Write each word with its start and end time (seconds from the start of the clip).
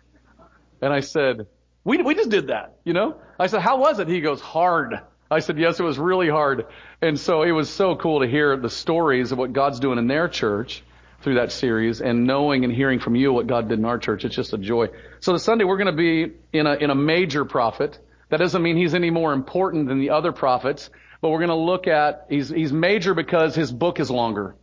And 0.82 0.92
I 0.92 1.00
said, 1.00 1.48
we, 1.84 2.02
we 2.02 2.16
just 2.16 2.30
did 2.30 2.48
that, 2.48 2.78
you 2.84 2.94
know? 2.94 3.16
I 3.40 3.48
said, 3.48 3.62
how 3.62 3.80
was 3.80 4.00
it? 4.00 4.08
He 4.08 4.22
goes, 4.22 4.42
hard. 4.42 5.00
I 5.30 5.40
said, 5.40 5.58
yes, 5.58 5.80
it 5.80 5.84
was 5.84 5.98
really 5.98 6.30
hard. 6.30 6.66
And 7.02 7.20
so 7.20 7.44
it 7.44 7.52
was 7.52 7.70
so 7.70 7.96
cool 7.96 8.20
to 8.20 8.28
hear 8.28 8.58
the 8.58 8.70
stories 8.70 9.32
of 9.32 9.38
what 9.38 9.54
God's 9.54 9.80
doing 9.80 9.98
in 9.98 10.08
their 10.08 10.28
church 10.28 10.84
through 11.22 11.36
that 11.36 11.52
series 11.52 12.02
and 12.02 12.26
knowing 12.26 12.66
and 12.66 12.74
hearing 12.74 13.00
from 13.00 13.16
you 13.16 13.32
what 13.32 13.48
God 13.48 13.70
did 13.70 13.80
in 13.80 13.86
our 13.86 13.98
church. 13.98 14.26
It's 14.26 14.36
just 14.36 14.54
a 14.54 14.58
joy. 14.58 14.90
So 15.20 15.34
the 15.34 15.40
Sunday 15.40 15.64
we're 15.64 15.78
going 15.78 15.86
to 15.86 15.94
be 15.94 16.34
in 16.52 16.68
a, 16.68 16.74
in 16.74 16.90
a 16.90 16.96
major 16.96 17.46
prophet. 17.46 17.98
That 18.30 18.38
doesn't 18.38 18.62
mean 18.62 18.76
he's 18.76 18.94
any 18.94 19.10
more 19.10 19.32
important 19.34 19.88
than 19.88 20.00
the 20.00 20.10
other 20.10 20.32
prophets. 20.32 20.90
But 21.22 21.30
we're 21.30 21.40
going 21.40 21.50
to 21.50 21.56
look 21.56 21.88
at, 21.88 22.26
he's, 22.30 22.50
he's 22.50 22.74
major 22.74 23.14
because 23.14 23.56
his 23.56 23.72
book 23.72 24.00
is 24.00 24.10
longer. 24.10 24.56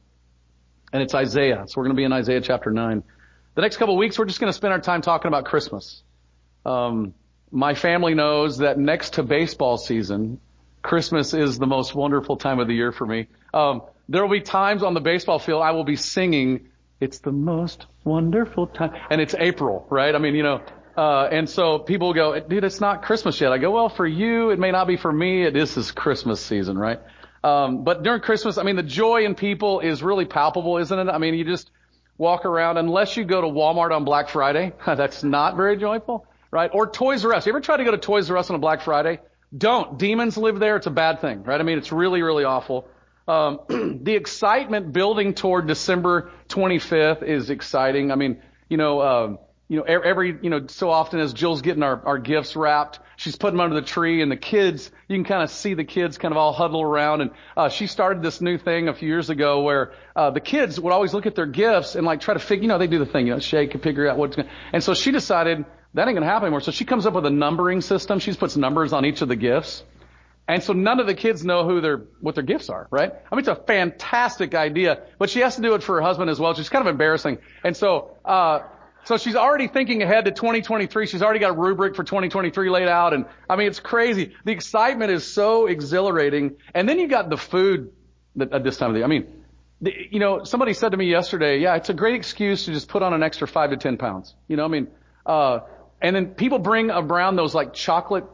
And 0.93 1.03
it's 1.03 1.15
Isaiah. 1.15 1.65
So 1.67 1.75
we're 1.77 1.85
going 1.85 1.97
to 1.97 2.01
be 2.01 2.05
in 2.05 2.13
Isaiah 2.13 2.41
chapter 2.41 2.71
9. 2.71 3.03
The 3.55 3.63
next 3.63 3.77
couple 3.77 3.95
of 3.95 3.99
weeks, 3.99 4.19
we're 4.19 4.25
just 4.25 4.41
going 4.41 4.51
to 4.51 4.57
spend 4.57 4.73
our 4.73 4.81
time 4.81 5.03
talking 5.03 5.29
about 5.29 5.45
Christmas. 5.45 6.03
Um, 6.67 7.15
my 7.51 7.75
family 7.75 8.15
knows 8.15 8.59
that 8.59 8.79
next 8.79 9.15
to 9.15 9.23
baseball 9.23 9.79
season, 9.79 10.41
Christmas 10.83 11.35
is 11.35 11.59
the 11.59 11.67
most 11.67 11.95
wonderful 11.95 12.37
time 12.37 12.59
of 12.59 12.69
the 12.69 12.75
year 12.75 12.93
for 12.93 13.07
me. 13.07 13.29
Um, 13.55 13.83
there 14.09 14.23
will 14.23 14.31
be 14.31 14.41
times 14.41 14.83
on 14.83 14.95
the 14.95 15.01
baseball 15.01 15.39
field 15.39 15.63
I 15.63 15.73
will 15.73 15.85
be 15.85 15.97
singing, 15.97 16.69
it's 17.01 17.19
the 17.19 17.33
most 17.33 17.87
wonderful 18.05 18.67
time. 18.67 18.93
And 19.11 19.21
it's 19.21 19.35
April, 19.39 19.87
right? 19.91 20.15
I 20.15 20.19
mean, 20.19 20.35
you 20.35 20.43
know, 20.43 20.63
uh, 20.99 21.29
and 21.31 21.49
so 21.49 21.79
people 21.79 22.13
go, 22.13 22.41
dude, 22.41 22.65
it's 22.65 22.81
not 22.81 23.05
Christmas 23.05 23.41
yet. 23.41 23.53
I 23.53 23.59
go, 23.59 23.71
well, 23.71 23.89
for 23.89 24.05
you, 24.05 24.51
it 24.51 24.59
may 24.59 24.73
not 24.73 24.89
be 24.89 24.97
for 24.97 25.13
me. 25.13 25.45
It 25.45 25.57
is 25.57 25.73
this 25.73 25.93
Christmas 25.93 26.45
season, 26.45 26.77
right? 26.77 26.99
Um, 27.45 27.85
but 27.85 28.03
during 28.03 28.21
Christmas, 28.21 28.59
I 28.59 28.65
mean, 28.65 28.75
the 28.75 28.83
joy 28.83 29.25
in 29.25 29.37
people 29.37 29.79
is 29.79 30.03
really 30.03 30.25
palpable, 30.25 30.77
isn't 30.79 30.99
it? 30.99 31.09
I 31.09 31.19
mean, 31.19 31.35
you 31.35 31.45
just 31.45 31.71
walk 32.17 32.45
around, 32.45 32.79
unless 32.79 33.17
you 33.17 33.25
go 33.25 33.41
to 33.41 33.47
Walmart 33.47 33.95
on 33.95 34.05
Black 34.05 34.29
Friday, 34.29 34.73
that's 34.87 35.23
not 35.23 35.55
very 35.57 35.77
joyful, 35.77 36.27
right? 36.51 36.69
Or 36.75 36.91
Toys 36.91 37.25
R 37.25 37.33
Us. 37.33 37.47
You 37.47 37.53
ever 37.53 37.61
try 37.61 37.77
to 37.77 37.85
go 37.85 37.93
to 37.93 37.99
Toys 37.99 38.29
R 38.29 38.37
Us 38.37 38.51
on 38.51 38.57
a 38.57 38.59
Black 38.59 38.83
Friday? 38.83 39.21
Don't. 39.57 40.01
Demons 40.01 40.37
live 40.37 40.59
there. 40.59 40.75
It's 40.75 40.89
a 40.89 40.91
bad 40.91 41.21
thing, 41.21 41.45
right? 41.45 41.61
I 41.61 41.63
mean, 41.63 41.79
it's 41.79 41.93
really, 41.93 42.23
really 42.23 42.43
awful. 42.43 42.89
Um, 43.29 43.61
the 44.03 44.17
excitement 44.17 44.93
building 44.93 45.35
toward 45.35 45.69
December 45.69 46.33
25th 46.49 47.23
is 47.23 47.51
exciting. 47.51 48.11
I 48.11 48.17
mean, 48.17 48.43
you 48.69 48.79
know, 48.79 49.01
um, 49.01 49.39
you 49.69 49.77
know, 49.77 49.83
every, 49.83 50.39
you 50.41 50.49
know, 50.49 50.67
so 50.69 50.91
often 50.91 51.21
as 51.21 51.35
Jill's 51.35 51.61
getting 51.61 51.83
our, 51.83 52.01
our 52.07 52.19
gifts 52.19 52.57
wrapped, 52.57 53.01
she's 53.17 53.37
putting 53.37 53.59
them 53.59 53.65
under 53.65 53.79
the 53.79 53.87
tree 53.87 54.23
and 54.23 54.33
the 54.33 54.37
kids, 54.37 54.91
you 55.09 55.17
can 55.17 55.25
kind 55.25 55.43
of 55.43 55.51
see 55.51 55.75
the 55.75 55.85
kids 55.85 56.17
kind 56.17 56.33
of 56.33 56.39
all 56.39 56.53
huddle 56.53 56.83
around 56.83 57.21
and, 57.21 57.31
uh, 57.57 57.69
she 57.69 57.87
started 57.87 58.23
this 58.23 58.41
new 58.41 58.57
thing 58.57 58.89
a 58.89 58.95
few 58.95 59.09
years 59.09 59.29
ago 59.29 59.63
where, 59.63 59.93
uh, 60.17 60.31
the 60.31 60.41
kids 60.41 60.81
would 60.81 60.93
always 60.93 61.13
look 61.13 61.27
at 61.27 61.35
their 61.35 61.47
gifts 61.47 61.97
and 61.97 62.07
like 62.07 62.21
try 62.21 62.33
to 62.33 62.41
figure, 62.41 62.63
you 62.63 62.69
know, 62.69 62.79
they 62.79 62.87
do 62.87 62.99
the 62.99 63.07
thing, 63.07 63.27
you 63.27 63.35
know, 63.35 63.41
shake 63.41 63.75
and 63.75 63.83
figure 63.83 64.09
out 64.09 64.17
what's 64.17 64.37
going 64.37 64.49
and 64.73 64.83
so 64.83 64.95
she 64.95 65.11
decided 65.11 65.67
that 65.95 66.07
ain't 66.07 66.15
going 66.15 66.23
to 66.23 66.29
happen 66.29 66.47
anymore. 66.47 66.61
So 66.61 66.71
she 66.71 66.85
comes 66.85 67.07
up 67.07 67.15
with 67.15 67.27
a 67.27 67.31
numbering 67.31 67.81
system. 67.81 68.19
She 68.19 68.33
puts 68.35 68.57
numbers 68.57 68.93
on 68.93 69.05
each 69.05 69.23
of 69.23 69.29
the 69.29 69.37
gifts. 69.37 69.83
And 70.47 70.63
so 70.63 70.73
none 70.73 70.99
of 70.99 71.07
the 71.07 71.15
kids 71.15 71.45
know 71.45 71.65
who 71.65 71.81
their, 71.81 71.99
what 72.21 72.35
their 72.35 72.45
gifts 72.45 72.71
are, 72.71 72.89
right? 72.91 73.13
I 73.13 73.35
mean, 73.35 73.41
it's 73.41 73.49
a 73.49 73.55
fantastic 73.57 74.55
idea, 74.55 75.03
but 75.19 75.29
she 75.29 75.41
has 75.41 75.57
to 75.57 75.63
do 75.63 75.75
it 75.75 75.83
for 75.83 75.97
her 75.97 76.03
husband 76.03 76.31
as 76.31 76.41
well, 76.41 76.53
is 76.53 76.69
kind 76.71 76.87
of 76.87 76.91
embarrassing. 76.91 77.39
And 77.65 77.77
so, 77.77 78.17
uh, 78.25 78.61
so 79.09 79.17
she's 79.17 79.37
already 79.37 79.69
thinking 79.69 80.03
ahead 80.03 80.27
to 80.27 80.33
2023. 80.33 81.07
She's 81.07 81.23
already 81.23 81.41
got 81.41 81.49
a 81.49 81.55
rubric 81.55 81.97
for 81.97 82.05
2023 82.05 82.69
laid 82.69 82.89
out. 82.89 83.15
And 83.15 83.25
I 83.49 83.57
mean, 83.57 83.67
it's 83.67 83.81
crazy. 83.81 84.35
The 84.45 84.53
excitement 84.53 85.11
is 85.11 85.27
so 85.27 85.67
exhilarating. 85.67 86.57
And 86.75 86.87
then 86.87 86.99
you 86.99 87.09
got 87.09 87.31
the 87.31 87.39
food 87.39 87.91
at 88.39 88.63
this 88.63 88.77
time 88.77 88.91
of 88.91 88.93
the 88.93 88.99
year. 88.99 89.07
I 89.07 89.09
mean, 89.09 89.45
the, 89.81 89.95
you 90.11 90.19
know, 90.19 90.45
somebody 90.45 90.75
said 90.75 90.91
to 90.91 90.99
me 90.99 91.07
yesterday, 91.07 91.59
yeah, 91.59 91.77
it's 91.77 91.89
a 91.89 91.95
great 91.95 92.17
excuse 92.17 92.67
to 92.67 92.73
just 92.75 92.89
put 92.89 93.03
on 93.03 93.15
an 93.15 93.23
extra 93.23 93.49
five 93.49 93.71
to 93.71 93.79
10 93.79 93.97
pounds. 93.97 94.35
You 94.47 94.59
know, 94.59 94.67
I 94.67 94.69
mean, 94.69 94.89
uh, 95.25 95.61
and 96.03 96.15
then 96.15 96.35
people 96.35 96.59
bring 96.59 96.91
around 96.91 97.37
those 97.37 97.55
like 97.55 97.73
chocolate, 97.73 98.27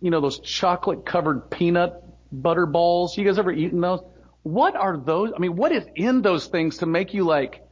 you 0.00 0.10
know, 0.10 0.20
those 0.20 0.40
chocolate 0.40 1.06
covered 1.06 1.52
peanut 1.52 2.02
butter 2.32 2.66
balls. 2.66 3.16
You 3.16 3.24
guys 3.24 3.38
ever 3.38 3.52
eaten 3.52 3.80
those? 3.80 4.00
What 4.42 4.74
are 4.74 4.96
those? 4.96 5.30
I 5.36 5.38
mean, 5.38 5.54
what 5.54 5.70
is 5.70 5.86
in 5.94 6.22
those 6.22 6.48
things 6.48 6.78
to 6.78 6.86
make 6.86 7.14
you 7.14 7.22
like, 7.22 7.62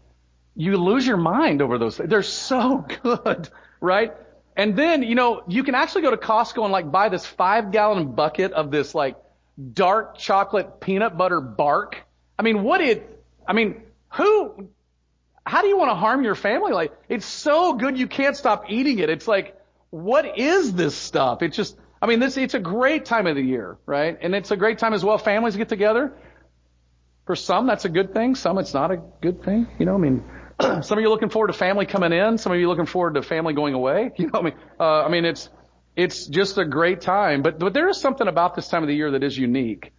you 0.56 0.76
lose 0.76 1.06
your 1.06 1.16
mind 1.16 1.62
over 1.62 1.78
those 1.78 1.96
things. 1.96 2.08
They're 2.08 2.22
so 2.22 2.86
good, 3.02 3.48
right? 3.80 4.12
And 4.56 4.76
then, 4.76 5.02
you 5.02 5.14
know, 5.14 5.42
you 5.48 5.64
can 5.64 5.74
actually 5.74 6.02
go 6.02 6.10
to 6.10 6.16
Costco 6.16 6.62
and 6.62 6.72
like 6.72 6.90
buy 6.90 7.08
this 7.08 7.26
five 7.26 7.72
gallon 7.72 8.12
bucket 8.12 8.52
of 8.52 8.70
this 8.70 8.94
like 8.94 9.16
dark 9.72 10.16
chocolate 10.16 10.80
peanut 10.80 11.16
butter 11.16 11.40
bark. 11.40 12.02
I 12.38 12.42
mean, 12.42 12.62
what 12.62 12.80
it, 12.80 13.24
I 13.46 13.52
mean, 13.52 13.82
who, 14.12 14.68
how 15.44 15.60
do 15.60 15.68
you 15.68 15.76
want 15.76 15.90
to 15.90 15.96
harm 15.96 16.22
your 16.22 16.34
family? 16.34 16.72
Like, 16.72 16.92
it's 17.08 17.26
so 17.26 17.74
good 17.74 17.98
you 17.98 18.06
can't 18.06 18.36
stop 18.36 18.70
eating 18.70 19.00
it. 19.00 19.10
It's 19.10 19.28
like, 19.28 19.58
what 19.90 20.38
is 20.38 20.72
this 20.72 20.94
stuff? 20.94 21.42
It's 21.42 21.56
just, 21.56 21.76
I 22.00 22.06
mean, 22.06 22.20
this, 22.20 22.36
it's 22.36 22.54
a 22.54 22.60
great 22.60 23.04
time 23.04 23.26
of 23.26 23.36
the 23.36 23.42
year, 23.42 23.78
right? 23.86 24.16
And 24.20 24.34
it's 24.34 24.50
a 24.50 24.56
great 24.56 24.78
time 24.78 24.94
as 24.94 25.04
well. 25.04 25.18
Families 25.18 25.56
get 25.56 25.68
together. 25.68 26.12
For 27.26 27.36
some, 27.36 27.66
that's 27.66 27.84
a 27.84 27.88
good 27.88 28.12
thing. 28.12 28.34
Some, 28.34 28.58
it's 28.58 28.74
not 28.74 28.90
a 28.90 28.96
good 28.96 29.42
thing. 29.42 29.66
You 29.78 29.86
know, 29.86 29.94
I 29.94 29.98
mean, 29.98 30.24
some 30.82 30.98
of 30.98 31.02
you 31.02 31.08
looking 31.08 31.30
forward 31.30 31.48
to 31.48 31.52
family 31.52 31.86
coming 31.86 32.12
in. 32.12 32.38
Some 32.38 32.52
of 32.52 32.58
you 32.58 32.68
looking 32.68 32.86
forward 32.86 33.14
to 33.14 33.22
family 33.22 33.54
going 33.54 33.74
away. 33.74 34.12
You 34.18 34.30
know, 34.30 34.40
I 34.40 34.42
mean, 34.42 34.54
uh, 34.78 35.02
I 35.04 35.08
mean, 35.08 35.24
it's 35.24 35.48
it's 35.96 36.26
just 36.26 36.58
a 36.58 36.64
great 36.64 37.00
time. 37.00 37.42
But 37.42 37.58
but 37.58 37.72
there 37.72 37.88
is 37.88 38.00
something 38.00 38.28
about 38.28 38.54
this 38.54 38.68
time 38.68 38.82
of 38.82 38.88
the 38.88 38.94
year 38.94 39.12
that 39.12 39.22
is 39.22 39.36
unique, 39.36 39.92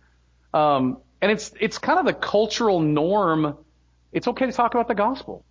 um, 0.54 0.98
and 1.22 1.32
it's 1.32 1.52
it's 1.60 1.78
kind 1.78 2.00
of 2.00 2.06
the 2.06 2.14
cultural 2.14 2.80
norm. 2.80 3.58
It's 4.12 4.28
okay 4.28 4.46
to 4.46 4.52
talk 4.52 4.74
about 4.74 4.88
the 4.88 4.96
gospel. 4.96 5.44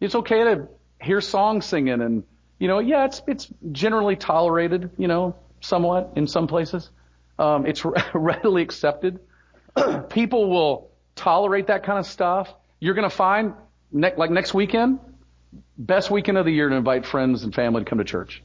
It's 0.00 0.14
okay 0.14 0.44
to 0.44 0.68
hear 1.00 1.20
songs 1.20 1.66
singing, 1.66 2.00
and 2.00 2.24
you 2.58 2.68
know, 2.68 2.78
yeah, 2.78 3.04
it's 3.04 3.22
it's 3.26 3.48
generally 3.72 4.16
tolerated. 4.16 4.90
You 4.96 5.08
know, 5.08 5.36
somewhat 5.60 6.12
in 6.16 6.26
some 6.26 6.46
places. 6.46 6.90
Um, 7.38 7.66
it's 7.66 7.84
readily 8.14 8.62
accepted. 8.62 9.20
People 10.08 10.48
will 10.48 10.90
tolerate 11.14 11.66
that 11.66 11.84
kind 11.84 11.98
of 11.98 12.06
stuff. 12.06 12.52
You're 12.80 12.94
going 12.94 13.08
to 13.08 13.14
find 13.14 13.54
ne- 13.92 14.14
like 14.16 14.30
next 14.30 14.54
weekend, 14.54 14.98
best 15.78 16.10
weekend 16.10 16.38
of 16.38 16.44
the 16.44 16.52
year 16.52 16.68
to 16.68 16.76
invite 16.76 17.06
friends 17.06 17.44
and 17.44 17.54
family 17.54 17.84
to 17.84 17.88
come 17.88 17.98
to 17.98 18.04
church. 18.04 18.42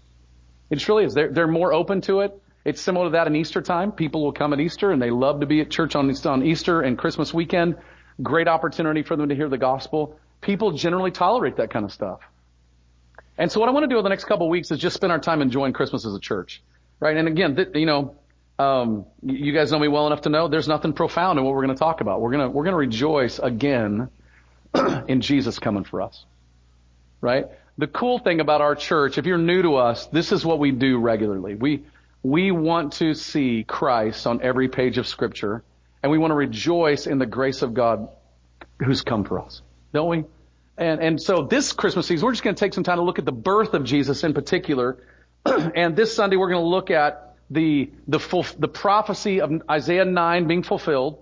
It 0.69 0.75
just 0.75 0.88
really 0.88 1.05
is. 1.05 1.13
They're, 1.13 1.31
they're 1.31 1.47
more 1.47 1.73
open 1.73 2.01
to 2.01 2.21
it. 2.21 2.41
It's 2.63 2.81
similar 2.81 3.07
to 3.07 3.11
that 3.11 3.27
in 3.27 3.35
Easter 3.35 3.61
time. 3.61 3.91
People 3.91 4.23
will 4.23 4.33
come 4.33 4.53
at 4.53 4.59
Easter 4.59 4.91
and 4.91 5.01
they 5.01 5.09
love 5.09 5.39
to 5.39 5.45
be 5.45 5.61
at 5.61 5.69
church 5.69 5.95
on, 5.95 6.13
on 6.25 6.43
Easter 6.45 6.81
and 6.81 6.97
Christmas 6.97 7.33
weekend. 7.33 7.77
Great 8.21 8.47
opportunity 8.47 9.03
for 9.03 9.15
them 9.15 9.29
to 9.29 9.35
hear 9.35 9.49
the 9.49 9.57
gospel. 9.57 10.19
People 10.41 10.71
generally 10.71 11.11
tolerate 11.11 11.57
that 11.57 11.71
kind 11.71 11.85
of 11.85 11.91
stuff. 11.91 12.21
And 13.38 13.51
so 13.51 13.59
what 13.59 13.69
I 13.69 13.71
want 13.71 13.83
to 13.83 13.88
do 13.88 13.95
over 13.95 14.03
the 14.03 14.09
next 14.09 14.25
couple 14.25 14.45
of 14.45 14.51
weeks 14.51 14.69
is 14.69 14.79
just 14.79 14.95
spend 14.95 15.11
our 15.11 15.19
time 15.19 15.41
enjoying 15.41 15.73
Christmas 15.73 16.05
as 16.05 16.13
a 16.13 16.19
church. 16.19 16.61
Right? 16.99 17.17
And 17.17 17.27
again, 17.27 17.55
th- 17.55 17.69
you 17.73 17.88
know, 17.88 18.15
um, 18.59 19.05
you 19.23 19.53
guys 19.53 19.71
know 19.71 19.79
me 19.79 19.88
well 19.88 20.05
enough 20.05 20.21
to 20.21 20.29
know 20.29 20.47
there's 20.47 20.67
nothing 20.67 20.93
profound 20.93 21.39
in 21.39 21.45
what 21.45 21.55
we're 21.55 21.65
going 21.65 21.75
to 21.75 21.79
talk 21.79 22.01
about. 22.01 22.21
We're 22.21 22.31
going 22.31 22.47
to, 22.47 22.49
we're 22.49 22.63
going 22.63 22.73
to 22.73 22.77
rejoice 22.77 23.39
again 23.39 24.09
in 25.07 25.21
Jesus 25.21 25.59
coming 25.59 25.83
for 25.83 26.01
us. 26.01 26.25
Right? 27.19 27.45
The 27.77 27.88
cool 27.88 28.19
thing 28.19 28.39
about 28.39 28.62
our 28.62 28.75
church, 28.75 29.18
if 29.18 29.25
you're 29.25 29.38
new 29.38 29.62
to 29.62 29.75
us, 29.75 30.07
this 30.07 30.31
is 30.31 30.45
what 30.45 30.59
we 30.59 30.71
do 30.71 30.97
regularly. 30.97 31.56
We, 31.56 31.83
we 32.23 32.51
want 32.51 32.94
to 32.94 33.13
see 33.13 33.63
Christ 33.63 34.27
on 34.27 34.41
every 34.41 34.69
page 34.69 34.97
of 34.97 35.07
scripture 35.07 35.63
and 36.03 36.12
we 36.12 36.18
want 36.18 36.31
to 36.31 36.35
rejoice 36.35 37.07
in 37.07 37.19
the 37.19 37.25
grace 37.25 37.62
of 37.62 37.73
God 37.73 38.09
who's 38.83 39.01
come 39.01 39.23
for 39.23 39.39
us. 39.39 39.62
Don't 39.94 40.09
we? 40.09 40.23
And, 40.77 41.00
and 41.00 41.21
so 41.21 41.44
this 41.44 41.74
Christmas 41.74 42.07
season, 42.07 42.25
we're 42.25 42.31
just 42.31 42.44
going 42.44 42.56
to 42.56 42.59
take 42.59 42.74
some 42.74 42.83
time 42.83 42.97
to 42.97 43.03
look 43.03 43.19
at 43.19 43.25
the 43.25 43.31
birth 43.31 43.74
of 43.74 43.83
Jesus 43.83 44.24
in 44.24 44.33
particular. 44.33 44.97
and 45.45 45.95
this 45.95 46.15
Sunday, 46.15 46.38
we're 46.38 46.50
going 46.50 46.63
to 46.63 46.67
look 46.67 46.89
at 46.89 47.35
the, 47.51 47.91
the, 48.07 48.19
full, 48.19 48.45
the 48.57 48.67
prophecy 48.67 49.41
of 49.41 49.51
Isaiah 49.69 50.06
9 50.06 50.47
being 50.47 50.63
fulfilled. 50.63 51.19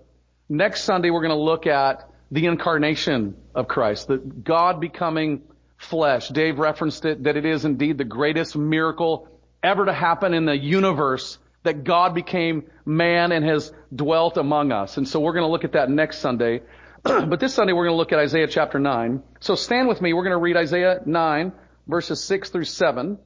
Next 0.47 0.83
Sunday, 0.83 1.09
we're 1.09 1.21
going 1.21 1.37
to 1.37 1.43
look 1.43 1.67
at 1.67 2.08
the 2.31 2.45
incarnation 2.45 3.35
of 3.55 3.67
Christ, 3.67 4.07
the 4.07 4.17
God 4.17 4.79
becoming 4.79 5.41
flesh. 5.77 6.29
Dave 6.29 6.59
referenced 6.59 7.05
it, 7.05 7.23
that 7.23 7.37
it 7.37 7.45
is 7.45 7.65
indeed 7.65 7.97
the 7.97 8.03
greatest 8.03 8.55
miracle 8.55 9.27
ever 9.63 9.85
to 9.85 9.93
happen 9.93 10.33
in 10.33 10.45
the 10.45 10.57
universe 10.57 11.37
that 11.63 11.83
God 11.83 12.13
became 12.13 12.69
man 12.85 13.31
and 13.31 13.43
has 13.45 13.71
dwelt 13.93 14.37
among 14.37 14.71
us. 14.71 14.97
And 14.97 15.07
so 15.07 15.19
we're 15.19 15.33
going 15.33 15.45
to 15.45 15.51
look 15.51 15.63
at 15.63 15.73
that 15.73 15.89
next 15.89 16.19
Sunday. 16.19 16.61
but 17.03 17.39
this 17.39 17.53
Sunday 17.53 17.73
we're 17.73 17.85
going 17.85 17.93
to 17.93 17.97
look 17.97 18.13
at 18.13 18.19
Isaiah 18.19 18.47
chapter 18.47 18.79
9. 18.79 19.23
So 19.39 19.55
stand 19.55 19.87
with 19.87 20.01
me. 20.01 20.13
We're 20.13 20.23
going 20.23 20.31
to 20.31 20.37
read 20.37 20.57
Isaiah 20.57 21.01
9 21.05 21.51
verses 21.87 22.23
6 22.23 22.49
through 22.49 22.65
7. 22.65 23.17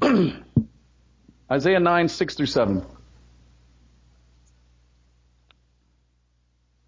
Isaiah 1.50 1.80
9, 1.80 2.08
6 2.08 2.34
through 2.34 2.46
7. 2.46 2.86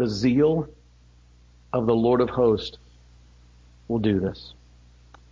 The 0.00 0.08
zeal 0.08 0.66
of 1.74 1.84
the 1.84 1.94
Lord 1.94 2.22
of 2.22 2.30
hosts 2.30 2.78
will 3.86 3.98
do 3.98 4.18
this. 4.18 4.54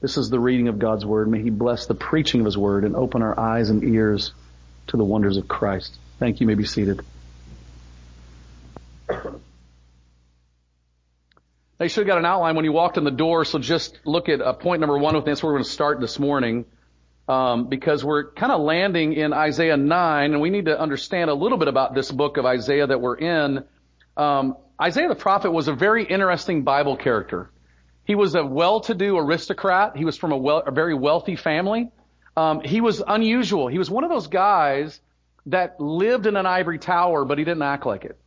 This 0.02 0.18
is 0.18 0.28
the 0.28 0.38
reading 0.38 0.68
of 0.68 0.78
God's 0.78 1.06
word. 1.06 1.30
May 1.30 1.40
he 1.40 1.48
bless 1.48 1.86
the 1.86 1.94
preaching 1.94 2.42
of 2.42 2.44
his 2.44 2.58
word 2.58 2.84
and 2.84 2.94
open 2.94 3.22
our 3.22 3.40
eyes 3.40 3.70
and 3.70 3.82
ears 3.82 4.34
to 4.88 4.98
the 4.98 5.04
wonders 5.04 5.38
of 5.38 5.48
Christ. 5.48 5.96
Thank 6.18 6.40
you. 6.40 6.44
you 6.44 6.48
may 6.48 6.54
be 6.54 6.66
seated. 6.66 7.00
Now 9.08 9.38
you 11.80 11.88
should 11.88 12.06
have 12.06 12.08
got 12.08 12.18
an 12.18 12.26
outline 12.26 12.54
when 12.54 12.66
you 12.66 12.72
walked 12.72 12.98
in 12.98 13.04
the 13.04 13.10
door, 13.10 13.46
so 13.46 13.58
just 13.58 13.98
look 14.04 14.28
at 14.28 14.42
uh, 14.42 14.52
point 14.52 14.80
number 14.80 14.98
one 14.98 15.14
with 15.14 15.24
this. 15.24 15.42
We're 15.42 15.52
going 15.52 15.64
to 15.64 15.70
start 15.70 15.98
this 15.98 16.18
morning, 16.18 16.66
um, 17.26 17.68
because 17.70 18.04
we're 18.04 18.32
kind 18.32 18.52
of 18.52 18.60
landing 18.60 19.14
in 19.14 19.32
Isaiah 19.32 19.78
9, 19.78 20.32
and 20.32 20.42
we 20.42 20.50
need 20.50 20.66
to 20.66 20.78
understand 20.78 21.30
a 21.30 21.34
little 21.34 21.56
bit 21.56 21.68
about 21.68 21.94
this 21.94 22.12
book 22.12 22.36
of 22.36 22.44
Isaiah 22.44 22.86
that 22.86 23.00
we're 23.00 23.16
in. 23.16 23.64
Um, 24.18 24.56
Isaiah 24.80 25.08
the 25.08 25.14
prophet 25.14 25.52
was 25.52 25.68
a 25.68 25.72
very 25.72 26.04
interesting 26.04 26.62
Bible 26.64 26.96
character. 26.96 27.50
He 28.04 28.14
was 28.14 28.34
a 28.34 28.44
well-to-do 28.44 29.16
aristocrat. 29.16 29.96
He 29.96 30.04
was 30.04 30.16
from 30.16 30.32
a, 30.32 30.36
well, 30.36 30.62
a 30.66 30.72
very 30.72 30.94
wealthy 30.94 31.36
family. 31.36 31.90
Um, 32.36 32.60
he 32.60 32.80
was 32.80 33.02
unusual. 33.06 33.68
He 33.68 33.78
was 33.78 33.90
one 33.90 34.04
of 34.04 34.10
those 34.10 34.26
guys 34.26 35.00
that 35.46 35.80
lived 35.80 36.26
in 36.26 36.36
an 36.36 36.46
ivory 36.46 36.78
tower, 36.78 37.24
but 37.24 37.38
he 37.38 37.44
didn't 37.44 37.62
act 37.62 37.86
like 37.86 38.04
it. 38.04 38.18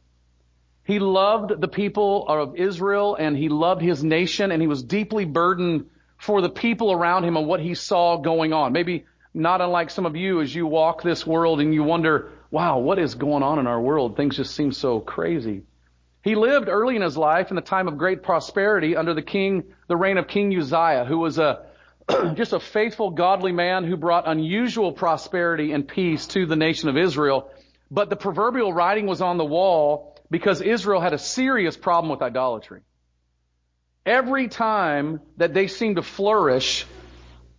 He 0.84 1.00
loved 1.00 1.60
the 1.60 1.68
people 1.68 2.28
of 2.28 2.56
Israel 2.56 3.16
and 3.16 3.38
he 3.38 3.50
loved 3.50 3.82
his 3.82 4.04
nation 4.04 4.52
and 4.52 4.62
he 4.62 4.68
was 4.68 4.84
deeply 4.84 5.26
burdened 5.26 5.90
for 6.18 6.42
the 6.42 6.50
people 6.50 6.92
around 6.92 7.24
him 7.24 7.38
and 7.38 7.48
what 7.48 7.60
he 7.60 7.76
saw 7.76 8.18
going 8.18 8.54
on. 8.54 8.74
Maybe 8.74 9.06
not 9.34 9.62
unlike 9.62 9.90
some 9.90 10.06
of 10.06 10.16
you 10.16 10.42
as 10.42 10.54
you 10.54 10.68
walk 10.68 11.04
this 11.04 11.26
world 11.26 11.62
and 11.62 11.74
you 11.74 11.84
wonder, 11.84 12.32
wow, 12.50 12.80
what 12.80 13.00
is 13.00 13.16
going 13.16 13.44
on 13.44 13.60
in 13.60 13.68
our 13.68 13.80
world? 13.80 14.18
Things 14.18 14.38
just 14.38 14.56
seem 14.56 14.72
so 14.72 15.00
crazy. 15.00 15.64
He 16.24 16.36
lived 16.36 16.70
early 16.70 16.96
in 16.96 17.02
his 17.02 17.18
life 17.18 17.50
in 17.50 17.56
the 17.56 17.62
time 17.62 17.88
of 17.88 17.98
great 17.98 18.22
prosperity 18.22 18.96
under 18.96 19.14
the 19.14 19.24
king, 19.24 19.64
the 19.88 19.98
reign 19.98 20.18
of 20.18 20.28
King 20.28 20.56
Uzziah, 20.56 21.06
who 21.06 21.18
was 21.18 21.40
a, 21.40 21.66
just 22.36 22.54
a 22.54 22.60
faithful, 22.60 23.10
godly 23.10 23.52
man 23.52 23.86
who 23.86 23.98
brought 23.98 24.28
unusual 24.28 24.92
prosperity 24.92 25.72
and 25.72 25.88
peace 25.88 26.28
to 26.28 26.46
the 26.46 26.56
nation 26.56 26.90
of 26.90 26.98
Israel. 26.98 27.52
But 27.90 28.10
the 28.10 28.16
proverbial 28.16 28.72
writing 28.72 29.08
was 29.08 29.22
on 29.22 29.38
the 29.38 29.46
wall 29.46 30.16
because 30.30 30.62
Israel 30.62 31.02
had 31.02 31.14
a 31.14 31.18
serious 31.18 31.76
problem 31.76 32.12
with 32.12 32.22
idolatry. 32.22 32.82
Every 34.06 34.48
time 34.48 35.22
that 35.38 35.54
they 35.54 35.68
seemed 35.68 35.96
to 35.96 36.04
flourish, 36.04 36.86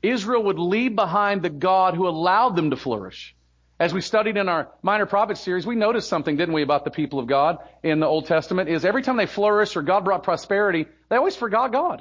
Israel 0.03 0.45
would 0.45 0.59
leave 0.59 0.97
behind 0.97 1.43
the 1.43 1.51
God 1.51 1.95
who 1.95 2.09
allowed 2.09 2.57
them 2.57 2.71
to 2.71 2.77
flourish. 2.77 3.37
As 3.83 3.93
we 3.93 4.01
studied 4.01 4.37
in 4.37 4.49
our 4.49 4.69
minor 4.81 5.07
prophet 5.07 5.39
series, 5.39 5.67
we 5.67 5.75
noticed 5.75 6.09
something, 6.09 6.37
didn't 6.37 6.55
we, 6.55 6.63
about 6.63 6.85
the 6.85 6.93
people 6.93 7.19
of 7.19 7.27
God 7.27 7.59
in 7.83 7.99
the 7.99 8.07
Old 8.07 8.27
Testament, 8.27 8.69
is 8.69 8.85
every 8.85 9.03
time 9.03 9.17
they 9.17 9.27
flourished 9.27 9.77
or 9.77 9.83
God 9.83 10.05
brought 10.05 10.23
prosperity, 10.23 10.87
they 11.09 11.17
always 11.17 11.35
forgot 11.35 11.73
God. 11.73 12.01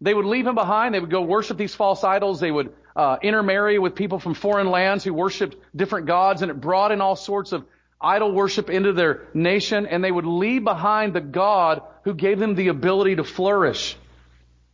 They 0.00 0.14
would 0.14 0.24
leave 0.24 0.46
him 0.46 0.54
behind. 0.54 0.94
They 0.94 1.00
would 1.00 1.10
go 1.10 1.20
worship 1.20 1.58
these 1.58 1.74
false 1.74 2.04
idols. 2.04 2.40
They 2.40 2.50
would 2.50 2.72
uh, 2.96 3.18
intermarry 3.20 3.78
with 3.78 3.94
people 3.94 4.18
from 4.18 4.32
foreign 4.32 4.70
lands 4.70 5.04
who 5.04 5.12
worshiped 5.12 5.56
different 5.76 6.06
gods, 6.06 6.40
and 6.40 6.50
it 6.50 6.58
brought 6.58 6.90
in 6.90 7.02
all 7.02 7.16
sorts 7.16 7.52
of 7.52 7.66
idol 8.00 8.32
worship 8.32 8.70
into 8.70 8.94
their 8.94 9.28
nation, 9.34 9.84
and 9.84 10.02
they 10.02 10.10
would 10.10 10.24
leave 10.24 10.64
behind 10.64 11.12
the 11.12 11.20
God 11.20 11.82
who 12.04 12.14
gave 12.14 12.38
them 12.38 12.54
the 12.54 12.68
ability 12.68 13.16
to 13.16 13.24
flourish. 13.24 13.94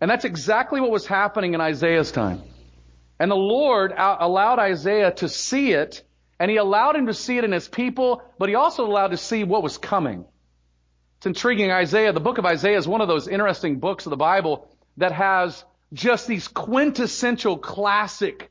And 0.00 0.08
that's 0.08 0.24
exactly 0.24 0.80
what 0.80 0.92
was 0.92 1.06
happening 1.06 1.54
in 1.54 1.60
Isaiah's 1.60 2.12
time. 2.12 2.40
And 3.18 3.32
the 3.32 3.34
Lord 3.34 3.92
allowed 3.96 4.60
Isaiah 4.60 5.10
to 5.14 5.28
see 5.28 5.72
it 5.72 6.04
and 6.40 6.50
he 6.50 6.56
allowed 6.56 6.96
him 6.96 7.06
to 7.06 7.14
see 7.14 7.37
it 7.37 7.44
in 7.44 7.52
his 7.52 7.69
people, 7.69 8.22
but 8.38 8.48
he 8.48 8.54
also 8.54 8.87
allowed 8.87 9.08
to 9.08 9.19
see 9.19 9.44
what 9.44 9.62
was 9.62 9.76
coming. 9.76 10.25
It's 11.19 11.26
intriguing. 11.26 11.70
Isaiah, 11.70 12.14
the 12.14 12.20
book 12.20 12.38
of 12.38 12.46
Isaiah 12.46 12.78
is 12.78 12.88
one 12.88 13.02
of 13.02 13.08
those 13.08 13.28
interesting 13.28 13.78
books 13.78 14.06
of 14.06 14.10
the 14.10 14.16
Bible 14.16 14.66
that 14.96 15.12
has 15.12 15.62
just 15.92 16.26
these 16.26 16.48
quintessential 16.48 17.58
classic 17.58 18.50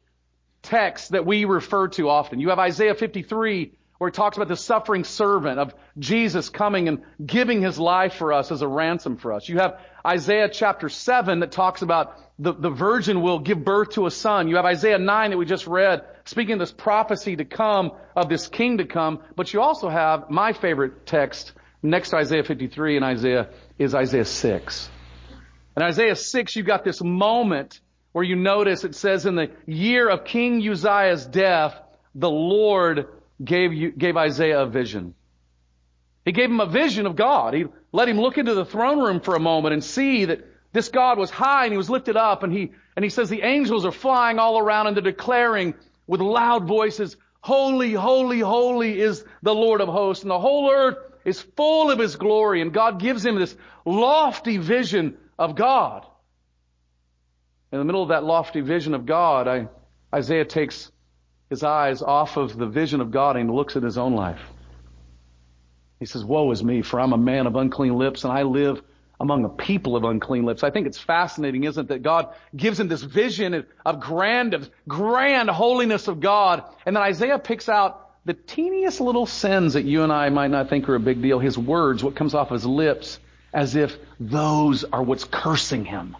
texts 0.62 1.10
that 1.10 1.26
we 1.26 1.46
refer 1.46 1.88
to 1.88 2.10
often. 2.10 2.40
You 2.40 2.50
have 2.50 2.60
Isaiah 2.60 2.94
53 2.94 3.72
where 3.98 4.10
he 4.10 4.14
talks 4.14 4.38
about 4.38 4.48
the 4.48 4.56
suffering 4.56 5.04
servant 5.04 5.60
of 5.60 5.74
Jesus 5.98 6.50
coming 6.50 6.88
and 6.88 7.02
giving 7.24 7.62
his 7.62 7.78
life 7.78 8.14
for 8.14 8.32
us 8.32 8.52
as 8.52 8.62
a 8.62 8.68
ransom 8.68 9.18
for 9.18 9.34
us. 9.34 9.50
You 9.50 9.58
have 9.58 9.80
Isaiah 10.06 10.48
chapter 10.48 10.90
7 10.90 11.42
that 11.42 11.52
talks 11.52 11.82
about 11.82 12.18
the, 12.38 12.54
the 12.54 12.70
virgin 12.70 13.22
will 13.22 13.40
give 13.40 13.66
birth 13.66 13.92
to 13.92 14.06
a 14.06 14.12
son. 14.12 14.48
You 14.48 14.56
have 14.56 14.66
Isaiah 14.66 15.00
9 15.00 15.32
that 15.32 15.38
we 15.38 15.46
just 15.46 15.68
read, 15.68 16.04
speaking 16.30 16.54
of 16.54 16.60
this 16.60 16.72
prophecy 16.72 17.36
to 17.36 17.46
come, 17.46 17.92
of 18.16 18.30
this 18.30 18.48
king 18.48 18.78
to 18.78 18.86
come. 18.86 19.20
But 19.36 19.52
you 19.52 19.62
also 19.62 19.90
have 19.90 20.30
my 20.30 20.54
favorite 20.54 21.06
text 21.06 21.54
next 21.82 22.12
to 22.12 22.18
Isaiah 22.18 22.44
53 22.44 22.98
and 22.98 23.06
Isaiah 23.06 23.50
is 23.80 23.96
Isaiah 23.96 24.26
6. 24.26 24.90
In 25.76 25.84
Isaiah 25.84 26.16
6, 26.16 26.56
you've 26.56 26.68
got 26.68 26.84
this 26.84 27.02
moment 27.02 27.80
where 28.12 28.24
you 28.24 28.36
notice 28.36 28.84
it 28.84 28.96
says 28.96 29.26
in 29.26 29.36
the 29.36 29.50
year 29.66 30.08
of 30.08 30.24
King 30.24 30.62
Uzziah's 30.68 31.26
death, 31.26 31.80
the 32.14 32.30
Lord 32.30 33.08
gave, 33.44 33.74
you, 33.74 33.92
gave 33.92 34.16
Isaiah 34.16 34.62
a 34.62 34.68
vision. 34.68 35.16
He 36.26 36.32
gave 36.32 36.52
him 36.52 36.60
a 36.60 36.68
vision 36.68 37.08
of 37.08 37.16
God. 37.16 37.56
He 37.56 37.66
let 37.92 38.08
him 38.08 38.20
look 38.20 38.38
into 38.38 38.54
the 38.54 38.66
throne 38.66 39.00
room 39.00 39.20
for 39.20 39.36
a 39.36 39.40
moment 39.40 39.74
and 39.74 39.84
see 39.84 40.26
that 40.26 40.46
this 40.74 40.90
God 40.90 41.18
was 41.18 41.32
high 41.32 41.64
and 41.64 41.74
he 41.74 41.78
was 41.78 41.90
lifted 41.90 42.18
up 42.18 42.44
and 42.44 42.54
he, 42.54 42.72
and 42.96 43.04
he 43.04 43.10
says 43.10 43.30
the 43.30 43.42
angels 43.42 43.86
are 43.86 43.92
flying 43.92 44.38
all 44.38 44.60
around 44.60 44.88
and 44.88 44.96
they're 44.96 45.04
declaring 45.04 45.74
with 46.10 46.22
loud 46.22 46.66
voices, 46.68 47.18
holy, 47.40 47.94
holy, 47.94 48.40
holy 48.40 49.00
is 49.00 49.24
the 49.44 49.54
Lord 49.54 49.80
of 49.80 49.88
hosts 49.90 50.24
and 50.24 50.32
the 50.32 50.40
whole 50.40 50.72
earth 50.72 50.98
is 51.24 51.40
full 51.40 51.92
of 51.92 52.00
his 52.00 52.16
glory 52.16 52.64
and 52.64 52.74
God 52.74 53.00
gives 53.00 53.24
him 53.24 53.36
this 53.38 53.56
lofty 53.86 54.58
vision 54.58 55.18
of 55.38 55.56
God. 55.56 56.08
In 57.72 57.78
the 57.78 57.86
middle 57.86 58.02
of 58.02 58.10
that 58.10 58.24
lofty 58.24 58.62
vision 58.62 58.96
of 58.96 59.06
God, 59.06 59.48
I, 59.48 59.68
Isaiah 60.12 60.46
takes 60.46 60.92
his 61.48 61.62
eyes 61.62 62.02
off 62.02 62.38
of 62.38 62.58
the 62.58 62.66
vision 62.66 63.02
of 63.02 63.12
God 63.12 63.38
and 63.38 63.52
looks 63.52 63.76
at 63.76 63.84
his 63.84 64.00
own 64.00 64.16
life. 64.16 64.42
He 66.00 66.08
says, 66.08 66.26
woe 66.26 66.50
is 66.50 66.64
me, 66.64 66.82
for 66.82 67.00
I'm 67.00 67.14
a 67.14 67.20
man 67.20 67.46
of 67.46 67.56
unclean 67.56 67.94
lips 67.94 68.24
and 68.24 68.34
I 68.34 68.42
live 68.42 68.82
among 69.20 69.44
a 69.44 69.50
people 69.50 69.96
of 69.96 70.04
unclean 70.06 70.46
lips. 70.46 70.64
I 70.64 70.72
think 70.72 70.88
it's 70.88 70.98
fascinating, 70.98 71.66
isn't 71.66 71.86
it, 71.86 71.88
that 71.90 72.04
God 72.04 72.34
gives 72.56 72.80
him 72.80 72.88
this 72.88 73.04
vision 73.04 73.66
of 73.86 74.00
grand, 74.00 74.54
of 74.54 74.70
grand 74.88 75.50
holiness 75.50 76.08
of 76.08 76.22
God. 76.22 76.64
And 76.86 76.96
then 76.96 77.04
Isaiah 77.04 77.38
picks 77.38 77.68
out 77.68 78.10
the 78.26 78.34
teeniest 78.34 79.02
little 79.02 79.26
sins 79.26 79.74
that 79.74 79.84
you 79.84 80.04
and 80.04 80.12
I 80.12 80.30
might 80.30 80.52
not 80.52 80.70
think 80.70 80.88
are 80.88 80.96
a 80.96 81.00
big 81.00 81.22
deal. 81.22 81.40
His 81.40 81.58
words, 81.58 82.04
what 82.04 82.16
comes 82.16 82.34
off 82.34 82.50
his 82.50 82.66
lips, 82.66 83.20
as 83.54 83.76
if 83.76 83.98
those 84.20 84.86
are 84.86 85.04
what's 85.04 85.26
cursing 85.26 85.84
him. 85.84 86.16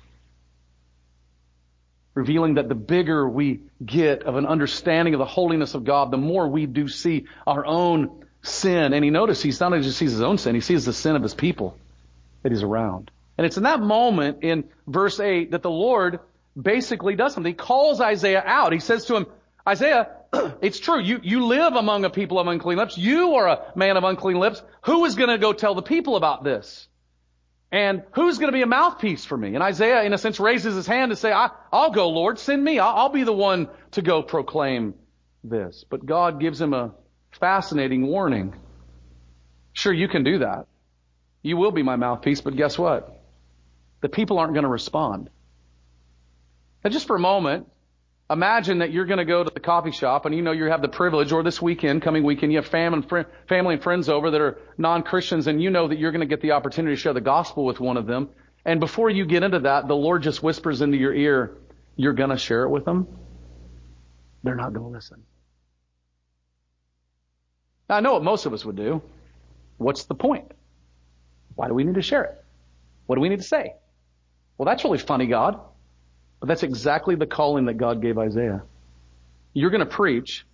Revealing 2.16 2.56
that 2.56 2.68
the 2.68 2.76
bigger 2.76 3.30
we 3.30 3.62
get 3.86 4.24
of 4.24 4.36
an 4.36 4.46
understanding 4.46 5.14
of 5.14 5.20
the 5.20 5.26
holiness 5.26 5.74
of 5.74 5.86
God, 5.86 6.12
the 6.12 6.18
more 6.18 6.50
we 6.50 6.66
do 6.66 6.90
see 6.90 7.28
our 7.48 7.66
own 7.66 8.26
sin. 8.42 8.92
And 8.92 9.06
he 9.06 9.10
notices 9.10 9.44
he 9.44 9.52
not 9.52 9.74
only 9.74 9.84
just 9.84 9.98
sees 9.98 10.12
his 10.12 10.22
own 10.22 10.38
sin, 10.38 10.54
he 10.54 10.62
sees 10.62 10.84
the 10.84 10.92
sin 10.92 11.16
of 11.16 11.24
his 11.24 11.34
people 11.34 11.78
that 12.44 12.52
he's 12.52 12.64
around. 12.64 13.12
And 13.38 13.46
it's 13.46 13.58
in 13.58 13.64
that 13.64 13.80
moment 13.80 14.44
in 14.44 14.66
verse 14.88 15.20
8 15.20 15.52
that 15.52 15.62
the 15.62 15.70
Lord 15.70 16.20
basically 16.60 17.16
does 17.16 17.34
something. 17.34 17.52
He 17.52 17.56
calls 17.56 18.02
Isaiah 18.02 18.44
out. 18.46 18.74
He 18.74 18.80
says 18.80 19.06
to 19.06 19.16
him, 19.16 19.28
Isaiah, 19.68 20.10
it's 20.62 20.80
true. 20.80 21.00
You, 21.00 21.20
you 21.24 21.46
live 21.46 21.74
among 21.74 22.06
a 22.06 22.10
people 22.10 22.40
of 22.40 22.48
unclean 22.48 22.78
lips. 22.78 22.98
You 22.98 23.36
are 23.36 23.48
a 23.48 23.72
man 23.76 23.98
of 23.98 24.04
unclean 24.04 24.38
lips. 24.38 24.62
Who 24.84 25.06
is 25.06 25.16
going 25.16 25.30
to 25.30 25.38
go 25.38 25.54
tell 25.54 25.76
the 25.76 25.82
people 25.82 26.16
about 26.16 26.44
this? 26.44 26.88
And 27.72 28.04
who's 28.14 28.40
going 28.40 28.52
to 28.52 28.58
be 28.58 28.64
a 28.64 28.68
mouthpiece 28.68 29.26
for 29.26 29.38
me? 29.38 29.54
And 29.54 29.64
Isaiah, 29.64 30.04
in 30.04 30.12
a 30.12 30.18
sense, 30.18 30.40
raises 30.40 30.76
his 30.76 30.88
hand 30.88 31.12
to 31.12 31.16
say, 31.16 31.32
I, 31.32 31.52
will 31.72 31.92
go, 31.92 32.10
Lord, 32.10 32.40
send 32.40 32.64
me. 32.64 32.80
I'll, 32.80 32.96
I'll 32.96 33.10
be 33.10 33.24
the 33.24 33.34
one 33.34 33.70
to 33.92 34.02
go 34.02 34.24
proclaim 34.24 34.96
this. 35.44 35.86
But 35.88 36.06
God 36.06 36.40
gives 36.40 36.60
him 36.60 36.74
a 36.74 36.96
fascinating 37.32 38.08
warning. 38.08 38.56
Sure, 39.74 39.94
you 39.94 40.08
can 40.08 40.24
do 40.24 40.40
that. 40.40 40.66
You 41.42 41.58
will 41.58 41.72
be 41.72 41.84
my 41.84 41.96
mouthpiece, 41.96 42.42
but 42.42 42.56
guess 42.56 42.78
what? 42.78 43.22
The 44.02 44.10
people 44.10 44.40
aren't 44.40 44.54
going 44.54 44.64
to 44.64 44.70
respond. 44.70 45.30
Now 46.84 46.90
just 46.90 47.08
for 47.08 47.16
a 47.16 47.20
moment, 47.20 47.68
imagine 48.30 48.80
that 48.80 48.92
you're 48.92 49.06
going 49.06 49.18
to 49.18 49.26
go 49.26 49.44
to 49.44 49.50
the 49.50 49.60
coffee 49.60 49.92
shop 49.92 50.26
and 50.26 50.36
you 50.36 50.42
know 50.42 50.52
you 50.52 50.66
have 50.66 50.82
the 50.82 50.88
privilege, 50.88 51.32
or 51.32 51.44
this 51.44 51.62
weekend, 51.62 52.02
coming 52.02 52.24
weekend, 52.24 52.52
you 52.52 52.58
have 52.58 52.68
family 52.68 53.06
and, 53.10 53.26
family 53.48 53.74
and 53.76 53.84
friends 53.84 54.10
over 54.10 54.32
that 54.32 54.42
are 54.42 54.60
non-Christians 54.78 55.48
and 55.48 55.62
you 55.62 55.70
know 55.70 55.88
that 55.88 55.98
you're 55.98 56.12
going 56.12 56.22
to 56.22 56.28
get 56.28 56.42
the 56.42 56.52
opportunity 56.52 56.96
to 56.96 57.02
share 57.02 57.14
the 57.14 57.22
gospel 57.22 57.66
with 57.66 57.80
one 57.80 57.98
of 57.98 58.06
them. 58.06 58.30
And 58.66 58.80
before 58.80 59.10
you 59.10 59.26
get 59.26 59.44
into 59.44 59.60
that, 59.60 59.88
the 59.88 59.96
Lord 59.96 60.24
just 60.24 60.44
whispers 60.44 60.82
into 60.82 60.98
your 60.98 61.14
ear, 61.14 61.58
you're 61.96 62.14
going 62.14 62.30
to 62.30 62.38
share 62.38 62.64
it 62.64 62.70
with 62.70 62.86
them. 62.86 63.08
They're 64.44 64.56
not 64.56 64.74
going 64.74 64.86
to 64.86 64.92
listen. 64.92 65.24
Now, 67.90 67.96
I 67.96 68.00
know 68.02 68.14
what 68.14 68.24
most 68.24 68.46
of 68.46 68.54
us 68.54 68.64
would 68.64 68.76
do. 68.76 69.02
What's 69.78 70.04
the 70.06 70.16
point? 70.16 70.52
Why 71.60 71.68
do 71.68 71.74
we 71.74 71.84
need 71.84 71.96
to 71.96 72.02
share 72.02 72.24
it? 72.24 72.42
What 73.06 73.18
do 73.18 73.22
we 73.22 73.28
need 73.28 73.40
to 73.40 73.44
say? 73.44 73.74
Well, 74.58 74.66
that's 74.66 74.86
really 74.86 74.98
funny, 74.98 75.28
God. 75.28 75.60
But 76.40 76.48
that's 76.48 76.64
exactly 76.64 77.16
the 77.16 77.26
calling 77.26 77.66
that 77.66 77.74
God 77.74 78.02
gave 78.02 78.18
Isaiah. 78.18 78.64
You're 79.52 79.70
going 79.70 79.84
to 79.84 79.86
preach, 79.86 80.46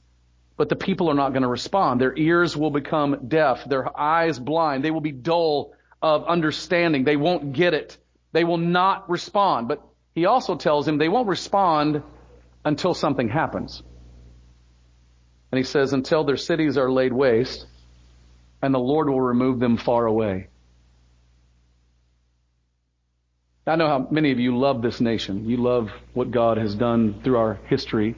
but 0.58 0.68
the 0.68 0.76
people 0.76 1.12
are 1.12 1.14
not 1.14 1.30
going 1.30 1.44
to 1.44 1.48
respond. 1.48 2.02
Their 2.02 2.18
ears 2.18 2.58
will 2.58 2.72
become 2.72 3.28
deaf, 3.28 3.70
their 3.70 3.96
eyes 3.96 4.40
blind. 4.40 4.84
They 4.84 4.90
will 4.90 5.00
be 5.00 5.12
dull 5.12 5.74
of 6.02 6.26
understanding. 6.26 7.04
They 7.04 7.18
won't 7.18 7.54
get 7.54 7.76
it. 7.76 7.96
They 8.32 8.44
will 8.44 8.58
not 8.58 9.08
respond. 9.08 9.68
But 9.68 9.84
he 10.16 10.26
also 10.26 10.56
tells 10.56 10.88
him 10.88 10.98
they 10.98 11.08
won't 11.08 11.28
respond 11.28 12.02
until 12.64 12.96
something 12.96 13.30
happens. 13.30 13.84
And 15.52 15.60
he 15.60 15.66
says, 15.66 15.94
until 15.94 16.24
their 16.24 16.38
cities 16.38 16.80
are 16.80 16.92
laid 16.92 17.14
waste, 17.14 17.68
and 18.60 18.74
the 18.74 18.80
Lord 18.80 19.08
will 19.08 19.22
remove 19.22 19.60
them 19.60 19.78
far 19.78 20.08
away. 20.08 20.48
I 23.68 23.76
know 23.78 23.88
how 23.88 24.08
many 24.12 24.32
of 24.32 24.40
you 24.40 24.56
love 24.58 24.84
this 24.84 25.02
nation. 25.02 25.50
You 25.50 25.58
love 25.58 25.90
what 26.14 26.30
God 26.30 26.58
has 26.58 26.76
done 26.76 27.22
through 27.24 27.38
our 27.38 27.56
history 27.68 28.16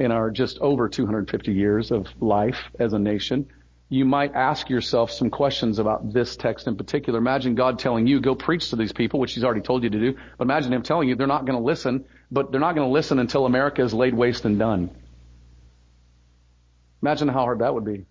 in 0.00 0.10
our 0.10 0.30
just 0.30 0.58
over 0.58 0.88
250 0.88 1.52
years 1.52 1.92
of 1.92 2.08
life 2.20 2.58
as 2.80 2.92
a 2.92 2.98
nation. 2.98 3.48
You 3.88 4.04
might 4.04 4.34
ask 4.34 4.68
yourself 4.68 5.12
some 5.12 5.30
questions 5.30 5.78
about 5.78 6.12
this 6.12 6.34
text 6.34 6.66
in 6.66 6.76
particular. 6.76 7.20
Imagine 7.20 7.54
God 7.54 7.78
telling 7.78 8.08
you, 8.08 8.20
go 8.20 8.34
preach 8.34 8.70
to 8.70 8.76
these 8.76 8.92
people, 8.92 9.20
which 9.20 9.34
He's 9.34 9.44
already 9.44 9.60
told 9.60 9.84
you 9.84 9.90
to 9.90 10.00
do. 10.00 10.18
But 10.36 10.44
imagine 10.44 10.72
Him 10.72 10.82
telling 10.82 11.08
you 11.08 11.14
they're 11.14 11.26
not 11.28 11.46
going 11.46 11.58
to 11.58 11.64
listen, 11.64 12.04
but 12.32 12.50
they're 12.50 12.60
not 12.60 12.74
going 12.74 12.88
to 12.88 12.92
listen 12.92 13.20
until 13.20 13.46
America 13.46 13.82
is 13.82 13.94
laid 13.94 14.14
waste 14.14 14.44
and 14.44 14.58
done. 14.58 14.90
Imagine 17.02 17.28
how 17.28 17.40
hard 17.40 17.60
that 17.60 17.72
would 17.72 17.84
be. 17.84 18.06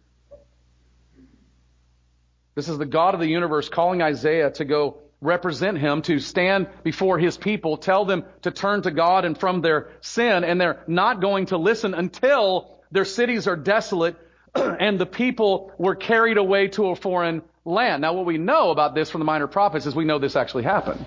This 2.56 2.70
is 2.70 2.78
the 2.78 2.86
God 2.86 3.13
of 3.13 3.20
the 3.20 3.28
universe 3.28 3.68
calling 3.68 4.01
Isaiah 4.01 4.51
to 4.51 4.63
go 4.66 5.00
represent 5.22 5.78
him, 5.78 6.01
to 6.01 6.20
stand 6.20 6.68
before 6.84 7.20
his 7.20 7.38
people, 7.38 7.78
tell 7.78 8.06
them 8.06 8.25
to 8.42 8.51
turn 8.51 8.82
to 8.82 8.92
God 8.92 9.24
and 9.24 9.38
from 9.38 9.62
their 9.62 9.92
sin, 10.01 10.44
and 10.44 10.60
they're 10.60 10.84
not 10.88 11.22
going 11.22 11.46
to 11.48 11.58
listen 11.58 11.94
until 11.94 12.80
their 12.92 13.06
cities 13.06 13.48
are 13.48 13.56
desolate 13.56 14.18
and 14.56 15.00
the 15.00 15.06
people 15.06 15.72
were 15.78 15.96
carried 15.96 16.38
away 16.38 16.68
to 16.70 16.88
a 16.88 16.96
foreign 16.96 17.44
land. 17.63 18.01
Now 18.01 18.13
what 18.13 18.25
we 18.25 18.38
know 18.38 18.72
about 18.72 18.96
this 18.96 19.10
from 19.10 19.20
the 19.20 19.25
minor 19.25 19.48
prophets 19.48 19.86
is 19.86 19.96
we 19.96 20.06
know 20.06 20.20
this 20.20 20.36
actually 20.36 20.63
happened. 20.63 21.06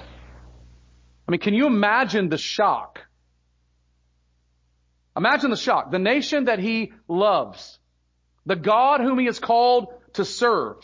I 1.26 1.30
mean, 1.30 1.40
can 1.40 1.54
you 1.54 1.66
imagine 1.66 2.28
the 2.28 2.38
shock? 2.38 3.00
Imagine 5.16 5.50
the 5.50 5.56
shock. 5.56 5.90
The 5.90 5.98
nation 5.98 6.44
that 6.44 6.58
he 6.58 6.92
loves, 7.08 7.78
the 8.46 8.56
God 8.56 9.00
whom 9.00 9.18
he 9.18 9.26
is 9.26 9.38
called 9.38 9.88
to 10.14 10.24
serve, 10.24 10.76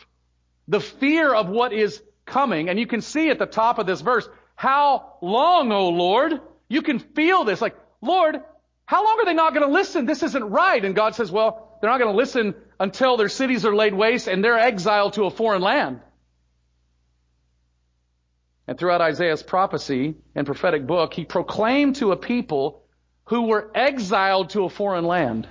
the 0.68 0.80
fear 0.80 1.34
of 1.34 1.48
what 1.48 1.72
is 1.72 2.02
coming. 2.30 2.68
And 2.68 2.78
you 2.78 2.86
can 2.86 3.02
see 3.02 3.28
at 3.28 3.38
the 3.38 3.46
top 3.46 3.78
of 3.78 3.86
this 3.86 4.00
verse, 4.00 4.28
how 4.54 5.16
long, 5.20 5.72
O 5.72 5.88
Lord? 5.88 6.40
You 6.68 6.82
can 6.82 6.98
feel 6.98 7.44
this 7.44 7.60
like, 7.60 7.76
Lord, 8.00 8.40
how 8.86 9.04
long 9.04 9.20
are 9.20 9.24
they 9.24 9.34
not 9.34 9.54
going 9.54 9.66
to 9.66 9.72
listen? 9.72 10.06
This 10.06 10.22
isn't 10.22 10.50
right. 10.50 10.84
And 10.84 10.94
God 10.94 11.14
says, 11.14 11.30
well, 11.30 11.78
they're 11.80 11.90
not 11.90 11.98
going 11.98 12.12
to 12.12 12.16
listen 12.16 12.54
until 12.78 13.16
their 13.16 13.28
cities 13.28 13.64
are 13.64 13.74
laid 13.74 13.94
waste 13.94 14.28
and 14.28 14.42
they're 14.42 14.58
exiled 14.58 15.14
to 15.14 15.24
a 15.24 15.30
foreign 15.30 15.62
land. 15.62 16.00
And 18.66 18.78
throughout 18.78 19.00
Isaiah's 19.00 19.42
prophecy 19.42 20.14
and 20.34 20.46
prophetic 20.46 20.86
book, 20.86 21.12
he 21.12 21.24
proclaimed 21.24 21.96
to 21.96 22.12
a 22.12 22.16
people 22.16 22.84
who 23.24 23.48
were 23.48 23.70
exiled 23.74 24.50
to 24.50 24.64
a 24.64 24.70
foreign 24.70 25.04
land. 25.04 25.48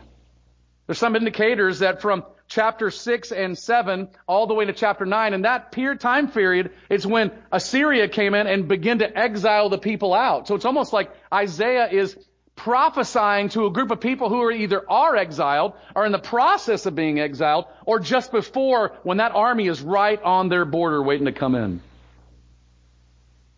There's 0.87 0.99
some 0.99 1.15
indicators 1.15 1.79
that 1.79 2.01
from 2.01 2.23
chapter 2.49 2.89
6 2.89 3.31
and 3.31 3.57
7 3.57 4.09
all 4.27 4.47
the 4.47 4.55
way 4.55 4.65
to 4.65 4.73
chapter 4.73 5.05
9. 5.05 5.33
And 5.33 5.45
that 5.45 5.71
period, 5.71 5.99
time 6.01 6.29
period 6.29 6.71
is 6.89 7.07
when 7.07 7.31
Assyria 7.51 8.09
came 8.09 8.33
in 8.33 8.47
and 8.47 8.67
began 8.67 8.99
to 8.99 9.17
exile 9.17 9.69
the 9.69 9.77
people 9.77 10.13
out. 10.13 10.47
So 10.47 10.55
it's 10.55 10.65
almost 10.65 10.91
like 10.91 11.11
Isaiah 11.31 11.87
is 11.89 12.17
prophesying 12.55 13.49
to 13.49 13.67
a 13.67 13.69
group 13.69 13.91
of 13.91 14.01
people 14.01 14.27
who 14.27 14.41
are 14.41 14.51
either 14.51 14.83
are 14.91 15.15
exiled, 15.15 15.73
are 15.95 16.05
in 16.05 16.11
the 16.11 16.19
process 16.19 16.85
of 16.85 16.95
being 16.95 17.19
exiled, 17.19 17.65
or 17.85 17.99
just 17.99 18.31
before 18.31 18.97
when 19.03 19.17
that 19.17 19.31
army 19.33 19.67
is 19.67 19.81
right 19.81 20.21
on 20.21 20.49
their 20.49 20.65
border 20.65 21.01
waiting 21.01 21.25
to 21.25 21.31
come 21.31 21.55
in. 21.55 21.79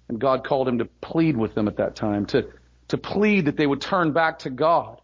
And 0.09 0.19
God 0.19 0.43
called 0.43 0.67
him 0.67 0.79
to 0.79 0.85
plead 0.85 1.37
with 1.37 1.55
them 1.55 1.69
at 1.69 1.77
that 1.77 1.95
time, 1.95 2.25
to, 2.27 2.49
to 2.89 2.97
plead 2.97 3.45
that 3.45 3.55
they 3.55 3.65
would 3.65 3.81
turn 3.81 4.11
back 4.11 4.39
to 4.39 4.49
God. 4.49 5.01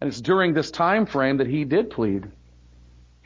And 0.00 0.08
it's 0.08 0.20
during 0.20 0.54
this 0.54 0.70
time 0.70 1.06
frame 1.06 1.38
that 1.38 1.48
he 1.48 1.64
did 1.64 1.90
plead. 1.90 2.30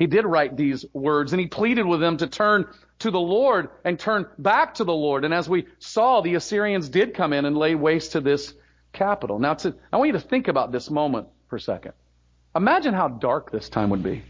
He 0.01 0.07
did 0.07 0.25
write 0.25 0.57
these 0.57 0.87
words 0.95 1.35
and 1.35 1.41
he 1.41 1.47
pleaded 1.47 1.85
with 1.85 2.01
them 2.01 2.17
to 2.17 2.27
turn 2.27 2.67
to 3.01 3.11
the 3.11 3.21
Lord 3.21 3.69
and 3.85 3.99
turn 3.99 4.27
back 4.39 4.73
to 4.77 4.85
the 4.85 4.95
Lord. 4.95 5.27
And 5.27 5.35
as 5.35 5.47
we 5.47 5.67
saw, 5.79 6.23
the 6.23 6.37
Assyrians 6.37 6.89
did 6.89 7.13
come 7.13 7.35
in 7.35 7.45
and 7.45 7.55
lay 7.55 7.75
waste 7.75 8.13
to 8.13 8.23
this 8.23 8.55
capital. 8.95 9.39
Now, 9.39 9.53
to, 9.55 9.75
I 9.93 9.99
want 9.99 10.07
you 10.07 10.13
to 10.15 10.21
think 10.21 10.49
about 10.49 10.73
this 10.73 10.89
moment 10.89 11.29
for 11.49 11.57
a 11.57 11.61
second. 11.61 11.93
Imagine 12.57 12.95
how 12.95 13.09
dark 13.09 13.53
this 13.53 13.69
time 13.69 13.91
would 13.91 14.03
be. 14.03 14.23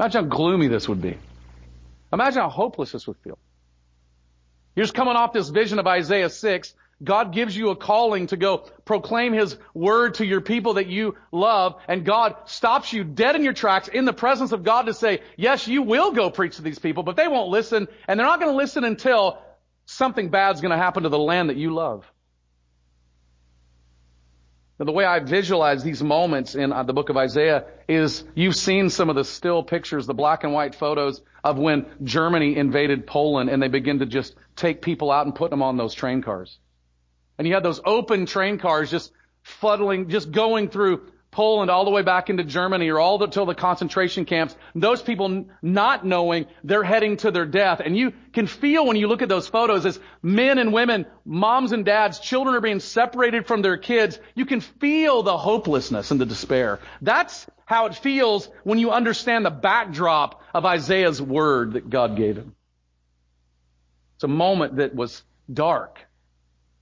Imagine 0.00 0.24
how 0.24 0.30
gloomy 0.36 0.66
this 0.66 0.88
would 0.88 1.00
be. 1.00 1.16
Imagine 2.12 2.42
how 2.42 2.48
hopeless 2.48 2.90
this 2.90 3.06
would 3.06 3.18
feel. 3.18 3.38
You're 4.74 4.86
just 4.86 4.94
coming 4.94 5.14
off 5.14 5.32
this 5.32 5.50
vision 5.50 5.78
of 5.78 5.86
Isaiah 5.86 6.30
6 6.30 6.74
God 7.04 7.32
gives 7.32 7.56
you 7.56 7.70
a 7.70 7.76
calling 7.76 8.26
to 8.28 8.36
go 8.36 8.58
proclaim 8.84 9.32
His 9.32 9.56
word 9.74 10.14
to 10.14 10.26
your 10.26 10.40
people 10.40 10.74
that 10.74 10.86
you 10.86 11.16
love, 11.32 11.76
and 11.88 12.04
God 12.04 12.36
stops 12.46 12.92
you 12.92 13.04
dead 13.04 13.36
in 13.36 13.44
your 13.44 13.52
tracks 13.52 13.88
in 13.88 14.04
the 14.04 14.12
presence 14.12 14.52
of 14.52 14.64
God 14.64 14.86
to 14.86 14.94
say, 14.94 15.20
yes, 15.36 15.68
you 15.68 15.82
will 15.82 16.12
go 16.12 16.30
preach 16.30 16.56
to 16.56 16.62
these 16.62 16.78
people, 16.78 17.02
but 17.02 17.16
they 17.16 17.28
won't 17.28 17.50
listen, 17.50 17.88
and 18.08 18.18
they're 18.18 18.26
not 18.26 18.40
going 18.40 18.52
to 18.52 18.56
listen 18.56 18.84
until 18.84 19.38
something 19.86 20.30
bad's 20.30 20.60
going 20.60 20.70
to 20.70 20.76
happen 20.76 21.02
to 21.02 21.08
the 21.08 21.18
land 21.18 21.50
that 21.50 21.56
you 21.56 21.74
love. 21.74 22.04
Now, 24.78 24.86
the 24.86 24.92
way 24.92 25.04
I 25.04 25.20
visualize 25.20 25.84
these 25.84 26.02
moments 26.02 26.56
in 26.56 26.72
uh, 26.72 26.82
the 26.82 26.92
book 26.92 27.08
of 27.08 27.16
Isaiah 27.16 27.66
is 27.88 28.24
you've 28.34 28.56
seen 28.56 28.90
some 28.90 29.08
of 29.08 29.14
the 29.14 29.24
still 29.24 29.62
pictures, 29.62 30.06
the 30.06 30.14
black 30.14 30.42
and 30.42 30.52
white 30.52 30.74
photos 30.74 31.22
of 31.44 31.58
when 31.58 31.86
Germany 32.02 32.56
invaded 32.56 33.06
Poland 33.06 33.50
and 33.50 33.62
they 33.62 33.68
begin 33.68 34.00
to 34.00 34.06
just 34.06 34.34
take 34.56 34.82
people 34.82 35.12
out 35.12 35.26
and 35.26 35.34
put 35.34 35.50
them 35.50 35.62
on 35.62 35.76
those 35.76 35.94
train 35.94 36.22
cars. 36.22 36.58
And 37.38 37.46
you 37.46 37.54
had 37.54 37.62
those 37.62 37.80
open 37.84 38.26
train 38.26 38.58
cars 38.58 38.90
just 38.90 39.12
fuddling, 39.42 40.08
just 40.08 40.30
going 40.30 40.68
through 40.68 41.10
Poland 41.34 41.68
all 41.68 41.84
the 41.84 41.90
way 41.90 42.02
back 42.02 42.30
into 42.30 42.44
Germany 42.44 42.88
or 42.90 43.00
all 43.00 43.18
the, 43.18 43.26
till 43.26 43.44
the 43.44 43.56
concentration 43.56 44.24
camps. 44.24 44.54
Those 44.76 45.02
people 45.02 45.46
not 45.60 46.06
knowing 46.06 46.46
they're 46.62 46.84
heading 46.84 47.16
to 47.18 47.32
their 47.32 47.44
death. 47.44 47.80
And 47.84 47.96
you 47.96 48.12
can 48.32 48.46
feel 48.46 48.86
when 48.86 48.96
you 48.96 49.08
look 49.08 49.20
at 49.20 49.28
those 49.28 49.48
photos 49.48 49.84
as 49.84 49.98
men 50.22 50.58
and 50.58 50.72
women, 50.72 51.06
moms 51.24 51.72
and 51.72 51.84
dads, 51.84 52.20
children 52.20 52.54
are 52.54 52.60
being 52.60 52.78
separated 52.78 53.48
from 53.48 53.62
their 53.62 53.76
kids. 53.76 54.20
You 54.36 54.46
can 54.46 54.60
feel 54.60 55.24
the 55.24 55.36
hopelessness 55.36 56.12
and 56.12 56.20
the 56.20 56.26
despair. 56.26 56.78
That's 57.02 57.46
how 57.66 57.86
it 57.86 57.96
feels 57.96 58.48
when 58.62 58.78
you 58.78 58.92
understand 58.92 59.44
the 59.44 59.50
backdrop 59.50 60.40
of 60.54 60.64
Isaiah's 60.64 61.20
word 61.20 61.72
that 61.72 61.90
God 61.90 62.16
gave 62.16 62.36
him. 62.36 62.54
It's 64.14 64.24
a 64.24 64.28
moment 64.28 64.76
that 64.76 64.94
was 64.94 65.22
dark. 65.52 65.98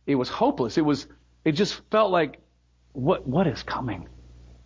It 0.07 0.15
was 0.15 0.29
hopeless. 0.29 0.79
It 0.79 0.85
was, 0.85 1.07
it 1.45 1.53
just 1.53 1.81
felt 1.91 2.11
like, 2.11 2.39
what, 2.93 3.27
what 3.27 3.47
is 3.47 3.63
coming? 3.63 4.09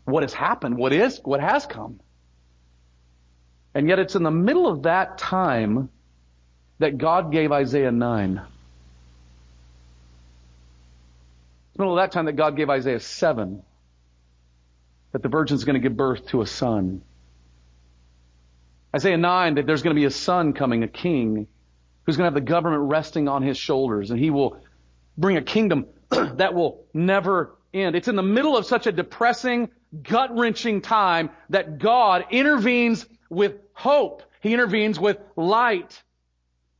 What 0.04 0.22
has 0.22 0.32
happened? 0.32 0.78
What 0.78 0.92
is, 0.92 1.20
what 1.24 1.40
has 1.40 1.66
come? 1.66 2.00
And 3.74 3.88
yet 3.88 3.98
it's 3.98 4.14
in 4.14 4.22
the 4.22 4.30
middle 4.30 4.66
of 4.66 4.84
that 4.84 5.18
time 5.18 5.90
that 6.78 6.96
God 6.96 7.32
gave 7.32 7.52
Isaiah 7.52 7.92
9. 7.92 8.30
It's 8.30 8.42
the 11.74 11.82
middle 11.82 11.98
of 11.98 12.02
that 12.02 12.12
time 12.12 12.26
that 12.26 12.36
God 12.36 12.56
gave 12.56 12.70
Isaiah 12.70 13.00
7 13.00 13.62
that 15.12 15.22
the 15.22 15.28
virgin's 15.28 15.64
going 15.64 15.74
to 15.74 15.80
give 15.80 15.96
birth 15.96 16.26
to 16.28 16.42
a 16.42 16.46
son. 16.46 17.02
Isaiah 18.94 19.18
9 19.18 19.56
that 19.56 19.66
there's 19.66 19.82
going 19.82 19.94
to 19.94 20.00
be 20.00 20.06
a 20.06 20.10
son 20.10 20.52
coming, 20.52 20.82
a 20.82 20.88
king, 20.88 21.46
who's 22.04 22.16
going 22.16 22.30
to 22.30 22.34
have 22.34 22.34
the 22.34 22.48
government 22.48 22.84
resting 22.84 23.28
on 23.28 23.42
his 23.42 23.58
shoulders 23.58 24.10
and 24.10 24.18
he 24.18 24.30
will 24.30 24.58
bring 25.16 25.36
a 25.36 25.42
kingdom 25.42 25.86
that 26.10 26.54
will 26.54 26.84
never 26.94 27.56
end. 27.72 27.96
It's 27.96 28.08
in 28.08 28.16
the 28.16 28.22
middle 28.22 28.56
of 28.56 28.66
such 28.66 28.86
a 28.86 28.92
depressing, 28.92 29.70
gut-wrenching 30.02 30.82
time 30.82 31.30
that 31.50 31.78
God 31.78 32.26
intervenes 32.30 33.06
with 33.28 33.54
hope. 33.72 34.22
He 34.40 34.52
intervenes 34.52 34.98
with 34.98 35.18
light. 35.36 36.02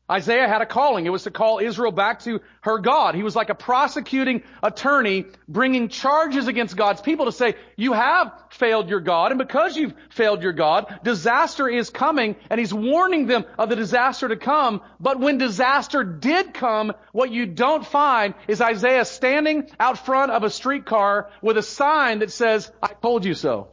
Isaiah 0.09 0.47
had 0.47 0.63
a 0.63 0.67
calling. 0.67 1.05
It 1.05 1.11
was 1.11 1.25
to 1.25 1.33
call 1.33 1.59
Israel 1.59 1.91
back 1.91 2.21
to 2.21 2.41
her 2.61 2.79
God. 2.79 3.17
He 3.17 3.25
was 3.25 3.35
like 3.35 3.51
a 3.51 3.55
prosecuting 3.57 4.45
attorney 4.63 5.27
bringing 5.49 5.89
charges 5.89 6.47
against 6.47 6.77
God's 6.77 7.01
people 7.01 7.25
to 7.25 7.33
say, 7.33 7.55
you 7.77 7.93
have 7.93 8.33
failed 8.51 8.89
your 8.89 9.01
God, 9.01 9.33
and 9.33 9.39
because 9.39 9.77
you've 9.77 9.95
failed 10.11 10.43
your 10.43 10.53
God, 10.53 11.01
disaster 11.03 11.69
is 11.69 11.91
coming, 11.91 12.37
and 12.51 12.61
he's 12.61 12.73
warning 12.73 13.27
them 13.27 13.45
of 13.59 13.69
the 13.69 13.77
disaster 13.77 14.29
to 14.29 14.37
come. 14.37 14.81
But 15.01 15.19
when 15.19 15.39
disaster 15.39 16.05
did 16.05 16.55
come, 16.55 16.93
what 17.13 17.33
you 17.33 17.47
don't 17.47 17.85
find 17.85 18.35
is 18.47 18.61
Isaiah 18.61 19.05
standing 19.05 19.69
out 19.81 20.05
front 20.07 20.31
of 20.31 20.45
a 20.45 20.51
streetcar 20.51 21.31
with 21.43 21.59
a 21.59 21.63
sign 21.63 22.21
that 22.21 22.31
says, 22.31 22.71
I 22.81 22.89
told 22.89 23.25
you 23.25 23.35
so. 23.35 23.69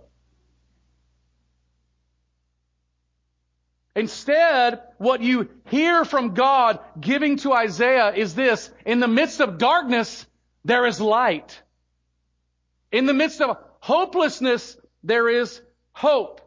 Instead, 3.96 4.82
what 4.98 5.22
you 5.22 5.50
hear 5.70 6.04
from 6.04 6.34
God 6.34 6.80
giving 7.00 7.38
to 7.38 7.54
Isaiah 7.54 8.14
is 8.14 8.34
this, 8.34 8.72
in 8.86 9.00
the 9.00 9.08
midst 9.08 9.40
of 9.40 9.60
darkness, 9.60 10.26
there 10.66 10.86
is 10.86 11.00
light. 11.00 11.62
In 12.92 13.06
the 13.06 13.14
midst 13.14 13.42
of 13.42 13.58
hopelessness, 13.80 14.78
there 15.04 15.30
is 15.30 15.62
hope. 15.92 16.42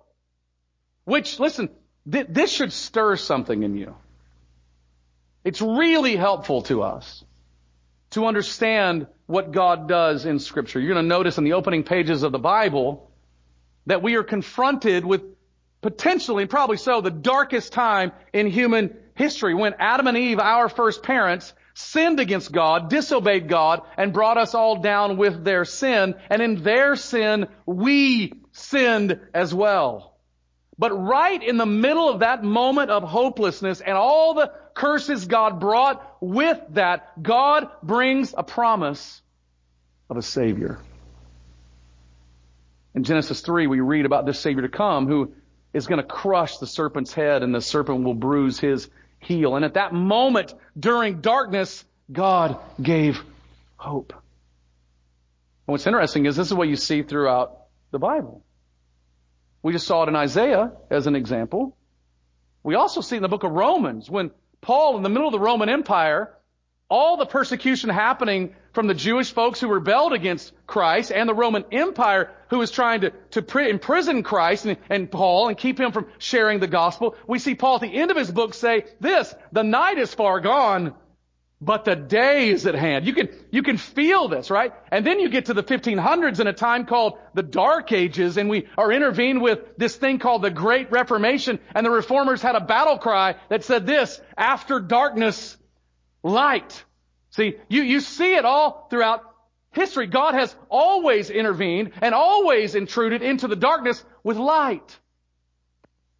Which, 1.04 1.38
listen, 1.38 1.70
th- 2.10 2.26
this 2.28 2.50
should 2.50 2.72
stir 2.72 3.16
something 3.16 3.62
in 3.62 3.76
you. 3.76 3.94
It's 5.44 5.62
really 5.62 6.16
helpful 6.16 6.62
to 6.62 6.82
us 6.82 7.24
to 8.10 8.26
understand 8.26 9.06
what 9.26 9.52
God 9.52 9.88
does 9.88 10.26
in 10.26 10.40
scripture. 10.40 10.80
You're 10.80 10.94
going 10.94 11.04
to 11.04 11.08
notice 11.08 11.38
in 11.38 11.44
the 11.44 11.52
opening 11.52 11.84
pages 11.84 12.24
of 12.24 12.32
the 12.32 12.40
Bible 12.40 13.08
that 13.86 14.02
we 14.02 14.16
are 14.16 14.24
confronted 14.24 15.04
with 15.04 15.22
potentially, 15.86 16.46
probably 16.46 16.78
so, 16.78 17.00
the 17.00 17.12
darkest 17.12 17.72
time 17.72 18.10
in 18.32 18.48
human 18.48 18.96
history 19.14 19.54
when 19.54 19.72
Adam 19.78 20.08
and 20.08 20.16
Eve, 20.16 20.40
our 20.40 20.68
first 20.68 21.04
parents, 21.04 21.54
sinned 21.74 22.18
against 22.18 22.50
God, 22.50 22.90
disobeyed 22.90 23.48
God, 23.48 23.82
and 23.96 24.12
brought 24.12 24.36
us 24.36 24.52
all 24.52 24.80
down 24.80 25.16
with 25.16 25.44
their 25.44 25.64
sin. 25.64 26.16
And 26.28 26.42
in 26.42 26.64
their 26.64 26.96
sin, 26.96 27.46
we 27.66 28.32
sinned 28.50 29.20
as 29.32 29.54
well. 29.54 30.16
But 30.76 30.90
right 30.90 31.40
in 31.40 31.56
the 31.56 31.66
middle 31.66 32.08
of 32.08 32.18
that 32.18 32.42
moment 32.42 32.90
of 32.90 33.04
hopelessness 33.04 33.80
and 33.80 33.96
all 33.96 34.34
the 34.34 34.50
curses 34.74 35.26
God 35.26 35.60
brought 35.60 36.16
with 36.20 36.58
that, 36.70 37.22
God 37.22 37.68
brings 37.80 38.34
a 38.36 38.42
promise 38.42 39.22
of 40.10 40.16
a 40.16 40.22
Savior. 40.22 40.80
In 42.92 43.04
Genesis 43.04 43.40
3, 43.40 43.68
we 43.68 43.78
read 43.78 44.04
about 44.04 44.26
this 44.26 44.40
Savior 44.40 44.62
to 44.62 44.68
come 44.68 45.06
who 45.06 45.32
is 45.76 45.86
going 45.86 46.00
to 46.00 46.06
crush 46.06 46.56
the 46.56 46.66
serpent's 46.66 47.12
head 47.12 47.42
and 47.42 47.54
the 47.54 47.60
serpent 47.60 48.02
will 48.02 48.14
bruise 48.14 48.58
his 48.58 48.88
heel. 49.18 49.56
And 49.56 49.64
at 49.64 49.74
that 49.74 49.92
moment 49.92 50.54
during 50.78 51.20
darkness, 51.20 51.84
God 52.10 52.58
gave 52.80 53.20
hope. 53.76 54.14
And 54.14 55.72
what's 55.72 55.86
interesting 55.86 56.24
is 56.24 56.34
this 56.34 56.46
is 56.46 56.54
what 56.54 56.68
you 56.68 56.76
see 56.76 57.02
throughout 57.02 57.58
the 57.90 57.98
Bible. 57.98 58.42
We 59.62 59.74
just 59.74 59.86
saw 59.86 60.04
it 60.04 60.08
in 60.08 60.16
Isaiah 60.16 60.72
as 60.90 61.06
an 61.06 61.14
example. 61.14 61.76
We 62.62 62.74
also 62.74 63.02
see 63.02 63.16
in 63.16 63.22
the 63.22 63.28
book 63.28 63.44
of 63.44 63.52
Romans 63.52 64.08
when 64.08 64.30
Paul 64.62 64.96
in 64.96 65.02
the 65.02 65.10
middle 65.10 65.28
of 65.28 65.32
the 65.32 65.38
Roman 65.40 65.68
Empire 65.68 66.32
all 66.88 67.18
the 67.18 67.26
persecution 67.26 67.90
happening 67.90 68.54
from 68.72 68.86
the 68.86 68.94
Jewish 68.94 69.30
folks 69.30 69.60
who 69.60 69.68
rebelled 69.68 70.14
against 70.14 70.52
Christ 70.66 71.12
and 71.12 71.28
the 71.28 71.34
Roman 71.34 71.66
Empire 71.70 72.30
who 72.48 72.58
was 72.58 72.70
trying 72.70 73.02
to, 73.02 73.12
to 73.32 73.58
imprison 73.58 74.22
Christ 74.22 74.66
and, 74.66 74.78
and, 74.88 75.10
Paul 75.10 75.48
and 75.48 75.56
keep 75.56 75.80
him 75.80 75.92
from 75.92 76.06
sharing 76.18 76.60
the 76.60 76.66
gospel. 76.66 77.16
We 77.26 77.38
see 77.38 77.54
Paul 77.54 77.76
at 77.76 77.80
the 77.82 77.94
end 77.94 78.10
of 78.10 78.16
his 78.16 78.30
book 78.30 78.54
say 78.54 78.86
this, 79.00 79.34
the 79.52 79.64
night 79.64 79.98
is 79.98 80.14
far 80.14 80.40
gone, 80.40 80.94
but 81.60 81.84
the 81.84 81.96
day 81.96 82.50
is 82.50 82.66
at 82.66 82.74
hand. 82.74 83.06
You 83.06 83.14
can, 83.14 83.28
you 83.50 83.62
can 83.62 83.78
feel 83.78 84.28
this, 84.28 84.50
right? 84.50 84.72
And 84.92 85.06
then 85.06 85.20
you 85.20 85.28
get 85.28 85.46
to 85.46 85.54
the 85.54 85.62
1500s 85.62 86.38
in 86.38 86.46
a 86.46 86.52
time 86.52 86.84
called 86.84 87.18
the 87.34 87.42
Dark 87.42 87.92
Ages 87.92 88.36
and 88.36 88.50
we 88.50 88.68
are 88.76 88.92
intervened 88.92 89.40
with 89.40 89.60
this 89.78 89.96
thing 89.96 90.18
called 90.18 90.42
the 90.42 90.50
Great 90.50 90.90
Reformation 90.90 91.58
and 91.74 91.86
the 91.86 91.90
reformers 91.90 92.42
had 92.42 92.56
a 92.56 92.60
battle 92.60 92.98
cry 92.98 93.36
that 93.48 93.64
said 93.64 93.86
this, 93.86 94.20
after 94.36 94.80
darkness, 94.80 95.56
light. 96.22 96.84
See, 97.30 97.56
you, 97.68 97.82
you 97.82 98.00
see 98.00 98.34
it 98.34 98.44
all 98.44 98.86
throughout 98.90 99.22
history. 99.76 100.06
God 100.08 100.34
has 100.34 100.54
always 100.68 101.30
intervened 101.30 101.92
and 102.02 102.14
always 102.14 102.74
intruded 102.74 103.22
into 103.22 103.46
the 103.46 103.56
darkness 103.56 104.02
with 104.24 104.36
light. 104.36 104.98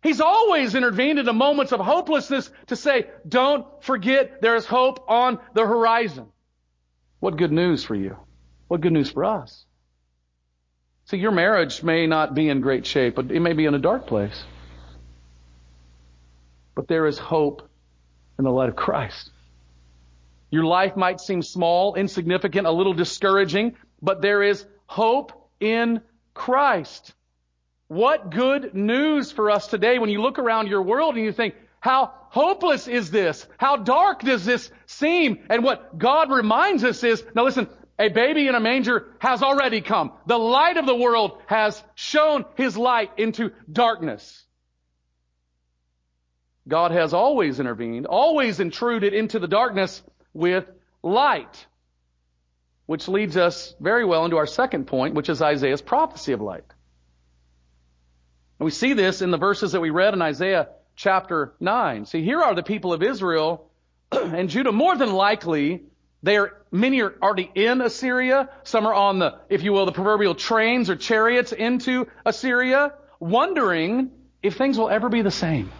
He's 0.03 0.21
always 0.21 0.77
intervened 0.77 1.19
in 1.19 1.37
moments 1.37 1.73
of 1.73 1.81
hopelessness 1.81 2.49
to 2.69 2.77
say, 2.77 3.07
don't 3.27 3.67
forget 3.83 4.41
there 4.41 4.55
is 4.55 4.65
hope 4.65 5.05
on 5.09 5.41
the 5.55 5.67
horizon. 5.67 6.27
What 7.19 7.37
good 7.37 7.51
news 7.51 7.83
for 7.83 7.97
you. 7.97 8.17
What 8.69 8.83
good 8.83 8.93
news 8.93 9.11
for 9.11 9.25
us. 9.25 9.65
See, 11.07 11.17
your 11.17 11.33
marriage 11.33 11.83
may 11.83 12.07
not 12.07 12.35
be 12.35 12.49
in 12.49 12.61
great 12.61 12.87
shape, 12.87 13.17
but 13.17 13.31
it 13.31 13.41
may 13.41 13.53
be 13.53 13.65
in 13.65 13.75
a 13.75 13.79
dark 13.79 14.07
place. 14.07 14.45
But 16.75 16.89
there 16.89 17.07
is 17.07 17.19
hope 17.19 17.69
in 18.39 18.45
the 18.45 18.51
light 18.51 18.69
of 18.69 18.77
Christ. 18.77 19.31
Your 20.51 20.65
life 20.65 20.97
might 20.97 21.21
seem 21.21 21.43
small, 21.43 21.95
insignificant, 21.95 22.67
a 22.67 22.71
little 22.71 22.95
discouraging, 22.95 23.77
but 24.01 24.23
there 24.23 24.43
is 24.43 24.65
hope 24.87 25.51
in 25.61 26.01
Christ. 26.35 27.15
What 27.89 28.31
good 28.31 28.75
news 28.75 29.33
for 29.33 29.51
us 29.51 29.67
today 29.67 29.99
when 29.99 30.11
you 30.11 30.23
look 30.23 30.39
around 30.39 30.69
your 30.69 30.83
world 30.83 31.17
and 31.17 31.25
you 31.25 31.33
think, 31.33 31.55
how 31.81 32.13
hopeless 32.31 32.89
is 32.89 33.11
this? 33.11 33.47
How 33.59 33.77
dark 33.77 34.21
does 34.21 34.45
this 34.45 34.71
seem? 34.87 35.47
And 35.51 35.63
what 35.63 35.97
God 35.99 36.31
reminds 36.31 36.85
us 36.85 37.05
is, 37.05 37.25
now 37.35 37.45
listen, 37.45 37.69
a 37.99 38.09
baby 38.09 38.49
in 38.49 38.55
a 38.55 38.61
manger 38.61 39.15
has 39.21 39.43
already 39.43 39.81
come. 39.81 40.13
The 40.27 40.39
light 40.39 40.77
of 40.77 40.87
the 40.87 40.97
world 40.97 41.41
has 41.47 41.83
shown 41.95 42.45
his 42.57 42.77
light 42.77 43.13
into 43.17 43.53
darkness. 43.71 44.45
God 46.69 46.91
has 46.91 47.15
always 47.15 47.61
intervened, 47.61 48.07
always 48.07 48.59
intruded 48.59 49.15
into 49.15 49.39
the 49.39 49.47
darkness 49.47 50.03
with 50.37 50.71
light. 51.03 51.67
Which 52.87 53.09
leads 53.09 53.37
us 53.37 53.75
very 53.81 54.05
well 54.05 54.25
into 54.25 54.37
our 54.37 54.47
second 54.47 54.87
point, 54.87 55.15
which 55.15 55.29
is 55.29 55.43
Isaiah's 55.43 55.83
prophecy 55.83 56.33
of 56.33 56.41
light. 56.41 56.65
And 58.59 58.65
we 58.65 58.71
see 58.71 58.93
this 58.93 59.23
in 59.23 59.31
the 59.31 59.39
verses 59.39 59.73
that 59.73 59.81
we 59.81 59.91
read 59.91 60.15
in 60.15 60.23
Isaiah 60.23 60.69
chapter 60.95 61.55
9. 61.59 62.07
See, 62.07 62.23
here 62.23 62.41
are 62.41 62.55
the 62.55 62.63
people 62.63 62.93
of 62.93 63.03
Israel 63.03 63.71
and 64.13 64.49
Judah. 64.49 64.73
More 64.73 64.97
than 64.97 65.13
likely, 65.13 65.83
they 66.23 66.37
are, 66.37 66.63
many 66.71 67.03
are 67.03 67.15
already 67.21 67.51
in 67.55 67.81
Assyria. 67.81 68.49
Some 68.63 68.87
are 68.87 68.95
on 68.95 69.19
the, 69.19 69.41
if 69.49 69.63
you 69.63 69.73
will, 69.73 69.85
the 69.85 69.93
proverbial 69.93 70.35
trains 70.35 70.89
or 70.89 70.97
chariots 70.97 71.53
into 71.53 72.07
Assyria, 72.25 72.95
wondering 73.19 74.13
if 74.43 74.57
things 74.57 74.79
will 74.79 74.89
ever 74.89 75.09
be 75.09 75.23
the 75.23 75.31
same. 75.31 75.73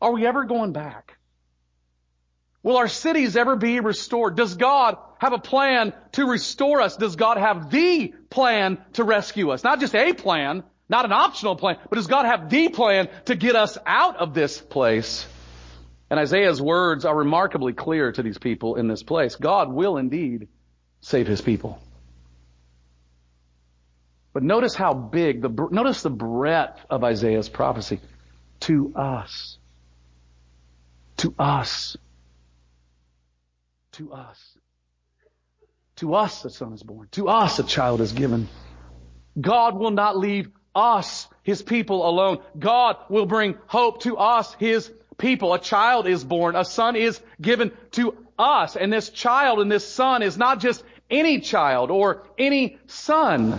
Are 0.00 0.12
we 0.12 0.26
ever 0.26 0.44
going 0.44 0.72
back? 0.72 1.17
Will 2.62 2.76
our 2.76 2.88
cities 2.88 3.36
ever 3.36 3.56
be 3.56 3.80
restored? 3.80 4.36
Does 4.36 4.56
God 4.56 4.96
have 5.18 5.32
a 5.32 5.38
plan 5.38 5.92
to 6.12 6.26
restore 6.26 6.80
us? 6.80 6.96
Does 6.96 7.16
God 7.16 7.38
have 7.38 7.70
the 7.70 8.12
plan 8.30 8.78
to 8.94 9.04
rescue 9.04 9.50
us? 9.50 9.62
Not 9.62 9.80
just 9.80 9.94
a 9.94 10.12
plan, 10.12 10.64
not 10.88 11.04
an 11.04 11.12
optional 11.12 11.56
plan, 11.56 11.76
but 11.88 11.96
does 11.96 12.08
God 12.08 12.26
have 12.26 12.50
the 12.50 12.68
plan 12.68 13.08
to 13.26 13.36
get 13.36 13.54
us 13.54 13.78
out 13.86 14.16
of 14.16 14.34
this 14.34 14.60
place? 14.60 15.26
And 16.10 16.18
Isaiah's 16.18 16.60
words 16.60 17.04
are 17.04 17.16
remarkably 17.16 17.74
clear 17.74 18.10
to 18.12 18.22
these 18.22 18.38
people 18.38 18.76
in 18.76 18.88
this 18.88 19.02
place. 19.02 19.36
God 19.36 19.70
will 19.70 19.96
indeed 19.98 20.48
save 21.00 21.26
his 21.26 21.40
people. 21.40 21.78
But 24.32 24.42
notice 24.42 24.74
how 24.74 24.94
big, 24.94 25.42
the, 25.42 25.68
notice 25.70 26.02
the 26.02 26.10
breadth 26.10 26.80
of 26.90 27.04
Isaiah's 27.04 27.48
prophecy. 27.48 28.00
To 28.60 28.92
us. 28.96 29.58
To 31.18 31.34
us 31.38 31.96
to 33.98 34.12
us. 34.12 34.58
To 35.96 36.14
us 36.14 36.44
a 36.44 36.50
son 36.50 36.72
is 36.72 36.82
born. 36.82 37.08
To 37.12 37.28
us 37.28 37.58
a 37.58 37.64
child 37.64 38.00
is 38.00 38.12
given. 38.12 38.48
God 39.38 39.76
will 39.76 39.90
not 39.90 40.16
leave 40.16 40.48
us, 40.74 41.26
His 41.42 41.62
people 41.62 42.08
alone. 42.08 42.38
God 42.58 42.96
will 43.08 43.26
bring 43.26 43.56
hope 43.66 44.02
to 44.02 44.16
us, 44.16 44.54
His 44.54 44.90
people. 45.18 45.52
A 45.52 45.58
child 45.58 46.06
is 46.06 46.24
born. 46.24 46.54
A 46.54 46.64
son 46.64 46.94
is 46.96 47.20
given 47.40 47.72
to 47.92 48.16
us. 48.38 48.76
And 48.76 48.92
this 48.92 49.10
child 49.10 49.58
and 49.60 49.70
this 49.70 49.86
son 49.86 50.22
is 50.22 50.38
not 50.38 50.60
just 50.60 50.84
any 51.10 51.40
child 51.40 51.90
or 51.90 52.22
any 52.38 52.78
son. 52.86 53.54
It 53.54 53.58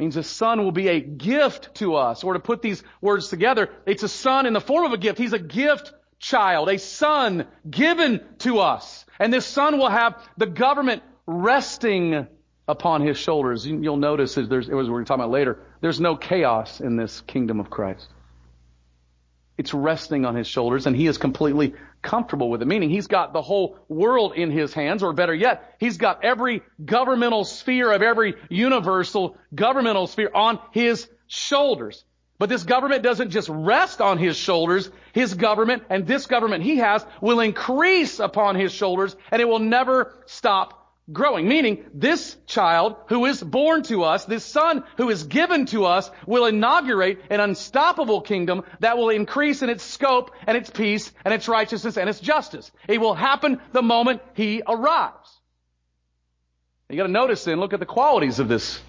means 0.00 0.16
a 0.16 0.24
son 0.24 0.64
will 0.64 0.72
be 0.72 0.88
a 0.88 1.00
gift 1.00 1.76
to 1.76 1.94
us. 1.94 2.24
Or 2.24 2.32
to 2.32 2.40
put 2.40 2.62
these 2.62 2.82
words 3.00 3.28
together, 3.28 3.70
it's 3.86 4.02
a 4.02 4.08
son 4.08 4.46
in 4.46 4.52
the 4.52 4.60
form 4.60 4.86
of 4.86 4.92
a 4.92 4.98
gift. 4.98 5.18
He's 5.18 5.32
a 5.32 5.38
gift 5.38 5.92
child, 6.22 6.70
a 6.70 6.78
son 6.78 7.46
given 7.68 8.20
to 8.38 8.60
us. 8.60 9.04
And 9.18 9.32
this 9.32 9.44
son 9.44 9.76
will 9.76 9.90
have 9.90 10.16
the 10.38 10.46
government 10.46 11.02
resting 11.26 12.26
upon 12.66 13.02
his 13.02 13.18
shoulders. 13.18 13.66
You'll 13.66 13.96
notice 13.98 14.38
as 14.38 14.48
there's, 14.48 14.68
as 14.68 14.72
we're 14.72 14.84
going 14.84 15.04
to 15.04 15.08
talk 15.08 15.16
about 15.16 15.30
later, 15.30 15.58
there's 15.82 16.00
no 16.00 16.16
chaos 16.16 16.80
in 16.80 16.96
this 16.96 17.20
kingdom 17.22 17.60
of 17.60 17.68
Christ. 17.68 18.08
It's 19.58 19.74
resting 19.74 20.24
on 20.24 20.34
his 20.34 20.46
shoulders 20.46 20.86
and 20.86 20.96
he 20.96 21.06
is 21.06 21.18
completely 21.18 21.74
comfortable 22.00 22.50
with 22.50 22.62
it. 22.62 22.66
Meaning 22.66 22.88
he's 22.88 23.08
got 23.08 23.32
the 23.32 23.42
whole 23.42 23.76
world 23.88 24.32
in 24.34 24.50
his 24.50 24.72
hands, 24.72 25.02
or 25.02 25.12
better 25.12 25.34
yet, 25.34 25.76
he's 25.78 25.98
got 25.98 26.24
every 26.24 26.62
governmental 26.82 27.44
sphere 27.44 27.92
of 27.92 28.00
every 28.00 28.34
universal 28.48 29.36
governmental 29.54 30.06
sphere 30.06 30.30
on 30.34 30.58
his 30.72 31.08
shoulders. 31.26 32.04
But 32.42 32.48
this 32.48 32.64
government 32.64 33.04
doesn't 33.04 33.30
just 33.30 33.48
rest 33.48 34.00
on 34.00 34.18
his 34.18 34.36
shoulders. 34.36 34.90
His 35.12 35.34
government 35.34 35.84
and 35.88 36.08
this 36.08 36.26
government 36.26 36.64
he 36.64 36.78
has 36.78 37.06
will 37.20 37.38
increase 37.38 38.18
upon 38.18 38.56
his 38.56 38.72
shoulders 38.72 39.14
and 39.30 39.40
it 39.40 39.44
will 39.44 39.60
never 39.60 40.12
stop 40.26 40.92
growing. 41.12 41.46
Meaning, 41.46 41.84
this 41.94 42.36
child 42.48 42.96
who 43.06 43.26
is 43.26 43.40
born 43.40 43.84
to 43.84 44.02
us, 44.02 44.24
this 44.24 44.44
son 44.44 44.82
who 44.96 45.08
is 45.08 45.22
given 45.22 45.66
to 45.66 45.84
us, 45.84 46.10
will 46.26 46.46
inaugurate 46.46 47.20
an 47.30 47.38
unstoppable 47.38 48.20
kingdom 48.20 48.64
that 48.80 48.98
will 48.98 49.10
increase 49.10 49.62
in 49.62 49.70
its 49.70 49.84
scope 49.84 50.32
and 50.44 50.56
its 50.56 50.68
peace 50.68 51.12
and 51.24 51.32
its 51.32 51.46
righteousness 51.46 51.96
and 51.96 52.10
its 52.10 52.18
justice. 52.18 52.72
It 52.88 53.00
will 53.00 53.14
happen 53.14 53.60
the 53.70 53.82
moment 53.82 54.20
he 54.34 54.62
arrives. 54.66 55.30
You 56.88 56.96
gotta 56.96 57.08
notice 57.08 57.44
then, 57.44 57.60
look 57.60 57.72
at 57.72 57.78
the 57.78 57.86
qualities 57.86 58.40
of 58.40 58.48
this, 58.48 58.80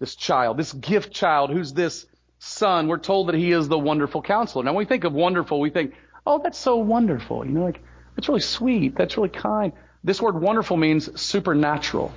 this 0.00 0.16
child, 0.16 0.56
this 0.56 0.72
gift 0.72 1.12
child, 1.12 1.50
who's 1.50 1.72
this 1.72 2.06
son. 2.44 2.88
We're 2.88 2.98
told 2.98 3.28
that 3.28 3.34
he 3.34 3.52
is 3.52 3.68
the 3.68 3.78
wonderful 3.78 4.22
counselor. 4.22 4.64
Now 4.64 4.72
when 4.72 4.84
we 4.84 4.84
think 4.84 5.04
of 5.04 5.12
wonderful, 5.12 5.60
we 5.60 5.70
think, 5.70 5.94
oh, 6.26 6.40
that's 6.42 6.58
so 6.58 6.76
wonderful. 6.76 7.44
You 7.44 7.52
know, 7.52 7.64
like, 7.64 7.80
that's 8.14 8.28
really 8.28 8.40
sweet. 8.40 8.96
That's 8.96 9.16
really 9.16 9.30
kind. 9.30 9.72
This 10.02 10.20
word 10.20 10.40
wonderful 10.40 10.76
means 10.76 11.20
supernatural. 11.20 12.12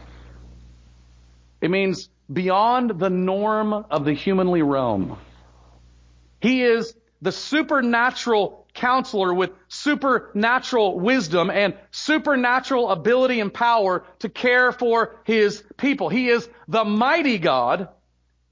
It 1.62 1.72
means 1.72 2.10
beyond 2.32 3.00
the 3.00 3.10
norm 3.10 3.74
of 3.74 4.06
the 4.06 4.14
humanly 4.14 4.62
realm. 4.62 5.18
He 6.42 6.62
is 6.62 6.94
the 7.22 7.32
supernatural 7.32 8.68
counselor 8.74 9.34
with 9.34 9.52
supernatural 9.70 11.00
wisdom 11.00 11.50
and 11.50 11.74
supernatural 11.90 12.90
ability 12.90 13.40
and 13.40 13.52
power 13.52 14.04
to 14.20 14.30
care 14.30 14.72
for 14.72 15.16
his 15.24 15.64
people. 15.78 16.10
He 16.10 16.30
is 16.30 16.48
the 16.68 16.84
mighty 16.84 17.40
God, 17.40 17.90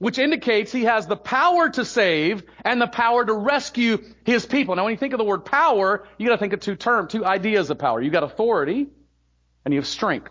which 0.06 0.20
indicates 0.20 0.72
he 0.72 0.84
has 0.84 1.08
the 1.08 1.15
power 1.18 1.68
to 1.68 1.84
save 1.84 2.44
and 2.63 2.80
the 2.80 2.86
power 2.86 3.26
to 3.26 3.34
rescue 3.34 3.98
his 4.24 4.46
people. 4.46 4.76
Now 4.76 4.84
when 4.84 4.94
you 4.94 5.00
think 5.00 5.13
of 5.13 5.18
the 5.18 5.26
word 5.26 5.46
power, 5.46 6.08
you 6.20 6.28
gotta 6.28 6.38
think 6.38 6.54
of 6.54 6.60
two 6.60 6.76
terms, 6.76 7.12
two 7.12 7.26
ideas 7.26 7.72
of 7.72 7.80
power. 7.80 8.00
You've 8.00 8.13
got 8.13 8.22
authority 8.22 8.86
and 9.65 9.74
you 9.74 9.80
have 9.80 9.88
strength. 9.88 10.30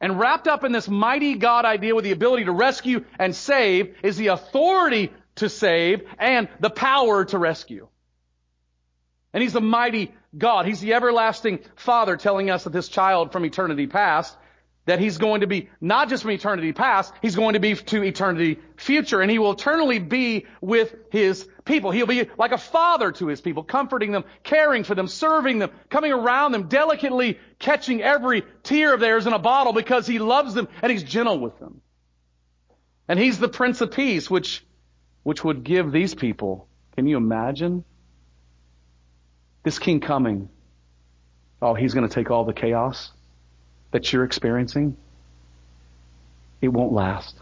And 0.00 0.18
wrapped 0.18 0.48
up 0.48 0.64
in 0.64 0.72
this 0.72 0.88
mighty 0.88 1.34
God 1.34 1.66
idea 1.66 1.94
with 1.94 2.04
the 2.04 2.12
ability 2.12 2.46
to 2.46 2.52
rescue 2.52 3.04
and 3.18 3.36
save 3.36 3.96
is 4.02 4.16
the 4.16 4.28
authority 4.28 5.12
to 5.34 5.50
save 5.50 6.00
and 6.18 6.48
the 6.58 6.70
power 6.70 7.26
to 7.26 7.36
rescue. 7.36 7.86
And 9.34 9.42
He's 9.42 9.52
the 9.52 9.60
mighty 9.60 10.14
God. 10.38 10.64
He's 10.64 10.80
the 10.80 10.94
everlasting 10.94 11.58
Father 11.76 12.16
telling 12.16 12.48
us 12.48 12.64
that 12.64 12.72
this 12.72 12.88
child 12.88 13.30
from 13.30 13.44
eternity 13.44 13.86
past 13.86 14.34
that 14.84 14.98
he's 14.98 15.18
going 15.18 15.42
to 15.42 15.46
be 15.46 15.68
not 15.80 16.08
just 16.08 16.22
from 16.22 16.32
eternity 16.32 16.72
past, 16.72 17.14
he's 17.22 17.36
going 17.36 17.54
to 17.54 17.60
be 17.60 17.74
to 17.76 18.02
eternity 18.02 18.58
future, 18.76 19.20
and 19.20 19.30
he 19.30 19.38
will 19.38 19.52
eternally 19.52 20.00
be 20.00 20.46
with 20.60 20.94
his 21.10 21.48
people. 21.64 21.92
He'll 21.92 22.06
be 22.06 22.28
like 22.36 22.50
a 22.50 22.58
father 22.58 23.12
to 23.12 23.28
his 23.28 23.40
people, 23.40 23.62
comforting 23.62 24.10
them, 24.10 24.24
caring 24.42 24.82
for 24.82 24.96
them, 24.96 25.06
serving 25.06 25.60
them, 25.60 25.70
coming 25.88 26.12
around 26.12 26.52
them, 26.52 26.68
delicately 26.68 27.38
catching 27.60 28.02
every 28.02 28.42
tear 28.64 28.94
of 28.94 29.00
theirs 29.00 29.26
in 29.26 29.32
a 29.32 29.38
bottle 29.38 29.72
because 29.72 30.06
he 30.06 30.18
loves 30.18 30.54
them 30.54 30.68
and 30.82 30.90
he's 30.90 31.04
gentle 31.04 31.38
with 31.38 31.58
them. 31.60 31.80
And 33.06 33.18
he's 33.18 33.38
the 33.38 33.48
Prince 33.48 33.80
of 33.82 33.92
Peace, 33.92 34.28
which, 34.28 34.64
which 35.22 35.44
would 35.44 35.62
give 35.62 35.92
these 35.92 36.14
people, 36.14 36.66
can 36.96 37.06
you 37.06 37.16
imagine? 37.16 37.84
This 39.62 39.78
king 39.78 40.00
coming. 40.00 40.48
Oh, 41.60 41.74
he's 41.74 41.94
going 41.94 42.08
to 42.08 42.12
take 42.12 42.32
all 42.32 42.44
the 42.44 42.52
chaos 42.52 43.12
that 43.92 44.12
you're 44.12 44.24
experiencing, 44.24 44.96
it 46.60 46.68
won't 46.68 46.92
last. 46.92 47.36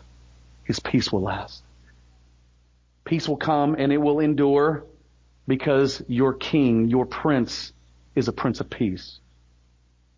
His 0.65 0.79
peace 0.79 1.11
will 1.11 1.23
last. 1.23 1.63
Peace 3.05 3.29
will 3.29 3.37
come 3.37 3.75
and 3.79 3.93
it 3.93 3.99
will 3.99 4.21
endure 4.21 4.85
because 5.49 6.03
your 6.07 6.35
king, 6.35 6.89
your 6.89 7.07
prince, 7.07 7.73
is 8.15 8.29
a 8.29 8.33
prince 8.33 8.61
of 8.61 8.71
peace. 8.71 9.19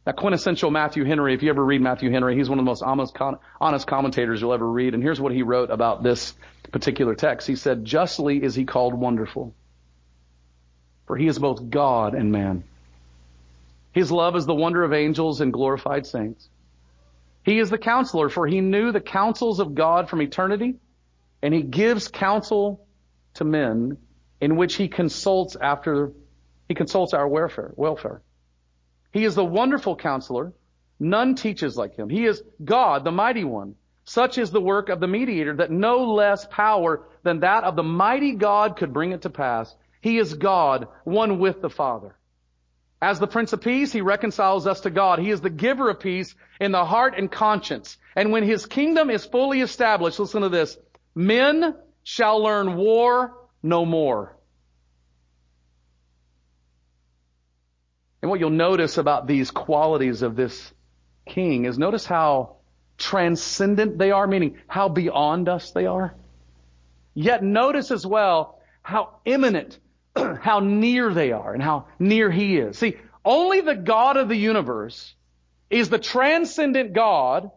That 0.04 0.16
quintessential 0.16 0.70
Matthew 0.70 1.04
Henry, 1.04 1.32
if 1.32 1.42
you 1.42 1.50
ever 1.50 1.64
read 1.64 1.80
Matthew 1.80 2.10
Henry, 2.10 2.36
he's 2.36 2.48
one 2.48 2.58
of 2.58 2.64
the 2.64 2.70
most 2.70 2.82
honest, 2.82 3.16
honest 3.60 3.86
commentators 3.86 4.40
you'll 4.40 4.52
ever 4.52 4.68
read. 4.68 4.94
And 4.94 5.02
here's 5.02 5.20
what 5.20 5.32
he 5.32 5.42
wrote 5.42 5.70
about 5.70 6.02
this 6.02 6.34
particular 6.72 7.14
text. 7.14 7.46
He 7.46 7.54
said, 7.54 7.84
justly 7.84 8.42
is 8.42 8.54
he 8.54 8.64
called 8.64 8.94
wonderful, 8.94 9.54
for 11.06 11.16
he 11.16 11.28
is 11.28 11.38
both 11.38 11.70
God 11.70 12.14
and 12.14 12.32
man. 12.32 12.64
His 13.92 14.10
love 14.10 14.36
is 14.36 14.46
the 14.46 14.54
wonder 14.54 14.82
of 14.84 14.92
angels 14.92 15.40
and 15.40 15.52
glorified 15.52 16.06
saints. 16.06 16.48
He 17.44 17.58
is 17.58 17.70
the 17.70 17.78
counselor, 17.78 18.28
for 18.28 18.46
he 18.46 18.60
knew 18.60 18.92
the 18.92 19.00
counsels 19.00 19.60
of 19.60 19.74
God 19.74 20.08
from 20.08 20.22
eternity, 20.22 20.76
and 21.42 21.52
he 21.52 21.62
gives 21.62 22.08
counsel 22.08 22.86
to 23.34 23.44
men 23.44 23.98
in 24.40 24.56
which 24.56 24.76
he 24.76 24.88
consults 24.88 25.56
after, 25.60 26.12
he 26.68 26.74
consults 26.74 27.14
our 27.14 27.28
welfare, 27.28 27.72
welfare. 27.76 28.22
He 29.12 29.24
is 29.24 29.34
the 29.34 29.44
wonderful 29.44 29.96
counselor. 29.96 30.52
None 30.98 31.34
teaches 31.34 31.76
like 31.76 31.96
him. 31.96 32.08
He 32.08 32.24
is 32.24 32.42
God, 32.64 33.04
the 33.04 33.10
mighty 33.10 33.44
one. 33.44 33.74
Such 34.04 34.38
is 34.38 34.50
the 34.50 34.60
work 34.60 34.88
of 34.88 35.00
the 35.00 35.06
mediator 35.06 35.54
that 35.56 35.70
no 35.70 36.12
less 36.12 36.46
power 36.46 37.06
than 37.22 37.40
that 37.40 37.64
of 37.64 37.76
the 37.76 37.82
mighty 37.82 38.34
God 38.34 38.76
could 38.76 38.92
bring 38.92 39.12
it 39.12 39.22
to 39.22 39.30
pass. 39.30 39.74
He 40.00 40.18
is 40.18 40.34
God, 40.34 40.88
one 41.04 41.38
with 41.38 41.60
the 41.60 41.70
Father. 41.70 42.16
As 43.02 43.18
the 43.18 43.26
Prince 43.26 43.52
of 43.52 43.60
Peace, 43.60 43.90
He 43.90 44.00
reconciles 44.00 44.68
us 44.68 44.82
to 44.82 44.90
God. 44.90 45.18
He 45.18 45.30
is 45.30 45.40
the 45.40 45.50
giver 45.50 45.90
of 45.90 45.98
peace 45.98 46.36
in 46.60 46.70
the 46.70 46.84
heart 46.84 47.14
and 47.18 47.28
conscience. 47.28 47.98
And 48.14 48.30
when 48.30 48.44
His 48.44 48.64
kingdom 48.64 49.10
is 49.10 49.26
fully 49.26 49.60
established, 49.60 50.20
listen 50.20 50.42
to 50.42 50.48
this, 50.48 50.78
men 51.12 51.74
shall 52.04 52.40
learn 52.40 52.76
war 52.76 53.34
no 53.60 53.84
more. 53.84 54.36
And 58.22 58.30
what 58.30 58.38
you'll 58.38 58.50
notice 58.50 58.98
about 58.98 59.26
these 59.26 59.50
qualities 59.50 60.22
of 60.22 60.36
this 60.36 60.72
king 61.26 61.64
is 61.64 61.76
notice 61.76 62.06
how 62.06 62.58
transcendent 62.98 63.98
they 63.98 64.12
are, 64.12 64.28
meaning 64.28 64.58
how 64.68 64.88
beyond 64.88 65.48
us 65.48 65.72
they 65.72 65.86
are. 65.86 66.14
Yet 67.14 67.42
notice 67.42 67.90
as 67.90 68.06
well 68.06 68.60
how 68.80 69.16
immanent 69.24 69.80
how 70.40 70.60
near 70.60 71.12
they 71.12 71.32
are 71.32 71.54
and 71.54 71.62
how 71.62 71.86
near 71.98 72.30
He 72.30 72.58
is. 72.58 72.78
See, 72.78 72.96
only 73.24 73.60
the 73.60 73.74
God 73.74 74.16
of 74.16 74.28
the 74.28 74.36
universe 74.36 75.14
is 75.70 75.88
the 75.88 75.98
transcendent 75.98 76.92
God, 76.92 77.50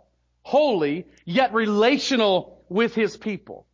holy, 0.43 1.05
yet 1.25 1.53
relational 1.53 2.63
with 2.69 2.95
His 2.95 3.17
people. 3.17 3.65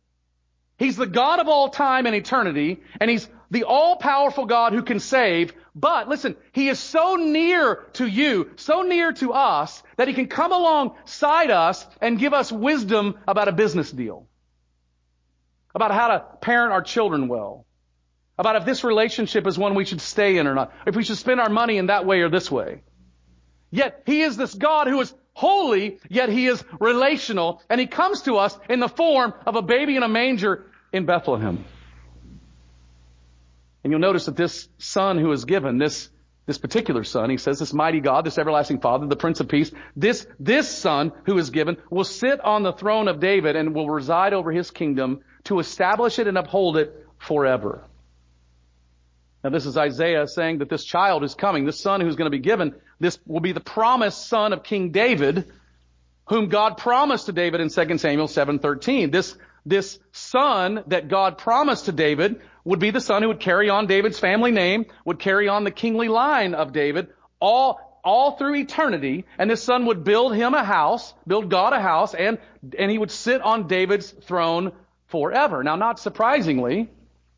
He's 0.78 0.96
the 0.96 1.06
God 1.06 1.38
of 1.38 1.48
all 1.48 1.68
time 1.68 2.06
and 2.06 2.14
eternity, 2.14 2.82
and 3.00 3.10
He's 3.10 3.28
the 3.50 3.64
all-powerful 3.64 4.46
God 4.46 4.72
who 4.72 4.82
can 4.82 4.98
save, 4.98 5.52
but 5.74 6.08
listen, 6.08 6.36
He 6.52 6.68
is 6.68 6.78
so 6.78 7.16
near 7.16 7.76
to 7.94 8.06
you, 8.06 8.50
so 8.56 8.82
near 8.82 9.12
to 9.12 9.32
us, 9.32 9.82
that 9.96 10.08
He 10.08 10.14
can 10.14 10.26
come 10.26 10.52
alongside 10.52 11.50
us 11.50 11.86
and 12.00 12.18
give 12.18 12.32
us 12.32 12.50
wisdom 12.50 13.18
about 13.28 13.48
a 13.48 13.52
business 13.52 13.90
deal. 13.90 14.26
About 15.74 15.92
how 15.92 16.08
to 16.08 16.24
parent 16.40 16.72
our 16.72 16.82
children 16.82 17.28
well 17.28 17.66
about 18.38 18.56
if 18.56 18.64
this 18.64 18.84
relationship 18.84 19.46
is 19.46 19.58
one 19.58 19.74
we 19.74 19.84
should 19.84 20.00
stay 20.00 20.38
in 20.38 20.46
or 20.46 20.54
not, 20.54 20.72
if 20.86 20.96
we 20.96 21.04
should 21.04 21.18
spend 21.18 21.40
our 21.40 21.50
money 21.50 21.76
in 21.76 21.86
that 21.86 22.06
way 22.06 22.20
or 22.20 22.28
this 22.28 22.50
way. 22.50 22.82
Yet 23.70 24.02
He 24.06 24.22
is 24.22 24.36
this 24.36 24.54
God 24.54 24.88
who 24.88 25.00
is 25.00 25.14
holy, 25.32 25.98
yet 26.08 26.28
He 26.28 26.46
is 26.46 26.62
relational, 26.80 27.62
and 27.68 27.80
He 27.80 27.86
comes 27.86 28.22
to 28.22 28.36
us 28.36 28.58
in 28.68 28.80
the 28.80 28.88
form 28.88 29.34
of 29.46 29.56
a 29.56 29.62
baby 29.62 29.96
in 29.96 30.02
a 30.02 30.08
manger 30.08 30.66
in 30.92 31.06
Bethlehem. 31.06 31.64
And 33.84 33.90
you'll 33.90 34.00
notice 34.00 34.26
that 34.26 34.36
this 34.36 34.68
son 34.78 35.18
who 35.18 35.32
is 35.32 35.44
given, 35.44 35.78
this, 35.78 36.08
this 36.46 36.58
particular 36.58 37.02
son, 37.02 37.30
he 37.30 37.36
says, 37.36 37.58
this 37.58 37.72
mighty 37.72 38.00
God, 38.00 38.24
this 38.24 38.38
everlasting 38.38 38.80
Father, 38.80 39.06
the 39.06 39.16
Prince 39.16 39.40
of 39.40 39.48
Peace, 39.48 39.72
this, 39.96 40.26
this 40.38 40.68
son 40.68 41.12
who 41.24 41.36
is 41.38 41.50
given 41.50 41.76
will 41.90 42.04
sit 42.04 42.40
on 42.40 42.62
the 42.62 42.72
throne 42.72 43.08
of 43.08 43.18
David 43.18 43.56
and 43.56 43.74
will 43.74 43.90
reside 43.90 44.34
over 44.34 44.52
his 44.52 44.70
kingdom 44.70 45.22
to 45.44 45.58
establish 45.58 46.18
it 46.18 46.28
and 46.28 46.38
uphold 46.38 46.76
it 46.76 47.06
forever. 47.18 47.84
Now 49.42 49.50
this 49.50 49.66
is 49.66 49.76
Isaiah 49.76 50.26
saying 50.26 50.58
that 50.58 50.68
this 50.68 50.84
child 50.84 51.24
is 51.24 51.34
coming, 51.34 51.64
this 51.64 51.80
son 51.80 52.00
who's 52.00 52.16
going 52.16 52.30
to 52.30 52.36
be 52.36 52.42
given, 52.42 52.74
this 53.00 53.18
will 53.26 53.40
be 53.40 53.52
the 53.52 53.60
promised 53.60 54.28
son 54.28 54.52
of 54.52 54.62
King 54.62 54.90
David, 54.90 55.50
whom 56.28 56.48
God 56.48 56.76
promised 56.76 57.26
to 57.26 57.32
David 57.32 57.60
in 57.60 57.68
2 57.68 57.98
Samuel 57.98 58.28
7:13. 58.28 59.10
This 59.10 59.36
this 59.64 59.98
son 60.12 60.82
that 60.88 61.08
God 61.08 61.38
promised 61.38 61.86
to 61.86 61.92
David 61.92 62.40
would 62.64 62.80
be 62.80 62.90
the 62.90 63.00
son 63.00 63.22
who 63.22 63.28
would 63.28 63.40
carry 63.40 63.70
on 63.70 63.86
David's 63.86 64.18
family 64.18 64.50
name, 64.50 64.86
would 65.04 65.18
carry 65.18 65.48
on 65.48 65.64
the 65.64 65.70
kingly 65.70 66.08
line 66.08 66.54
of 66.54 66.72
David, 66.72 67.08
all, 67.40 68.00
all 68.04 68.32
through 68.32 68.56
eternity, 68.56 69.24
and 69.38 69.50
this 69.50 69.62
son 69.62 69.86
would 69.86 70.04
build 70.04 70.34
him 70.34 70.54
a 70.54 70.64
house, 70.64 71.14
build 71.26 71.50
God 71.50 71.72
a 71.72 71.80
house, 71.80 72.14
and, 72.14 72.38
and 72.76 72.90
he 72.90 72.98
would 72.98 73.10
sit 73.10 73.40
on 73.40 73.68
David's 73.68 74.10
throne 74.10 74.72
forever. 75.08 75.62
Now, 75.62 75.76
not 75.76 75.98
surprisingly, 75.98 76.88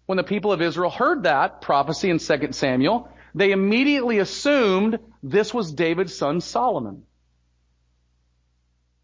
when 0.07 0.17
the 0.17 0.25
people 0.25 0.53
of 0.53 0.61
Israel 0.61 0.91
heard 0.91 1.23
that 1.23 1.61
prophecy 1.61 2.11
in 2.11 2.19
2 2.19 2.53
Samuel, 2.53 3.09
they 3.35 3.53
immediately 3.53 4.19
assumed 4.19 4.99
this 5.23 5.53
was 5.53 5.73
David's 5.73 6.15
son 6.15 6.41
Solomon. 6.41 7.05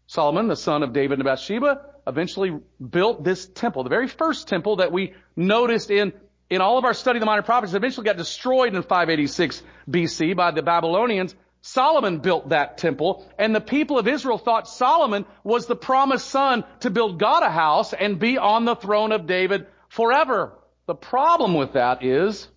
Solomon, 0.07 0.47
the 0.47 0.55
son 0.55 0.83
of 0.83 0.93
David 0.93 1.19
and 1.19 1.23
Bathsheba, 1.23 1.85
eventually 2.05 2.57
built 2.89 3.23
this 3.23 3.45
temple. 3.47 3.83
The 3.83 3.89
very 3.89 4.07
first 4.07 4.47
temple 4.47 4.77
that 4.77 4.91
we 4.91 5.13
noticed 5.35 5.89
in, 5.89 6.13
in 6.49 6.61
all 6.61 6.77
of 6.77 6.85
our 6.85 6.93
study 6.93 7.17
of 7.17 7.21
the 7.21 7.25
minor 7.25 7.43
prophets 7.43 7.73
eventually 7.73 8.05
got 8.05 8.17
destroyed 8.17 8.75
in 8.75 8.81
586 8.81 9.63
BC 9.89 10.35
by 10.35 10.51
the 10.51 10.61
Babylonians. 10.61 11.35
Solomon 11.61 12.19
built 12.19 12.49
that 12.49 12.79
temple, 12.79 13.29
and 13.37 13.53
the 13.53 13.61
people 13.61 13.99
of 13.99 14.07
Israel 14.07 14.39
thought 14.39 14.67
Solomon 14.67 15.25
was 15.43 15.67
the 15.67 15.75
promised 15.75 16.27
son 16.27 16.63
to 16.79 16.89
build 16.89 17.19
God 17.19 17.43
a 17.43 17.51
house 17.51 17.93
and 17.93 18.19
be 18.19 18.37
on 18.37 18.65
the 18.65 18.75
throne 18.75 19.11
of 19.11 19.27
David 19.27 19.67
forever. 19.87 20.53
The 20.87 20.95
problem 20.95 21.53
with 21.53 21.73
that 21.73 22.03
is 22.03 22.47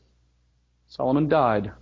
Solomon 0.89 1.29
died. 1.29 1.73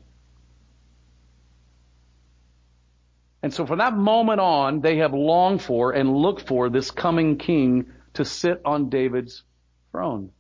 And 3.43 3.53
so 3.53 3.67
from 3.67 3.79
that 3.79 3.95
moment 3.95 4.41
on, 4.41 4.81
they 4.81 4.99
have 4.99 5.13
longed 5.13 5.63
for 5.63 5.93
and 5.93 6.17
looked 6.17 6.47
for 6.47 6.69
this 6.69 6.91
coming 6.91 7.39
king 7.39 7.87
to 8.15 8.25
sit 8.25 8.61
on 8.65 8.89
David's 8.89 9.43
throne. 9.91 10.31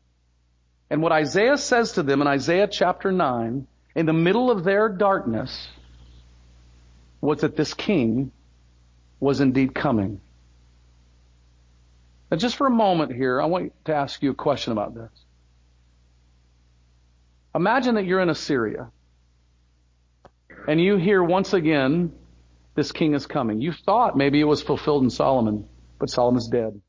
And 0.89 1.03
what 1.03 1.11
Isaiah 1.11 1.57
says 1.57 1.93
to 1.93 2.03
them 2.03 2.21
in 2.21 2.29
Isaiah 2.29 2.69
chapter 2.69 3.11
9, 3.11 3.67
in 3.95 4.07
the 4.07 4.13
middle 4.13 4.51
of 4.51 4.63
their 4.63 4.89
darkness, 4.89 5.69
was 7.21 7.41
that 7.41 7.57
this 7.57 7.75
king 7.75 8.31
was 9.19 9.41
indeed 9.41 9.75
coming. 9.75 10.21
Now 12.31 12.37
just 12.37 12.57
for 12.57 12.67
a 12.67 12.71
moment 12.71 13.13
here, 13.13 13.41
I 13.41 13.47
want 13.47 13.73
to 13.87 13.95
ask 13.95 14.23
you 14.23 14.31
a 14.31 14.35
question 14.35 14.73
about 14.73 14.95
this. 14.95 15.11
Imagine 17.55 17.97
that 17.97 18.05
you're 18.05 18.21
in 18.21 18.31
Assyria 18.31 18.91
and 20.67 20.81
you 20.81 20.97
hear 20.97 21.23
once 21.23 21.53
again 21.53 22.13
this 22.75 22.93
king 22.93 23.15
is 23.15 23.27
coming. 23.27 23.61
You 23.61 23.73
thought 23.73 24.17
maybe 24.17 24.41
it 24.41 24.45
was 24.45 24.63
fulfilled 24.63 25.03
in 25.03 25.11
Solomon, 25.11 25.69
but 25.99 26.09
Solomon's 26.09 26.49
dead. 26.49 26.81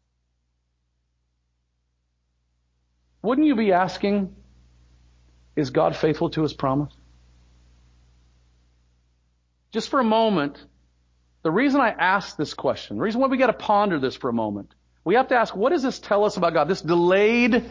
Wouldn't 3.21 3.47
you 3.47 3.55
be 3.55 3.71
asking, 3.71 4.35
is 5.55 5.69
God 5.69 5.95
faithful 5.95 6.29
to 6.31 6.41
his 6.41 6.53
promise? 6.53 6.93
Just 9.71 9.89
for 9.89 9.99
a 9.99 10.03
moment, 10.03 10.63
the 11.41 11.51
reason 11.51 11.81
I 11.81 11.89
ask 11.89 12.37
this 12.37 12.53
question, 12.53 12.97
the 12.97 13.03
reason 13.03 13.19
why 13.19 13.27
we 13.27 13.37
got 13.37 13.47
to 13.47 13.53
ponder 13.53 13.99
this 13.99 14.15
for 14.15 14.29
a 14.29 14.33
moment, 14.33 14.73
we 15.03 15.15
have 15.15 15.29
to 15.29 15.35
ask, 15.35 15.55
what 15.55 15.71
does 15.71 15.83
this 15.83 15.99
tell 15.99 16.23
us 16.23 16.37
about 16.37 16.53
God? 16.53 16.67
This 16.67 16.81
delayed, 16.81 17.65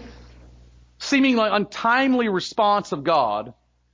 seemingly 1.12 1.46
untimely 1.46 2.30
response 2.30 2.92
of 2.92 3.04
God, 3.04 3.52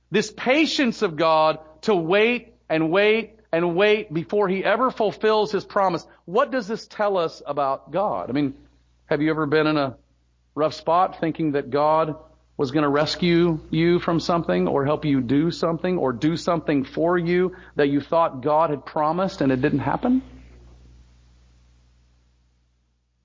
this 0.09 0.31
patience 0.31 1.01
of 1.01 1.17
God 1.17 1.59
to 1.81 1.93
wait 1.93 2.53
and 2.69 2.89
wait 2.91 3.35
and 3.51 3.75
wait 3.75 4.13
before 4.13 4.47
he 4.47 4.63
ever 4.63 4.89
fulfills 4.89 5.51
his 5.51 5.65
promise. 5.65 6.07
What 6.23 6.49
does 6.49 6.65
this 6.65 6.87
tell 6.87 7.17
us 7.17 7.41
about 7.45 7.91
God? 7.91 8.29
I 8.29 8.31
mean, 8.31 8.53
have 9.07 9.21
you 9.21 9.31
ever 9.31 9.45
been 9.47 9.67
in 9.67 9.75
a 9.75 9.97
rough 10.55 10.75
spot 10.75 11.19
thinking 11.19 11.51
that 11.53 11.69
God 11.69 12.15
was 12.55 12.71
going 12.71 12.83
to 12.83 12.89
rescue 12.89 13.59
you 13.69 13.99
from 13.99 14.21
something 14.21 14.69
or 14.69 14.85
help 14.85 15.03
you 15.03 15.19
do 15.19 15.51
something 15.51 15.97
or 15.97 16.13
do 16.13 16.37
something 16.37 16.85
for 16.85 17.17
you 17.17 17.53
that 17.75 17.89
you 17.89 17.99
thought 17.99 18.41
God 18.41 18.69
had 18.69 18.85
promised 18.85 19.41
and 19.41 19.51
it 19.51 19.61
didn't 19.61 19.79
happen? 19.79 20.21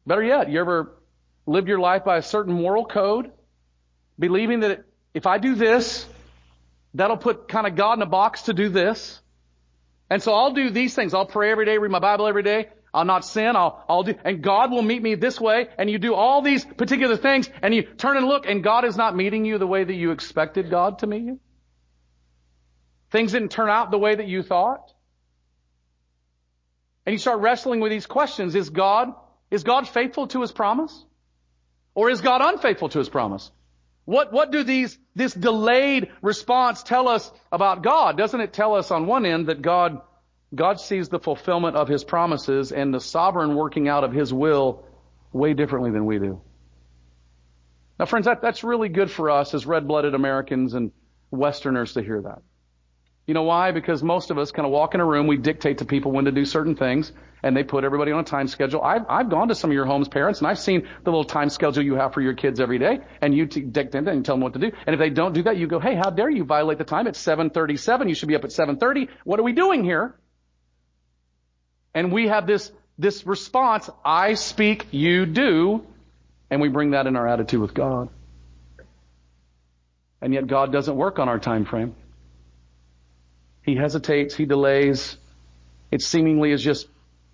Better 0.04 0.24
yet, 0.24 0.50
you 0.50 0.58
ever 0.58 0.96
lived 1.46 1.68
your 1.68 1.78
life 1.78 2.04
by 2.04 2.16
a 2.16 2.22
certain 2.22 2.54
moral 2.54 2.86
code, 2.86 3.30
believing 4.18 4.60
that 4.60 4.84
if 5.12 5.26
I 5.26 5.38
do 5.38 5.54
this, 5.54 6.06
that'll 6.94 7.16
put 7.16 7.48
kind 7.48 7.66
of 7.66 7.76
God 7.76 7.94
in 7.94 8.02
a 8.02 8.06
box 8.06 8.42
to 8.42 8.54
do 8.54 8.68
this. 8.68 9.20
And 10.10 10.22
so 10.22 10.32
I'll 10.32 10.52
do 10.52 10.70
these 10.70 10.94
things. 10.94 11.14
I'll 11.14 11.26
pray 11.26 11.50
every 11.50 11.64
day, 11.64 11.78
read 11.78 11.90
my 11.90 11.98
Bible 11.98 12.26
every 12.26 12.42
day. 12.42 12.68
I'll 12.92 13.04
not 13.04 13.24
sin. 13.24 13.56
I'll, 13.56 13.84
I'll 13.88 14.04
do, 14.04 14.14
and 14.24 14.40
God 14.40 14.70
will 14.70 14.82
meet 14.82 15.02
me 15.02 15.16
this 15.16 15.40
way. 15.40 15.66
And 15.76 15.90
you 15.90 15.98
do 15.98 16.14
all 16.14 16.42
these 16.42 16.64
particular 16.64 17.16
things 17.16 17.50
and 17.60 17.74
you 17.74 17.82
turn 17.82 18.16
and 18.16 18.26
look 18.26 18.46
and 18.46 18.62
God 18.62 18.84
is 18.84 18.96
not 18.96 19.16
meeting 19.16 19.44
you 19.44 19.58
the 19.58 19.66
way 19.66 19.82
that 19.82 19.94
you 19.94 20.12
expected 20.12 20.70
God 20.70 21.00
to 21.00 21.08
meet 21.08 21.22
you. 21.22 21.40
Things 23.10 23.32
didn't 23.32 23.50
turn 23.50 23.68
out 23.68 23.90
the 23.90 23.98
way 23.98 24.14
that 24.14 24.28
you 24.28 24.42
thought. 24.42 24.92
And 27.06 27.12
you 27.12 27.18
start 27.18 27.40
wrestling 27.40 27.80
with 27.80 27.90
these 27.90 28.06
questions. 28.06 28.54
Is 28.54 28.70
God, 28.70 29.12
is 29.50 29.64
God 29.64 29.88
faithful 29.88 30.28
to 30.28 30.40
His 30.40 30.52
promise? 30.52 31.04
Or 31.94 32.10
is 32.10 32.20
God 32.20 32.40
unfaithful 32.42 32.88
to 32.90 32.98
His 32.98 33.08
promise? 33.08 33.50
What, 34.04 34.32
what 34.32 34.52
do 34.52 34.64
these, 34.64 34.98
this 35.14 35.32
delayed 35.32 36.10
response 36.20 36.82
tell 36.82 37.08
us 37.08 37.30
about 37.50 37.82
God? 37.82 38.18
Doesn't 38.18 38.40
it 38.40 38.52
tell 38.52 38.74
us 38.74 38.90
on 38.90 39.06
one 39.06 39.24
end 39.24 39.46
that 39.46 39.62
God, 39.62 40.02
God 40.54 40.80
sees 40.80 41.08
the 41.08 41.18
fulfillment 41.18 41.76
of 41.76 41.88
His 41.88 42.04
promises 42.04 42.70
and 42.72 42.92
the 42.92 43.00
sovereign 43.00 43.54
working 43.54 43.88
out 43.88 44.04
of 44.04 44.12
His 44.12 44.32
will 44.32 44.84
way 45.32 45.54
differently 45.54 45.90
than 45.90 46.04
we 46.04 46.18
do? 46.18 46.42
Now 47.98 48.06
friends, 48.06 48.26
that, 48.26 48.42
that's 48.42 48.62
really 48.64 48.88
good 48.88 49.10
for 49.10 49.30
us 49.30 49.54
as 49.54 49.64
red-blooded 49.66 50.14
Americans 50.14 50.74
and 50.74 50.92
Westerners 51.30 51.94
to 51.94 52.02
hear 52.02 52.20
that. 52.22 52.42
You 53.26 53.32
know 53.32 53.44
why? 53.44 53.70
Because 53.70 54.02
most 54.02 54.30
of 54.30 54.36
us 54.38 54.50
kind 54.50 54.66
of 54.66 54.72
walk 54.72 54.94
in 54.94 55.00
a 55.00 55.04
room, 55.04 55.26
we 55.26 55.38
dictate 55.38 55.78
to 55.78 55.86
people 55.86 56.12
when 56.12 56.26
to 56.26 56.32
do 56.32 56.44
certain 56.44 56.76
things, 56.76 57.10
and 57.42 57.56
they 57.56 57.64
put 57.64 57.82
everybody 57.84 58.12
on 58.12 58.20
a 58.20 58.24
time 58.24 58.48
schedule. 58.48 58.82
I've, 58.82 59.06
I've 59.08 59.30
gone 59.30 59.48
to 59.48 59.54
some 59.54 59.70
of 59.70 59.74
your 59.74 59.86
homes, 59.86 60.08
parents, 60.08 60.40
and 60.40 60.48
I've 60.48 60.58
seen 60.58 60.86
the 61.04 61.10
little 61.10 61.24
time 61.24 61.48
schedule 61.48 61.82
you 61.82 61.94
have 61.94 62.12
for 62.12 62.20
your 62.20 62.34
kids 62.34 62.60
every 62.60 62.78
day, 62.78 63.00
and 63.22 63.34
you 63.34 63.46
t- 63.46 63.62
dictate 63.62 64.06
and 64.06 64.24
tell 64.24 64.34
them 64.34 64.42
what 64.42 64.52
to 64.52 64.58
do. 64.58 64.72
And 64.86 64.92
if 64.92 65.00
they 65.00 65.08
don't 65.08 65.32
do 65.32 65.42
that, 65.44 65.56
you 65.56 65.66
go, 65.66 65.80
hey, 65.80 65.94
how 65.94 66.10
dare 66.10 66.28
you 66.28 66.44
violate 66.44 66.76
the 66.76 66.84
time? 66.84 67.06
It's 67.06 67.22
7.37. 67.22 68.10
You 68.10 68.14
should 68.14 68.28
be 68.28 68.34
up 68.34 68.44
at 68.44 68.50
7.30. 68.50 69.08
What 69.24 69.40
are 69.40 69.44
we 69.44 69.52
doing 69.52 69.84
here? 69.84 70.14
And 71.94 72.12
we 72.12 72.28
have 72.28 72.46
this, 72.46 72.70
this 72.98 73.26
response, 73.26 73.88
I 74.04 74.34
speak, 74.34 74.88
you 74.90 75.24
do, 75.24 75.86
and 76.50 76.60
we 76.60 76.68
bring 76.68 76.90
that 76.90 77.06
in 77.06 77.16
our 77.16 77.26
attitude 77.26 77.60
with 77.60 77.72
God. 77.72 78.10
And 80.20 80.34
yet 80.34 80.46
God 80.46 80.72
doesn't 80.72 80.94
work 80.94 81.18
on 81.18 81.28
our 81.30 81.38
time 81.38 81.64
frame. 81.64 81.94
He 83.64 83.74
hesitates, 83.76 84.34
he 84.34 84.44
delays. 84.44 85.16
It 85.90 86.02
seemingly 86.02 86.52
is 86.52 86.62
just 86.62 86.86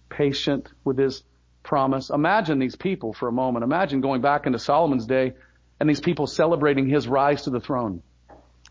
patient 0.08 0.68
with 0.84 0.96
his 0.96 1.22
promise. 1.62 2.10
Imagine 2.10 2.58
these 2.58 2.76
people 2.76 3.12
for 3.12 3.28
a 3.28 3.32
moment. 3.32 3.64
Imagine 3.64 4.00
going 4.00 4.22
back 4.22 4.46
into 4.46 4.58
Solomon's 4.58 5.06
day 5.06 5.34
and 5.78 5.88
these 5.88 6.00
people 6.00 6.26
celebrating 6.26 6.88
his 6.88 7.08
rise 7.08 7.42
to 7.42 7.50
the 7.50 7.60
throne. 7.60 8.02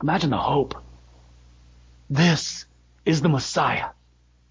Imagine 0.01 0.29
the 0.29 0.37
hope. 0.37 0.75
This 2.09 2.65
is 3.05 3.21
the 3.21 3.29
Messiah, 3.29 3.89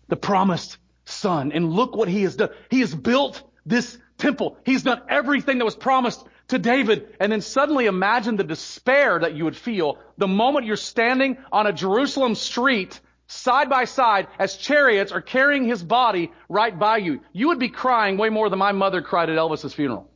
the 0.09 0.17
promised 0.17 0.77
son. 1.07 1.53
And 1.53 1.73
look 1.73 1.97
what 1.97 2.09
he 2.09 2.23
has 2.23 2.37
done. 2.37 2.51
He 2.71 2.81
has 2.81 2.95
built 2.95 3.43
this 3.65 3.97
temple. 4.19 4.59
He's 4.67 4.83
done 4.83 5.01
everything 5.09 5.59
that 5.59 5.65
was 5.65 5.77
promised 5.77 6.23
to 6.49 6.59
David. 6.59 7.15
And 7.21 7.31
then 7.31 7.41
suddenly 7.41 7.87
imagine 7.87 8.37
the 8.37 8.45
despair 8.45 9.19
that 9.19 9.35
you 9.35 9.45
would 9.45 9.57
feel 9.57 9.99
the 10.17 10.29
moment 10.29 10.67
you're 10.67 10.77
standing 10.77 11.39
on 11.53 11.67
a 11.67 11.73
Jerusalem 11.73 12.35
street 12.35 13.01
side 13.27 13.69
by 13.69 13.85
side 13.85 14.27
as 14.39 14.57
chariots 14.57 15.13
are 15.13 15.21
carrying 15.21 15.65
his 15.65 15.83
body 15.83 16.33
right 16.49 16.77
by 16.77 16.97
you. 16.97 17.21
You 17.33 17.49
would 17.49 17.59
be 17.59 17.69
crying 17.69 18.17
way 18.17 18.31
more 18.31 18.49
than 18.49 18.59
my 18.59 18.73
mother 18.73 19.03
cried 19.03 19.31
at 19.31 19.37
Elvis's 19.37 19.75
funeral. 19.75 20.11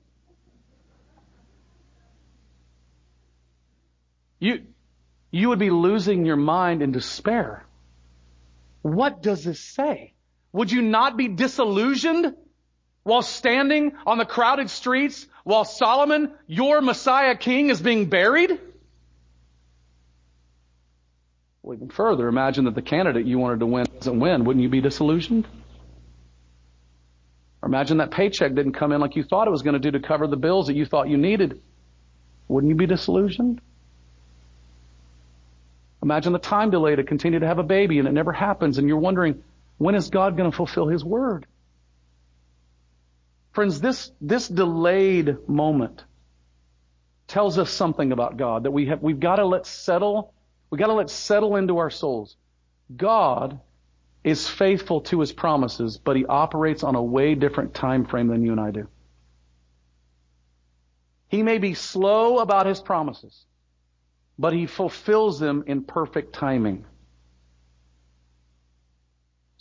You, 4.40 4.64
you 5.30 5.50
would 5.50 5.60
be 5.60 5.70
losing 5.70 6.24
your 6.24 6.36
mind 6.36 6.82
in 6.82 6.90
despair. 6.90 7.64
What 8.80 9.22
does 9.22 9.44
this 9.44 9.60
say? 9.60 10.14
Would 10.52 10.72
you 10.72 10.82
not 10.82 11.16
be 11.16 11.28
disillusioned 11.28 12.34
while 13.04 13.22
standing 13.22 13.92
on 14.04 14.18
the 14.18 14.24
crowded 14.24 14.68
streets 14.68 15.26
while 15.44 15.64
Solomon, 15.64 16.32
your 16.46 16.80
Messiah 16.80 17.36
king, 17.36 17.70
is 17.70 17.80
being 17.80 18.06
buried? 18.06 18.60
Well, 21.62 21.76
even 21.76 21.90
further, 21.90 22.28
imagine 22.28 22.64
that 22.64 22.74
the 22.74 22.82
candidate 22.82 23.26
you 23.26 23.38
wanted 23.38 23.60
to 23.60 23.66
win 23.66 23.86
doesn't 23.94 24.18
win. 24.18 24.44
Wouldn't 24.44 24.62
you 24.62 24.68
be 24.68 24.80
disillusioned? 24.80 25.46
Or 27.62 27.68
imagine 27.68 27.98
that 27.98 28.10
paycheck 28.10 28.54
didn't 28.54 28.72
come 28.72 28.90
in 28.90 29.00
like 29.00 29.14
you 29.14 29.22
thought 29.22 29.46
it 29.46 29.52
was 29.52 29.62
going 29.62 29.74
to 29.74 29.90
do 29.90 29.96
to 29.96 30.00
cover 30.00 30.26
the 30.26 30.36
bills 30.36 30.66
that 30.66 30.74
you 30.74 30.84
thought 30.84 31.08
you 31.08 31.16
needed. 31.16 31.60
Wouldn't 32.48 32.68
you 32.68 32.76
be 32.76 32.86
disillusioned? 32.86 33.60
Imagine 36.02 36.32
the 36.32 36.40
time 36.40 36.70
delay 36.70 36.96
to 36.96 37.04
continue 37.04 37.38
to 37.38 37.46
have 37.46 37.60
a 37.60 37.62
baby 37.62 38.00
and 38.00 38.08
it 38.08 38.12
never 38.12 38.32
happens 38.32 38.78
and 38.78 38.88
you're 38.88 38.98
wondering, 38.98 39.44
when 39.78 39.94
is 39.94 40.10
God 40.10 40.36
going 40.36 40.50
to 40.50 40.56
fulfill 40.56 40.88
His 40.88 41.04
word? 41.04 41.46
Friends, 43.52 43.80
this, 43.80 44.10
this 44.20 44.48
delayed 44.48 45.48
moment 45.48 46.04
tells 47.26 47.58
us 47.58 47.70
something 47.70 48.12
about 48.12 48.36
God 48.36 48.64
that 48.64 48.70
we 48.70 48.86
have, 48.86 49.02
we've 49.02 49.20
got 49.20 49.36
to 49.36 49.44
let 49.44 49.66
settle, 49.66 50.32
we've 50.70 50.78
got 50.78 50.86
to 50.86 50.94
let 50.94 51.10
settle 51.10 51.56
into 51.56 51.78
our 51.78 51.90
souls. 51.90 52.36
God 52.94 53.60
is 54.24 54.48
faithful 54.48 55.02
to 55.02 55.20
His 55.20 55.32
promises, 55.32 55.98
but 55.98 56.16
He 56.16 56.24
operates 56.24 56.82
on 56.82 56.94
a 56.94 57.02
way 57.02 57.34
different 57.34 57.74
time 57.74 58.06
frame 58.06 58.28
than 58.28 58.42
you 58.42 58.52
and 58.52 58.60
I 58.60 58.70
do. 58.70 58.88
He 61.28 61.42
may 61.42 61.58
be 61.58 61.74
slow 61.74 62.38
about 62.38 62.66
His 62.66 62.80
promises, 62.80 63.44
but 64.38 64.52
He 64.52 64.66
fulfills 64.66 65.38
them 65.40 65.64
in 65.66 65.84
perfect 65.84 66.34
timing. 66.34 66.86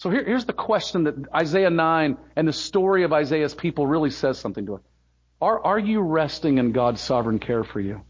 So 0.01 0.09
here, 0.09 0.23
here's 0.25 0.45
the 0.45 0.53
question 0.53 1.03
that 1.03 1.13
Isaiah 1.31 1.69
9 1.69 2.17
and 2.35 2.47
the 2.47 2.53
story 2.53 3.03
of 3.03 3.13
Isaiah's 3.13 3.53
people 3.53 3.85
really 3.85 4.09
says 4.09 4.39
something 4.39 4.65
to 4.65 4.75
us. 4.75 4.81
Are, 5.39 5.63
are 5.63 5.77
you 5.77 6.01
resting 6.01 6.57
in 6.57 6.71
God's 6.71 6.99
sovereign 6.99 7.37
care 7.37 7.63
for 7.63 7.79
you? 7.79 8.01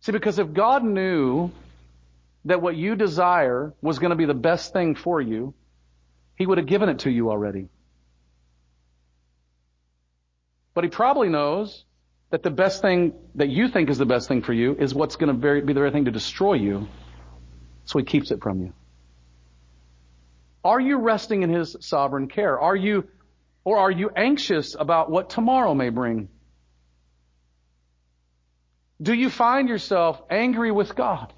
See, 0.00 0.12
because 0.12 0.38
if 0.38 0.52
God 0.52 0.84
knew 0.84 1.52
that 2.44 2.60
what 2.60 2.76
you 2.76 2.96
desire 2.96 3.72
was 3.80 3.98
going 3.98 4.10
to 4.10 4.16
be 4.16 4.26
the 4.26 4.34
best 4.34 4.74
thing 4.74 4.94
for 4.94 5.22
you, 5.22 5.54
He 6.36 6.44
would 6.44 6.58
have 6.58 6.66
given 6.66 6.90
it 6.90 6.98
to 7.00 7.10
you 7.10 7.30
already. 7.30 7.68
But 10.74 10.84
He 10.84 10.90
probably 10.90 11.30
knows 11.30 11.82
that 12.28 12.42
the 12.42 12.50
best 12.50 12.82
thing 12.82 13.14
that 13.36 13.48
you 13.48 13.68
think 13.68 13.88
is 13.88 13.96
the 13.96 14.04
best 14.04 14.28
thing 14.28 14.42
for 14.42 14.52
you 14.52 14.76
is 14.78 14.94
what's 14.94 15.16
going 15.16 15.28
to 15.28 15.62
be 15.62 15.72
the 15.72 15.80
very 15.80 15.92
thing 15.92 16.04
to 16.04 16.10
destroy 16.10 16.52
you. 16.52 16.88
So 17.84 17.98
he 17.98 18.04
keeps 18.04 18.30
it 18.30 18.42
from 18.42 18.60
you. 18.60 18.72
Are 20.64 20.80
you 20.80 20.98
resting 20.98 21.42
in 21.42 21.50
his 21.50 21.76
sovereign 21.80 22.28
care? 22.28 22.58
Are 22.58 22.74
you, 22.74 23.08
or 23.64 23.76
are 23.78 23.90
you 23.90 24.10
anxious 24.16 24.74
about 24.74 25.10
what 25.10 25.28
tomorrow 25.30 25.74
may 25.74 25.90
bring? 25.90 26.28
Do 29.02 29.12
you 29.12 29.28
find 29.28 29.68
yourself 29.68 30.22
angry 30.30 30.70
with 30.70 30.94
God? 30.94 31.32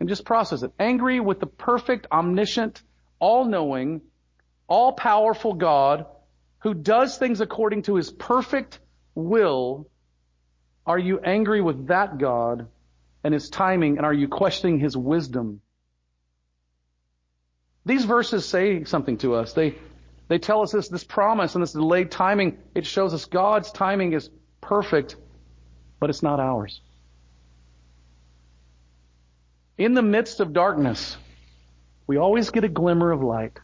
And 0.00 0.08
just 0.08 0.24
process 0.24 0.62
it. 0.62 0.72
Angry 0.78 1.20
with 1.20 1.40
the 1.40 1.46
perfect, 1.46 2.06
omniscient, 2.10 2.82
all-knowing, 3.18 4.00
all-powerful 4.68 5.54
God 5.54 6.06
who 6.60 6.72
does 6.72 7.18
things 7.18 7.40
according 7.40 7.82
to 7.82 7.96
his 7.96 8.10
perfect 8.10 8.78
will. 9.14 9.90
Are 10.86 10.98
you 10.98 11.18
angry 11.20 11.60
with 11.60 11.88
that 11.88 12.16
God 12.18 12.68
and 13.24 13.34
his 13.34 13.48
timing, 13.48 13.96
and 13.96 14.06
are 14.06 14.12
you 14.12 14.28
questioning 14.28 14.78
his 14.78 14.96
wisdom? 14.96 15.60
These 17.84 18.04
verses 18.04 18.44
say 18.44 18.84
something 18.84 19.18
to 19.18 19.34
us. 19.34 19.52
They, 19.52 19.76
they 20.28 20.38
tell 20.38 20.62
us 20.62 20.72
this, 20.72 20.88
this 20.88 21.04
promise 21.04 21.54
and 21.54 21.62
this 21.62 21.72
delayed 21.72 22.10
timing. 22.10 22.58
It 22.74 22.86
shows 22.86 23.14
us 23.14 23.24
God's 23.24 23.72
timing 23.72 24.12
is 24.12 24.30
perfect, 24.60 25.16
but 25.98 26.10
it's 26.10 26.22
not 26.22 26.38
ours. 26.38 26.80
In 29.78 29.94
the 29.94 30.02
midst 30.02 30.40
of 30.40 30.52
darkness, 30.52 31.16
we 32.06 32.16
always 32.16 32.50
get 32.50 32.64
a 32.64 32.68
glimmer 32.68 33.12
of 33.12 33.22
light. 33.22 33.58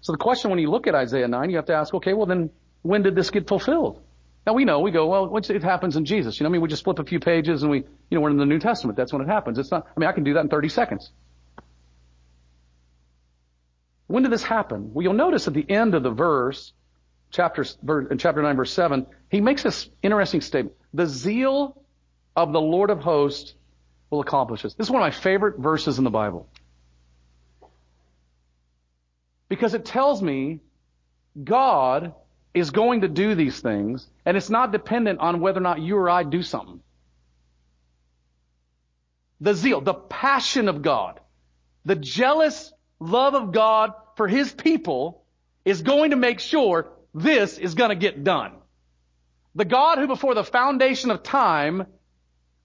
So 0.00 0.12
the 0.12 0.18
question 0.18 0.50
when 0.50 0.58
you 0.60 0.70
look 0.70 0.86
at 0.86 0.94
Isaiah 0.94 1.28
9, 1.28 1.50
you 1.50 1.56
have 1.56 1.66
to 1.66 1.74
ask, 1.74 1.94
okay, 1.94 2.12
well 2.12 2.26
then, 2.26 2.50
when 2.82 3.02
did 3.02 3.14
this 3.14 3.30
get 3.30 3.48
fulfilled? 3.48 4.03
Now 4.46 4.52
we 4.52 4.64
know, 4.64 4.80
we 4.80 4.90
go, 4.90 5.06
well, 5.06 5.36
it 5.36 5.62
happens 5.62 5.96
in 5.96 6.04
Jesus. 6.04 6.38
You 6.38 6.44
know, 6.44 6.50
I 6.50 6.52
mean, 6.52 6.60
we 6.60 6.68
just 6.68 6.84
flip 6.84 6.98
a 6.98 7.04
few 7.04 7.18
pages 7.18 7.62
and 7.62 7.70
we, 7.70 7.78
you 7.78 7.86
know, 8.10 8.20
we're 8.20 8.30
in 8.30 8.36
the 8.36 8.44
New 8.44 8.58
Testament. 8.58 8.96
That's 8.96 9.12
when 9.12 9.22
it 9.22 9.28
happens. 9.28 9.58
It's 9.58 9.70
not, 9.70 9.86
I 9.96 10.00
mean, 10.00 10.08
I 10.08 10.12
can 10.12 10.24
do 10.24 10.34
that 10.34 10.40
in 10.40 10.48
30 10.48 10.68
seconds. 10.68 11.10
When 14.06 14.22
did 14.22 14.32
this 14.32 14.42
happen? 14.42 14.92
Well, 14.92 15.02
you'll 15.02 15.14
notice 15.14 15.48
at 15.48 15.54
the 15.54 15.68
end 15.68 15.94
of 15.94 16.02
the 16.02 16.10
verse, 16.10 16.74
chapter, 17.30 17.64
in 18.10 18.18
chapter 18.18 18.42
9 18.42 18.56
verse 18.56 18.72
7, 18.72 19.06
he 19.30 19.40
makes 19.40 19.62
this 19.62 19.88
interesting 20.02 20.42
statement. 20.42 20.76
The 20.92 21.06
zeal 21.06 21.82
of 22.36 22.52
the 22.52 22.60
Lord 22.60 22.90
of 22.90 23.00
hosts 23.00 23.54
will 24.10 24.20
accomplish 24.20 24.62
this. 24.62 24.74
This 24.74 24.88
is 24.88 24.90
one 24.90 25.00
of 25.00 25.06
my 25.06 25.10
favorite 25.10 25.58
verses 25.58 25.96
in 25.96 26.04
the 26.04 26.10
Bible. 26.10 26.48
Because 29.48 29.72
it 29.72 29.86
tells 29.86 30.20
me 30.20 30.60
God 31.42 32.14
is 32.54 32.70
going 32.70 33.00
to 33.00 33.08
do 33.08 33.34
these 33.34 33.60
things, 33.60 34.08
and 34.24 34.36
it's 34.36 34.48
not 34.48 34.70
dependent 34.70 35.18
on 35.18 35.40
whether 35.40 35.58
or 35.58 35.62
not 35.62 35.80
you 35.80 35.96
or 35.96 36.08
I 36.08 36.22
do 36.22 36.42
something. 36.42 36.80
The 39.40 39.54
zeal, 39.54 39.80
the 39.80 39.94
passion 39.94 40.68
of 40.68 40.80
God, 40.80 41.20
the 41.84 41.96
jealous 41.96 42.72
love 43.00 43.34
of 43.34 43.52
God 43.52 43.92
for 44.16 44.28
His 44.28 44.52
people 44.52 45.24
is 45.64 45.82
going 45.82 46.10
to 46.10 46.16
make 46.16 46.38
sure 46.38 46.88
this 47.12 47.58
is 47.58 47.74
going 47.74 47.90
to 47.90 47.96
get 47.96 48.22
done. 48.22 48.52
The 49.56 49.64
God 49.64 49.98
who 49.98 50.06
before 50.06 50.34
the 50.34 50.44
foundation 50.44 51.10
of 51.10 51.22
time 51.22 51.86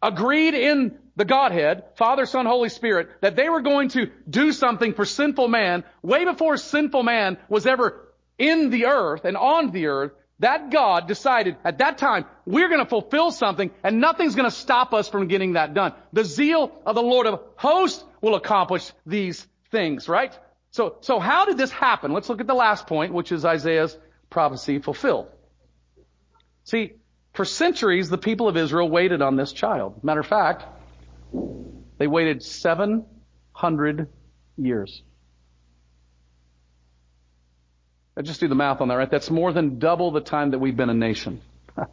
agreed 0.02 0.54
in 0.54 0.97
the 1.15 1.25
Godhead, 1.25 1.84
Father, 1.97 2.25
Son, 2.25 2.45
Holy 2.45 2.69
Spirit, 2.69 3.10
that 3.21 3.36
they 3.36 3.49
were 3.49 3.62
going 3.62 3.89
to 3.89 4.10
do 4.30 4.52
something 4.52 4.93
for 4.93 5.04
sinful 5.04 5.47
man 5.47 5.84
way 6.02 6.23
before 6.23 6.56
sinful 6.58 7.04
man 7.04 7.38
was 7.49 7.67
ever 7.67 8.09
in 8.39 8.69
the 8.69 8.86
earth 8.88 9.25
and 9.25 9.38
on 9.38 9.71
the 9.71 9.88
earth, 9.88 10.13
that 10.39 10.71
God 10.71 11.08
decided 11.08 11.58
at 11.65 11.80
that 11.80 11.97
time, 11.97 12.25
we're 12.45 12.69
going 12.69 12.80
to 12.80 12.89
fulfill 12.89 13.32
something 13.32 13.71
and 13.84 13.99
nothing's 13.99 14.36
going 14.36 14.49
to 14.49 14.56
stop 14.56 14.93
us 14.93 15.10
from 15.10 15.28
getting 15.28 15.54
that 15.54 15.73
done. 15.73 15.93
The 16.13 16.23
zeal 16.23 16.71
of 16.86 16.95
the 16.95 17.02
Lord 17.02 17.28
of 17.28 17.41
hosts 17.58 18.04
will 18.21 18.36
accomplish 18.36 18.89
these 19.06 19.45
things, 19.69 20.08
right? 20.08 20.38
So, 20.71 20.95
so 21.02 21.19
how 21.19 21.45
did 21.45 21.58
this 21.58 21.71
happen? 21.71 22.13
Let's 22.13 22.30
look 22.30 22.39
at 22.39 22.47
the 22.47 22.54
last 22.54 22.88
point, 22.88 23.13
which 23.13 23.32
is 23.32 23.43
Isaiah's 23.43 23.97
prophecy 24.30 24.80
fulfilled. 24.80 25.28
See, 26.63 26.93
for 27.34 27.43
centuries, 27.45 28.10
the 28.10 28.17
people 28.17 28.47
of 28.47 28.56
Israel 28.56 28.89
waited 28.89 29.21
on 29.21 29.36
this 29.36 29.52
child. 29.52 30.04
Matter 30.04 30.21
of 30.21 30.28
fact, 30.28 30.65
they 31.97 32.08
waited 32.08 32.43
700 32.43 34.08
years. 34.58 35.04
Just 38.21 38.39
do 38.39 38.47
the 38.47 38.55
math 38.55 38.82
on 38.82 38.89
that, 38.89 38.95
right? 38.95 39.10
That's 39.10 39.29
more 39.29 39.53
than 39.53 39.79
double 39.79 40.12
the 40.12 40.21
time 40.21 40.51
that 40.51 40.60
we've 40.60 40.75
been 40.75 40.89
a 40.89 40.93
nation. 40.93 41.41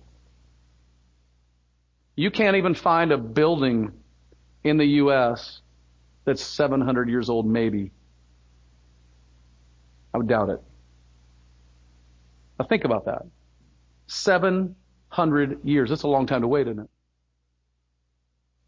you 2.17 2.31
can't 2.31 2.57
even 2.57 2.75
find 2.75 3.13
a 3.13 3.19
building 3.19 3.93
in 4.65 4.77
the 4.77 4.87
U.S. 4.87 5.61
that's 6.25 6.43
700 6.43 7.09
years 7.09 7.29
old, 7.29 7.47
maybe. 7.47 7.93
I 10.13 10.19
would 10.19 10.29
doubt 10.29 10.49
it. 10.51 10.63
Now 12.59 12.67
think 12.67 12.85
about 12.85 13.05
that. 13.05 13.23
700 14.09 15.65
years. 15.65 15.91
That's 15.91 16.03
a 16.03 16.09
long 16.09 16.27
time 16.27 16.41
to 16.41 16.49
wait, 16.49 16.67
isn't 16.67 16.81
it? 16.81 16.91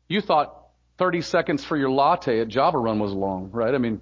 You 0.09 0.21
thought 0.21 0.55
30 0.99 1.23
seconds 1.23 1.65
for 1.65 1.77
your 1.77 1.91
latte 1.91 2.41
at 2.41 2.49
Java 2.49 2.79
Run 2.79 2.99
was 2.99 3.13
long, 3.13 3.51
right? 3.51 3.75
I 3.75 3.79
mean, 3.79 4.01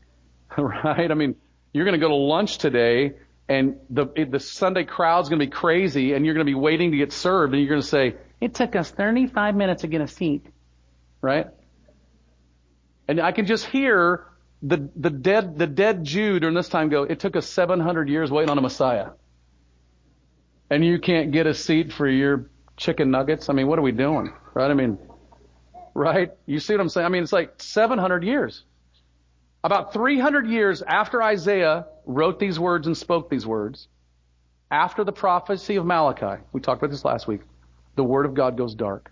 right? 0.58 1.10
I 1.10 1.14
mean, 1.14 1.36
you're 1.72 1.84
going 1.84 1.98
to 1.98 2.04
go 2.04 2.08
to 2.08 2.14
lunch 2.14 2.58
today 2.58 3.14
and 3.48 3.76
the, 3.90 4.06
the 4.28 4.40
Sunday 4.40 4.84
crowd's 4.84 5.28
going 5.28 5.40
to 5.40 5.46
be 5.46 5.50
crazy 5.50 6.12
and 6.12 6.24
you're 6.24 6.34
going 6.34 6.46
to 6.46 6.50
be 6.50 6.54
waiting 6.54 6.92
to 6.92 6.96
get 6.96 7.12
served 7.12 7.52
and 7.52 7.62
you're 7.62 7.70
going 7.70 7.82
to 7.82 7.86
say, 7.86 8.14
it 8.40 8.54
took 8.54 8.76
us 8.76 8.90
35 8.90 9.54
minutes 9.54 9.82
to 9.82 9.88
get 9.88 10.00
a 10.00 10.06
seat. 10.06 10.46
Right? 11.20 11.46
And 13.08 13.20
I 13.20 13.32
can 13.32 13.46
just 13.46 13.66
hear 13.66 14.26
the, 14.62 14.88
the 14.94 15.10
dead, 15.10 15.58
the 15.58 15.66
dead 15.66 16.04
Jew 16.04 16.38
during 16.38 16.54
this 16.54 16.68
time 16.68 16.88
go, 16.88 17.02
it 17.02 17.20
took 17.20 17.36
us 17.36 17.48
700 17.48 18.08
years 18.08 18.30
waiting 18.30 18.50
on 18.50 18.58
a 18.58 18.60
Messiah. 18.60 19.10
And 20.70 20.84
you 20.84 21.00
can't 21.00 21.32
get 21.32 21.46
a 21.46 21.54
seat 21.54 21.92
for 21.92 22.08
your 22.08 22.50
chicken 22.76 23.10
nuggets? 23.10 23.48
I 23.48 23.52
mean, 23.52 23.66
what 23.66 23.78
are 23.78 23.82
we 23.82 23.92
doing? 23.92 24.32
Right? 24.54 24.70
I 24.70 24.74
mean, 24.74 24.98
right? 25.94 26.30
You 26.46 26.60
see 26.60 26.74
what 26.74 26.80
I'm 26.80 26.88
saying? 26.88 27.06
I 27.06 27.08
mean, 27.08 27.22
it's 27.22 27.32
like 27.32 27.60
700 27.60 28.24
years. 28.24 28.64
About 29.62 29.92
300 29.92 30.48
years 30.48 30.82
after 30.82 31.22
Isaiah 31.22 31.86
wrote 32.06 32.38
these 32.38 32.58
words 32.58 32.86
and 32.86 32.96
spoke 32.96 33.28
these 33.28 33.46
words, 33.46 33.88
after 34.70 35.04
the 35.04 35.12
prophecy 35.12 35.76
of 35.76 35.84
Malachi, 35.84 36.42
we 36.52 36.60
talked 36.60 36.80
about 36.80 36.90
this 36.90 37.04
last 37.04 37.26
week, 37.26 37.42
the 37.96 38.04
Word 38.04 38.24
of 38.24 38.34
God 38.34 38.56
goes 38.56 38.74
dark. 38.74 39.10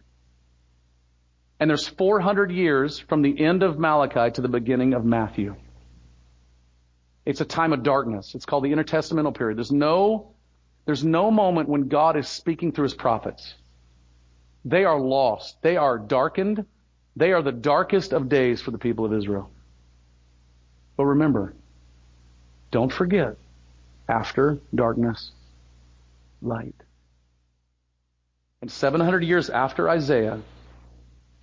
And 1.60 1.68
there's 1.68 1.86
400 1.86 2.50
years 2.50 2.98
from 2.98 3.22
the 3.22 3.44
end 3.44 3.62
of 3.62 3.78
Malachi 3.78 4.30
to 4.32 4.40
the 4.40 4.48
beginning 4.48 4.94
of 4.94 5.04
Matthew. 5.04 5.56
It's 7.26 7.40
a 7.40 7.44
time 7.44 7.72
of 7.72 7.82
darkness. 7.82 8.34
It's 8.34 8.46
called 8.46 8.64
the 8.64 8.72
intertestamental 8.72 9.36
period. 9.36 9.58
There's 9.58 9.72
no, 9.72 10.34
there's 10.86 11.04
no 11.04 11.30
moment 11.30 11.68
when 11.68 11.88
God 11.88 12.16
is 12.16 12.28
speaking 12.28 12.72
through 12.72 12.84
His 12.84 12.94
prophets. 12.94 13.54
They 14.64 14.84
are 14.84 14.98
lost. 14.98 15.60
They 15.60 15.76
are 15.76 15.98
darkened. 15.98 16.64
They 17.16 17.32
are 17.32 17.42
the 17.42 17.52
darkest 17.52 18.12
of 18.12 18.28
days 18.28 18.62
for 18.62 18.70
the 18.70 18.78
people 18.78 19.04
of 19.04 19.12
Israel. 19.12 19.50
But 20.98 21.06
remember, 21.06 21.54
don't 22.72 22.92
forget, 22.92 23.36
after 24.08 24.58
darkness, 24.74 25.30
light. 26.42 26.74
And 28.60 28.70
700 28.70 29.22
years 29.22 29.48
after 29.48 29.88
Isaiah, 29.88 30.40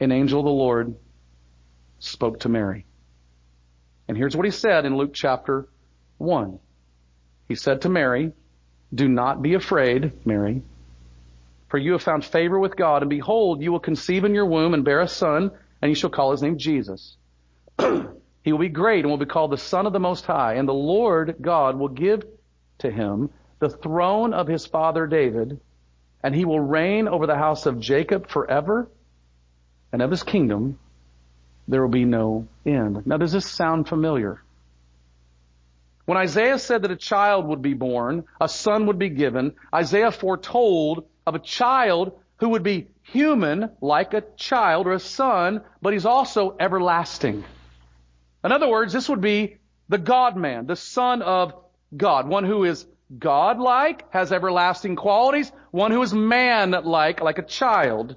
an 0.01 0.12
angel 0.12 0.41
of 0.41 0.45
the 0.45 0.51
Lord 0.51 0.93
spoke 1.99 2.41
to 2.41 2.49
Mary. 2.49 2.86
And 4.10 4.18
here's 4.18 4.36
what 4.36 4.45
he 4.45 4.51
said 4.51 4.86
in 4.86 4.97
Luke 4.97 5.14
chapter 5.14 5.70
1. 6.18 6.60
He 7.47 7.56
said 7.56 7.84
to 7.84 7.89
Mary, 7.89 8.34
Do 8.93 9.08
not 9.08 9.41
be 9.41 9.53
afraid, 9.53 10.12
Mary, 10.26 10.64
for 11.70 11.78
you 11.78 11.93
have 11.93 12.03
found 12.03 12.26
favor 12.26 12.60
with 12.60 12.76
God, 12.76 13.03
and 13.03 13.10
behold, 13.10 13.62
you 13.62 13.72
will 13.72 13.80
conceive 13.80 14.26
in 14.26 14.36
your 14.36 14.47
womb 14.47 14.74
and 14.74 14.84
bear 14.84 14.99
a 14.99 15.08
son, 15.08 15.49
and 15.82 15.89
you 15.89 15.95
shall 15.95 16.10
call 16.10 16.32
his 16.32 16.41
name 16.41 16.58
Jesus. 16.58 17.16
he 18.46 18.52
will 18.52 18.60
be 18.60 18.70
great 18.70 19.00
and 19.00 19.10
will 19.10 19.18
be 19.18 19.26
called 19.26 19.52
the 19.52 19.58
Son 19.58 19.88
of 19.88 19.91
the 19.91 20.00
Most 20.00 20.28
High, 20.28 20.54
and 20.54 20.70
the 20.70 20.74
Lord 20.74 21.38
God 21.41 21.80
will 21.80 21.89
give 21.89 22.24
to 22.78 22.91
him 22.91 23.32
the 23.58 23.70
throne 23.70 24.36
of 24.36 24.48
his 24.48 24.68
father 24.68 25.08
David, 25.08 25.60
and 26.22 26.36
he 26.36 26.46
will 26.46 26.60
reign 26.60 27.08
over 27.08 27.26
the 27.26 27.36
house 27.36 27.66
of 27.66 27.80
Jacob 27.80 28.30
forever, 28.30 28.88
and 29.91 30.04
of 30.04 30.12
his 30.12 30.22
kingdom 30.22 30.78
there 31.68 31.82
will 31.82 31.89
be 31.89 32.06
no 32.06 32.48
end. 32.68 33.08
Now, 33.08 33.18
does 33.18 33.32
this 33.32 33.50
sound 33.50 33.88
familiar? 33.88 34.43
When 36.06 36.20
Isaiah 36.20 36.60
said 36.60 36.84
that 36.84 36.91
a 36.91 36.96
child 36.96 37.48
would 37.48 37.64
be 37.64 37.74
born, 37.74 38.26
a 38.39 38.48
son 38.48 38.86
would 38.86 39.00
be 39.00 39.10
given, 39.10 39.56
Isaiah 39.74 40.12
foretold 40.12 41.06
of 41.26 41.34
a 41.34 41.39
child 41.39 42.12
who 42.38 42.50
would 42.50 42.62
be 42.62 42.89
human 43.02 43.72
like 43.82 44.14
a 44.14 44.22
child 44.38 44.86
or 44.86 44.91
a 44.91 45.00
son, 45.00 45.64
but 45.82 45.93
he's 45.93 46.06
also 46.06 46.56
everlasting. 46.60 47.43
In 48.46 48.52
other 48.52 48.70
words, 48.70 48.93
this 48.93 49.10
would 49.10 49.22
be 49.22 49.58
the 49.89 49.98
God 49.98 50.38
man, 50.38 50.68
the 50.68 50.76
son 50.76 51.24
of 51.24 51.56
God, 51.98 52.28
one 52.28 52.43
who 52.43 52.64
is 52.64 52.86
God-like, 53.18 54.12
has 54.14 54.32
everlasting 54.32 54.96
qualities, 54.96 55.52
one 55.72 55.91
who 55.91 56.02
is 56.04 56.14
man-like, 56.14 57.22
like 57.22 57.39
a 57.39 57.43
child. 57.43 58.16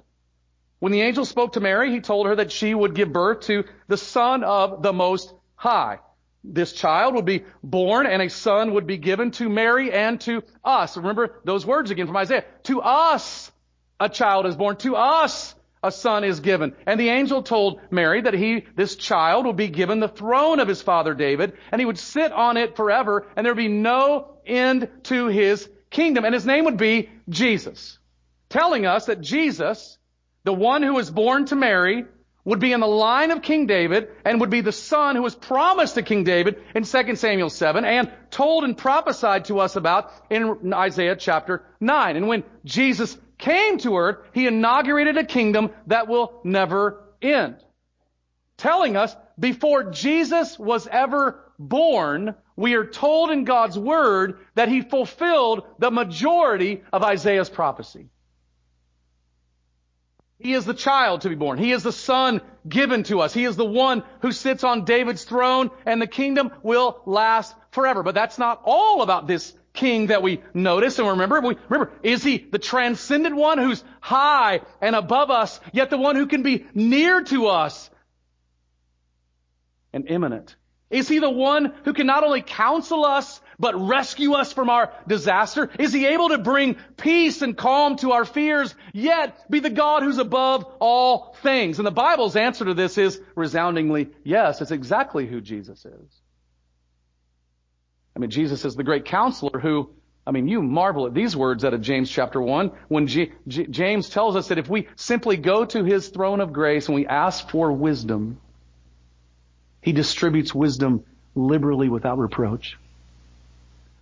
When 0.77 0.91
the 0.91 1.01
angel 1.01 1.25
spoke 1.25 1.53
to 1.53 1.59
Mary, 1.59 1.91
he 1.91 1.99
told 1.99 2.27
her 2.27 2.35
that 2.35 2.51
she 2.51 2.75
would 2.75 2.93
give 2.93 3.11
birth 3.11 3.41
to 3.47 3.63
the 3.87 3.97
Son 3.97 4.43
of 4.43 4.83
the 4.83 4.93
Most 4.93 5.33
High. 5.55 5.99
This 6.43 6.73
child 6.73 7.15
would 7.15 7.25
be 7.25 7.43
born 7.63 8.05
and 8.05 8.21
a 8.21 8.29
son 8.29 8.73
would 8.73 8.87
be 8.87 8.97
given 8.97 9.31
to 9.31 9.49
Mary 9.49 9.91
and 9.91 10.21
to 10.21 10.43
us. 10.63 10.95
Remember 10.95 11.39
those 11.43 11.65
words 11.65 11.91
again 11.91 12.07
from 12.07 12.17
Isaiah. 12.17 12.45
To 12.63 12.81
us 12.81 13.51
a 13.99 14.07
child 14.07 14.45
is 14.45 14.55
born. 14.55 14.77
To 14.77 14.95
us 14.95 15.53
a 15.83 15.91
son 15.91 16.23
is 16.23 16.39
given. 16.39 16.75
And 16.85 16.99
the 16.99 17.09
angel 17.09 17.43
told 17.43 17.79
Mary 17.89 18.21
that 18.21 18.33
he, 18.33 18.65
this 18.75 18.95
child 18.95 19.45
would 19.45 19.55
be 19.55 19.69
given 19.69 19.99
the 19.99 20.07
throne 20.07 20.59
of 20.59 20.67
his 20.67 20.81
father 20.81 21.13
David 21.13 21.53
and 21.71 21.79
he 21.79 21.85
would 21.85 21.99
sit 21.99 22.31
on 22.31 22.57
it 22.57 22.75
forever 22.75 23.27
and 23.35 23.45
there 23.45 23.53
would 23.53 23.61
be 23.61 23.67
no 23.67 24.37
end 24.45 24.89
to 25.03 25.27
his 25.27 25.69
kingdom. 25.89 26.25
And 26.25 26.33
his 26.33 26.45
name 26.45 26.65
would 26.65 26.77
be 26.77 27.09
Jesus. 27.29 27.97
Telling 28.49 28.85
us 28.85 29.05
that 29.05 29.21
Jesus 29.21 29.97
the 30.43 30.53
one 30.53 30.83
who 30.83 30.93
was 30.93 31.11
born 31.11 31.45
to 31.45 31.55
Mary 31.55 32.05
would 32.45 32.59
be 32.59 32.71
in 32.71 32.79
the 32.79 32.87
line 32.87 33.31
of 33.31 33.41
King 33.41 33.67
David 33.67 34.07
and 34.25 34.39
would 34.39 34.49
be 34.49 34.61
the 34.61 34.71
son 34.71 35.15
who 35.15 35.21
was 35.21 35.35
promised 35.35 35.95
to 35.95 36.01
King 36.01 36.23
David 36.23 36.63
in 36.73 36.83
2 36.83 37.15
Samuel 37.15 37.49
7 37.49 37.85
and 37.85 38.11
told 38.31 38.63
and 38.63 38.77
prophesied 38.77 39.45
to 39.45 39.59
us 39.59 39.75
about 39.75 40.11
in 40.29 40.73
Isaiah 40.73 41.15
chapter 41.15 41.65
9. 41.79 42.15
And 42.15 42.27
when 42.27 42.43
Jesus 42.63 43.17
came 43.39 43.79
to 43.79 43.97
earth, 43.97 44.17
he 44.33 44.45
inaugurated 44.45 45.17
a 45.17 45.25
kingdom 45.25 45.71
that 45.87 46.07
will 46.07 46.39
never 46.43 47.03
end. 47.21 47.55
Telling 48.57 48.95
us 48.95 49.15
before 49.39 49.91
Jesus 49.91 50.59
was 50.59 50.85
ever 50.85 51.43
born, 51.57 52.35
we 52.55 52.75
are 52.75 52.85
told 52.85 53.31
in 53.31 53.45
God's 53.45 53.79
word 53.79 54.39
that 54.55 54.69
he 54.69 54.81
fulfilled 54.81 55.63
the 55.79 55.89
majority 55.89 56.83
of 56.91 57.03
Isaiah's 57.03 57.49
prophecy. 57.49 58.09
He 60.39 60.53
is 60.53 60.65
the 60.65 60.73
child 60.73 61.21
to 61.21 61.29
be 61.29 61.35
born. 61.35 61.57
He 61.57 61.73
is 61.73 61.83
the 61.83 61.91
son 61.91 62.41
given 62.67 63.03
to 63.03 63.19
us. 63.19 63.33
He 63.33 63.43
is 63.43 63.57
the 63.57 63.65
one 63.65 64.03
who 64.21 64.31
sits 64.31 64.63
on 64.63 64.85
David's 64.85 65.25
throne 65.25 65.69
and 65.85 66.01
the 66.01 66.07
kingdom 66.07 66.51
will 66.63 67.01
last 67.05 67.53
forever. 67.71 68.03
But 68.03 68.15
that's 68.15 68.37
not 68.37 68.61
all 68.63 69.01
about 69.01 69.27
this 69.27 69.53
king 69.73 70.07
that 70.07 70.21
we 70.21 70.41
notice 70.53 70.99
and 70.99 71.07
remember. 71.07 71.41
We, 71.41 71.57
remember, 71.69 71.93
is 72.03 72.23
he 72.23 72.37
the 72.37 72.59
transcendent 72.59 73.35
one 73.35 73.57
who's 73.57 73.83
high 74.01 74.61
and 74.81 74.95
above 74.95 75.31
us, 75.31 75.59
yet 75.71 75.89
the 75.89 75.97
one 75.97 76.15
who 76.15 76.27
can 76.27 76.43
be 76.43 76.65
near 76.73 77.23
to 77.23 77.47
us 77.47 77.89
and 79.93 80.07
immanent? 80.07 80.55
Is 80.89 81.07
he 81.07 81.19
the 81.19 81.29
one 81.29 81.73
who 81.85 81.93
can 81.93 82.07
not 82.07 82.23
only 82.23 82.41
counsel 82.41 83.05
us, 83.05 83.39
but 83.59 83.79
rescue 83.79 84.33
us 84.33 84.53
from 84.53 84.69
our 84.69 84.91
disaster? 85.07 85.69
Is 85.77 85.93
he 85.93 86.07
able 86.07 86.29
to 86.29 86.39
bring 86.39 86.77
peace 86.97 87.43
and 87.43 87.55
calm 87.55 87.97
to 87.97 88.13
our 88.13 88.25
fears, 88.25 88.73
yet 88.91 89.49
be 89.51 89.59
the 89.59 89.69
God 89.69 90.01
who's 90.01 90.17
above 90.17 90.65
all 90.79 91.35
things? 91.43 91.77
And 91.77 91.85
the 91.85 91.91
Bible's 91.91 92.35
answer 92.35 92.65
to 92.65 92.73
this 92.73 92.97
is 92.97 93.21
resoundingly 93.35 94.09
yes. 94.23 94.61
It's 94.61 94.71
exactly 94.71 95.27
who 95.27 95.41
Jesus 95.41 95.85
is. 95.85 96.21
I 98.19 98.21
mean, 98.21 98.31
Jesus 98.31 98.65
is 98.65 98.75
the 98.75 98.83
great 98.83 99.05
counselor 99.05 99.61
who 99.61 99.91
I 100.27 100.31
mean, 100.31 100.49
you 100.49 100.61
marvel 100.61 101.07
at 101.07 101.13
these 101.13 101.35
words 101.35 101.63
out 101.63 101.73
of 101.73 101.81
James 101.81 102.11
chapter 102.11 102.41
1 102.41 102.71
when 102.89 103.07
G- 103.07 103.31
G- 103.47 103.65
James 103.65 104.09
tells 104.09 104.35
us 104.35 104.49
that 104.49 104.57
if 104.57 104.67
we 104.67 104.89
simply 104.97 105.37
go 105.37 105.63
to 105.65 105.83
his 105.85 106.09
throne 106.09 106.41
of 106.41 106.51
grace 106.51 106.87
and 106.87 106.95
we 106.95 107.07
ask 107.07 107.49
for 107.49 107.71
wisdom, 107.71 108.37
he 109.81 109.93
distributes 109.93 110.53
wisdom 110.53 111.05
liberally 111.33 111.87
without 111.87 112.19
reproach. 112.19 112.77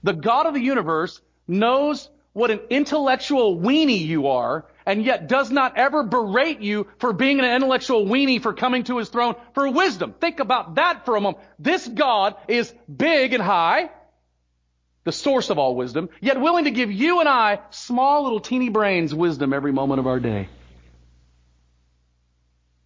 The 0.04 0.14
God 0.14 0.48
of 0.48 0.56
the 0.56 0.60
universe 0.60 1.22
knows 1.48 2.10
what 2.34 2.52
an 2.52 2.60
intellectual 2.72 3.58
weenie 3.58 4.06
you 4.06 4.28
are, 4.28 4.66
and 4.86 5.06
yet 5.06 5.28
does 5.28 5.50
not 5.50 5.78
ever 5.78 6.04
berate 6.04 6.60
you 6.60 6.88
for 7.00 7.14
being 7.14 7.40
an 7.40 7.46
intellectual 7.46 8.06
weenie 8.06 8.42
for 8.42 8.54
coming 8.54 8.84
to 8.86 8.98
his 8.98 9.10
throne 9.10 9.36
for 9.54 9.70
wisdom. 9.70 10.14
Think 10.20 10.40
about 10.40 10.76
that 10.76 11.06
for 11.06 11.16
a 11.16 11.22
moment. 11.22 11.44
This 11.58 11.88
God 11.88 12.36
is 12.48 12.74
big 12.94 13.34
and 13.34 13.42
high, 13.42 13.90
the 15.08 15.14
source 15.14 15.50
of 15.50 15.58
all 15.58 15.74
wisdom, 15.74 16.10
yet 16.20 16.42
willing 16.42 16.66
to 16.66 16.72
give 16.72 16.92
you 16.92 17.22
and 17.22 17.30
I, 17.30 17.60
small 17.70 18.24
little 18.24 18.42
teeny 18.42 18.68
brains, 18.68 19.16
wisdom 19.16 19.54
every 19.54 19.72
moment 19.72 20.02
of 20.02 20.06
our 20.06 20.20
day. 20.20 20.50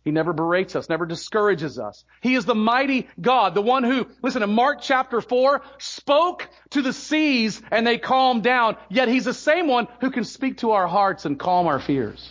He 0.05 0.11
never 0.11 0.31
berates 0.31 0.75
us, 0.75 0.87
never 0.87 1.07
discourages 1.07 1.79
us. 1.79 2.05
He 2.21 2.35
is 2.35 2.45
the 2.45 2.53
mighty 2.53 3.09
God, 3.19 3.55
the 3.55 3.63
one 3.63 3.83
who, 3.83 4.05
listen, 4.21 4.43
in 4.43 4.53
Mark 4.53 4.83
chapter 4.83 5.19
4, 5.19 5.63
spoke 5.79 6.47
to 6.69 6.83
the 6.83 6.93
seas 6.93 7.59
and 7.71 7.87
they 7.87 7.97
calmed 7.97 8.43
down, 8.43 8.77
yet 8.87 9.07
He's 9.07 9.25
the 9.25 9.33
same 9.33 9.67
one 9.67 9.87
who 9.99 10.11
can 10.11 10.23
speak 10.23 10.59
to 10.59 10.73
our 10.73 10.87
hearts 10.87 11.25
and 11.25 11.39
calm 11.39 11.65
our 11.65 11.79
fears. 11.79 12.29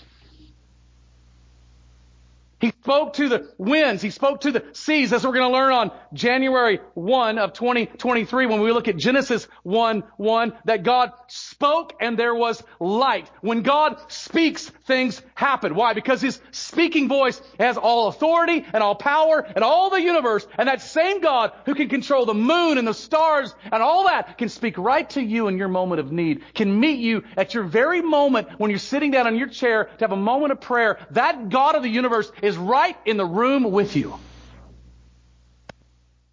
He 2.61 2.73
spoke 2.83 3.15
to 3.15 3.29
the 3.29 3.53
winds. 3.57 4.03
He 4.03 4.11
spoke 4.11 4.43
to 4.43 4.53
the 4.53 4.65
seas. 4.73 5.13
As 5.13 5.25
we're 5.25 5.33
going 5.33 5.51
to 5.51 5.57
learn 5.57 5.73
on 5.73 5.91
January 6.13 6.81
1 6.95 7.39
of 7.39 7.55
2023 7.55 8.47
when 8.47 8.61
we 8.61 8.71
look 8.71 8.87
at 8.87 8.99
Genesis 8.99 9.49
1, 9.63 10.05
1, 10.19 10.53
that 10.67 10.83
God 10.83 11.13
spoke 11.29 11.95
and 12.01 12.19
there 12.19 12.35
was 12.35 12.63
light. 12.79 13.31
When 13.41 13.63
God 13.63 13.99
speaks, 14.09 14.69
things 14.87 15.23
happen. 15.35 15.75
Why? 15.75 15.95
Because 15.95 16.21
His 16.21 16.39
speaking 16.51 17.09
voice 17.09 17.41
has 17.59 17.79
all 17.79 18.09
authority 18.09 18.67
and 18.73 18.83
all 18.83 18.95
power 18.95 19.41
and 19.55 19.65
all 19.65 19.89
the 19.89 20.03
universe. 20.03 20.47
And 20.59 20.69
that 20.69 20.83
same 20.83 21.21
God 21.21 21.53
who 21.65 21.75
can 21.75 21.89
control 21.89 22.27
the 22.27 22.35
moon 22.35 22.77
and 22.77 22.87
the 22.87 22.93
stars 22.93 23.55
and 23.73 23.83
all 23.83 24.05
that 24.05 24.37
can 24.37 24.51
speak 24.51 24.77
right 24.77 25.09
to 25.11 25.23
you 25.23 25.49
in 25.49 25.57
your 25.57 25.69
moment 25.69 26.01
of 26.01 26.13
need, 26.13 26.43
can 26.55 26.79
meet 26.79 26.99
you 26.99 27.25
at 27.39 27.55
your 27.55 27.65
very 27.65 28.03
moment 28.03 28.49
when 28.59 28.71
you're 28.71 28.79
sitting 28.79 29.11
down 29.11 29.27
in 29.27 29.37
your 29.37 29.49
chair 29.49 29.85
to 29.85 30.05
have 30.05 30.13
a 30.13 30.17
moment 30.17 30.53
of 30.53 30.61
prayer. 30.61 30.99
That 31.13 31.49
God 31.49 31.75
of 31.75 31.83
the 31.83 31.89
universe 31.89 32.31
is 32.43 32.50
right 32.57 32.97
in 33.05 33.17
the 33.17 33.27
room 33.27 33.71
with 33.71 33.97
you. 33.97 34.15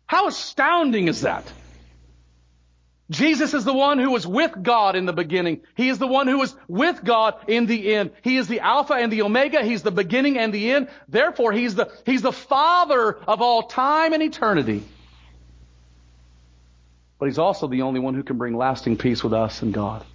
How 0.06 0.28
astounding 0.28 1.08
is 1.08 1.22
that? 1.22 1.52
Jesus 3.10 3.54
is 3.54 3.64
the 3.64 3.74
one 3.74 4.00
who 4.00 4.12
was 4.12 4.28
with 4.28 4.52
God 4.62 4.98
in 4.98 5.06
the 5.06 5.14
beginning. 5.14 5.62
He 5.76 5.88
is 5.88 5.98
the 5.98 6.08
one 6.08 6.28
who 6.28 6.40
was 6.40 6.54
with 6.68 7.04
God 7.04 7.36
in 7.48 7.66
the 7.66 7.94
end. 7.96 8.12
He 8.22 8.36
is 8.36 8.50
the 8.50 8.60
Alpha 8.60 8.96
and 8.96 9.12
the 9.12 9.22
Omega. 9.22 9.64
He's 9.64 9.82
the 9.82 9.92
beginning 9.92 10.38
and 10.38 10.54
the 10.54 10.72
end. 10.72 10.90
Therefore, 11.08 11.54
He's 11.54 11.76
the, 11.76 11.90
He's 12.06 12.22
the 12.22 12.34
Father 12.34 13.18
of 13.28 13.42
all 13.42 13.64
time 13.64 14.12
and 14.12 14.22
eternity. 14.22 14.84
But 17.18 17.28
He's 17.28 17.40
also 17.40 17.68
the 17.68 17.84
only 17.84 18.02
one 18.02 18.14
who 18.14 18.24
can 18.24 18.38
bring 18.38 18.58
lasting 18.58 18.98
peace 18.98 19.24
with 19.24 19.34
us 19.34 19.62
and 19.62 19.74
God. 19.74 20.06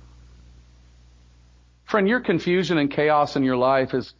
Friend, 1.84 2.06
your 2.06 2.20
confusion 2.20 2.76
and 2.76 2.90
chaos 2.90 3.36
in 3.36 3.42
your 3.42 3.56
life 3.56 3.94
is 3.94 4.14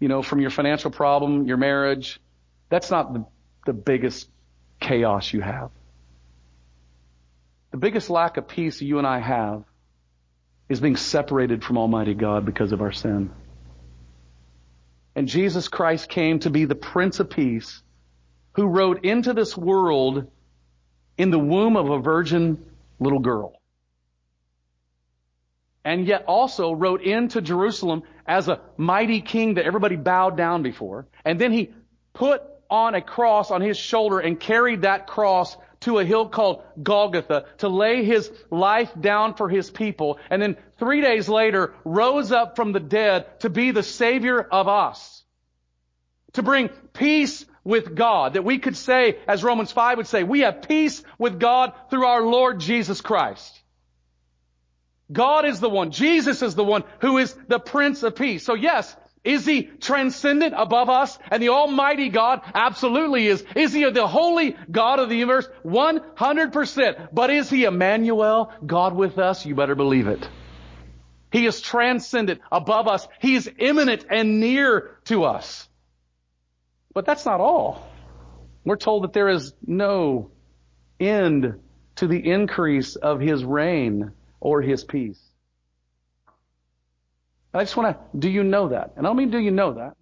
you 0.00 0.08
know, 0.08 0.22
from 0.22 0.40
your 0.40 0.50
financial 0.50 0.90
problem, 0.90 1.46
your 1.46 1.58
marriage. 1.58 2.20
That's 2.70 2.90
not 2.90 3.12
the, 3.12 3.24
the 3.66 3.72
biggest 3.72 4.28
chaos 4.80 5.32
you 5.32 5.40
have. 5.42 5.70
The 7.70 7.76
biggest 7.76 8.10
lack 8.10 8.36
of 8.36 8.48
peace 8.48 8.82
you 8.82 8.98
and 8.98 9.06
I 9.06 9.20
have 9.20 9.64
is 10.68 10.80
being 10.80 10.96
separated 10.96 11.62
from 11.62 11.78
Almighty 11.78 12.14
God 12.14 12.46
because 12.46 12.72
of 12.72 12.80
our 12.80 12.92
sin. 12.92 13.30
And 15.14 15.28
Jesus 15.28 15.68
Christ 15.68 16.08
came 16.08 16.40
to 16.40 16.50
be 16.50 16.64
the 16.64 16.74
Prince 16.74 17.20
of 17.20 17.30
Peace 17.30 17.82
who 18.54 18.66
rode 18.66 19.04
into 19.04 19.34
this 19.34 19.56
world 19.56 20.30
in 21.18 21.30
the 21.30 21.38
womb 21.38 21.76
of 21.76 21.90
a 21.90 21.98
virgin 22.00 22.64
little 22.98 23.20
girl. 23.20 23.54
and 25.84 26.06
yet 26.06 26.24
also 26.26 26.72
rode 26.72 27.00
into 27.00 27.40
Jerusalem 27.40 28.02
as 28.30 28.46
a 28.46 28.60
mighty 28.76 29.20
king 29.20 29.54
that 29.54 29.66
everybody 29.66 29.96
bowed 29.96 30.36
down 30.36 30.62
before. 30.62 31.08
And 31.24 31.40
then 31.40 31.50
he 31.50 31.72
put 32.12 32.42
on 32.70 32.94
a 32.94 33.02
cross 33.02 33.50
on 33.50 33.60
his 33.60 33.76
shoulder 33.76 34.20
and 34.20 34.38
carried 34.38 34.82
that 34.82 35.08
cross 35.08 35.56
to 35.80 35.98
a 35.98 36.04
hill 36.04 36.28
called 36.28 36.62
Golgotha 36.80 37.46
to 37.58 37.68
lay 37.68 38.04
his 38.04 38.30
life 38.48 38.92
down 38.98 39.34
for 39.34 39.48
his 39.48 39.68
people. 39.68 40.20
And 40.30 40.40
then 40.40 40.56
three 40.78 41.00
days 41.00 41.28
later 41.28 41.74
rose 41.84 42.30
up 42.30 42.54
from 42.54 42.70
the 42.70 42.78
dead 42.78 43.40
to 43.40 43.50
be 43.50 43.72
the 43.72 43.82
savior 43.82 44.40
of 44.40 44.68
us. 44.68 45.24
To 46.34 46.44
bring 46.44 46.68
peace 46.92 47.44
with 47.64 47.96
God. 47.96 48.34
That 48.34 48.44
we 48.44 48.58
could 48.58 48.76
say, 48.76 49.18
as 49.26 49.42
Romans 49.42 49.72
5 49.72 49.96
would 49.96 50.06
say, 50.06 50.22
we 50.22 50.40
have 50.40 50.62
peace 50.62 51.02
with 51.18 51.40
God 51.40 51.72
through 51.90 52.06
our 52.06 52.22
Lord 52.22 52.60
Jesus 52.60 53.00
Christ. 53.00 53.59
God 55.12 55.44
is 55.44 55.60
the 55.60 55.68
one, 55.68 55.90
Jesus 55.90 56.42
is 56.42 56.54
the 56.54 56.64
one 56.64 56.84
who 57.00 57.18
is 57.18 57.34
the 57.48 57.58
Prince 57.58 58.02
of 58.02 58.16
Peace. 58.16 58.44
So 58.44 58.54
yes, 58.54 58.94
is 59.22 59.44
he 59.44 59.64
transcendent 59.64 60.54
above 60.56 60.88
us 60.88 61.18
and 61.30 61.42
the 61.42 61.50
Almighty 61.50 62.08
God? 62.08 62.40
Absolutely 62.54 63.26
is. 63.26 63.44
Is 63.54 63.72
he 63.72 63.88
the 63.90 64.06
holy 64.06 64.56
God 64.70 64.98
of 64.98 65.10
the 65.10 65.16
universe? 65.16 65.46
100%. 65.64 67.08
But 67.12 67.30
is 67.30 67.50
he 67.50 67.64
Emmanuel, 67.64 68.52
God 68.64 68.94
with 68.94 69.18
us? 69.18 69.44
You 69.44 69.54
better 69.54 69.74
believe 69.74 70.06
it. 70.06 70.26
He 71.32 71.44
is 71.46 71.60
transcendent 71.60 72.40
above 72.50 72.88
us. 72.88 73.06
He 73.20 73.34
is 73.34 73.50
immanent 73.58 74.06
and 74.08 74.40
near 74.40 74.96
to 75.04 75.24
us. 75.24 75.68
But 76.94 77.04
that's 77.04 77.26
not 77.26 77.40
all. 77.40 77.86
We're 78.64 78.76
told 78.76 79.04
that 79.04 79.12
there 79.12 79.28
is 79.28 79.52
no 79.64 80.30
end 80.98 81.60
to 81.96 82.06
the 82.06 82.30
increase 82.30 82.96
of 82.96 83.20
his 83.20 83.44
reign 83.44 84.12
or 84.40 84.62
his 84.62 84.82
peace. 84.84 85.20
I 87.52 87.62
just 87.62 87.76
want 87.76 87.96
to, 87.96 88.18
do 88.18 88.28
you 88.28 88.42
know 88.42 88.68
that? 88.68 88.92
And 88.96 89.06
I 89.06 89.10
don't 89.10 89.16
mean 89.16 89.30
do 89.30 89.38
you 89.38 89.50
know 89.50 89.74
that. 89.74 89.96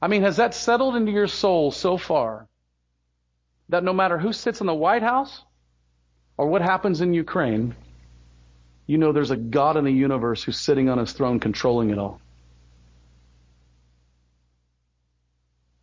I 0.00 0.08
mean, 0.08 0.22
has 0.22 0.36
that 0.36 0.54
settled 0.54 0.96
into 0.96 1.12
your 1.12 1.28
soul 1.28 1.70
so 1.70 1.96
far 1.96 2.48
that 3.68 3.84
no 3.84 3.92
matter 3.92 4.18
who 4.18 4.32
sits 4.32 4.60
in 4.60 4.66
the 4.66 4.74
White 4.74 5.02
House 5.02 5.42
or 6.36 6.48
what 6.48 6.60
happens 6.60 7.00
in 7.00 7.14
Ukraine, 7.14 7.76
you 8.86 8.98
know 8.98 9.12
there's 9.12 9.30
a 9.30 9.36
God 9.36 9.76
in 9.76 9.84
the 9.84 9.92
universe 9.92 10.42
who's 10.42 10.58
sitting 10.58 10.88
on 10.88 10.98
his 10.98 11.12
throne 11.12 11.38
controlling 11.38 11.90
it 11.90 11.98
all. 11.98 12.20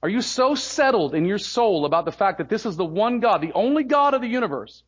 Are 0.04 0.10
you 0.10 0.22
so 0.22 0.56
settled 0.56 1.16
in 1.16 1.26
your 1.26 1.38
soul 1.38 1.86
about 1.86 2.06
the 2.06 2.12
fact 2.12 2.38
that 2.38 2.50
this 2.50 2.66
is 2.66 2.78
the 2.78 2.86
one 2.86 3.20
God, 3.20 3.42
the 3.42 3.54
only 3.54 3.84
God 3.84 4.14
of 4.14 4.22
the 4.22 4.28
universe, 4.28 4.84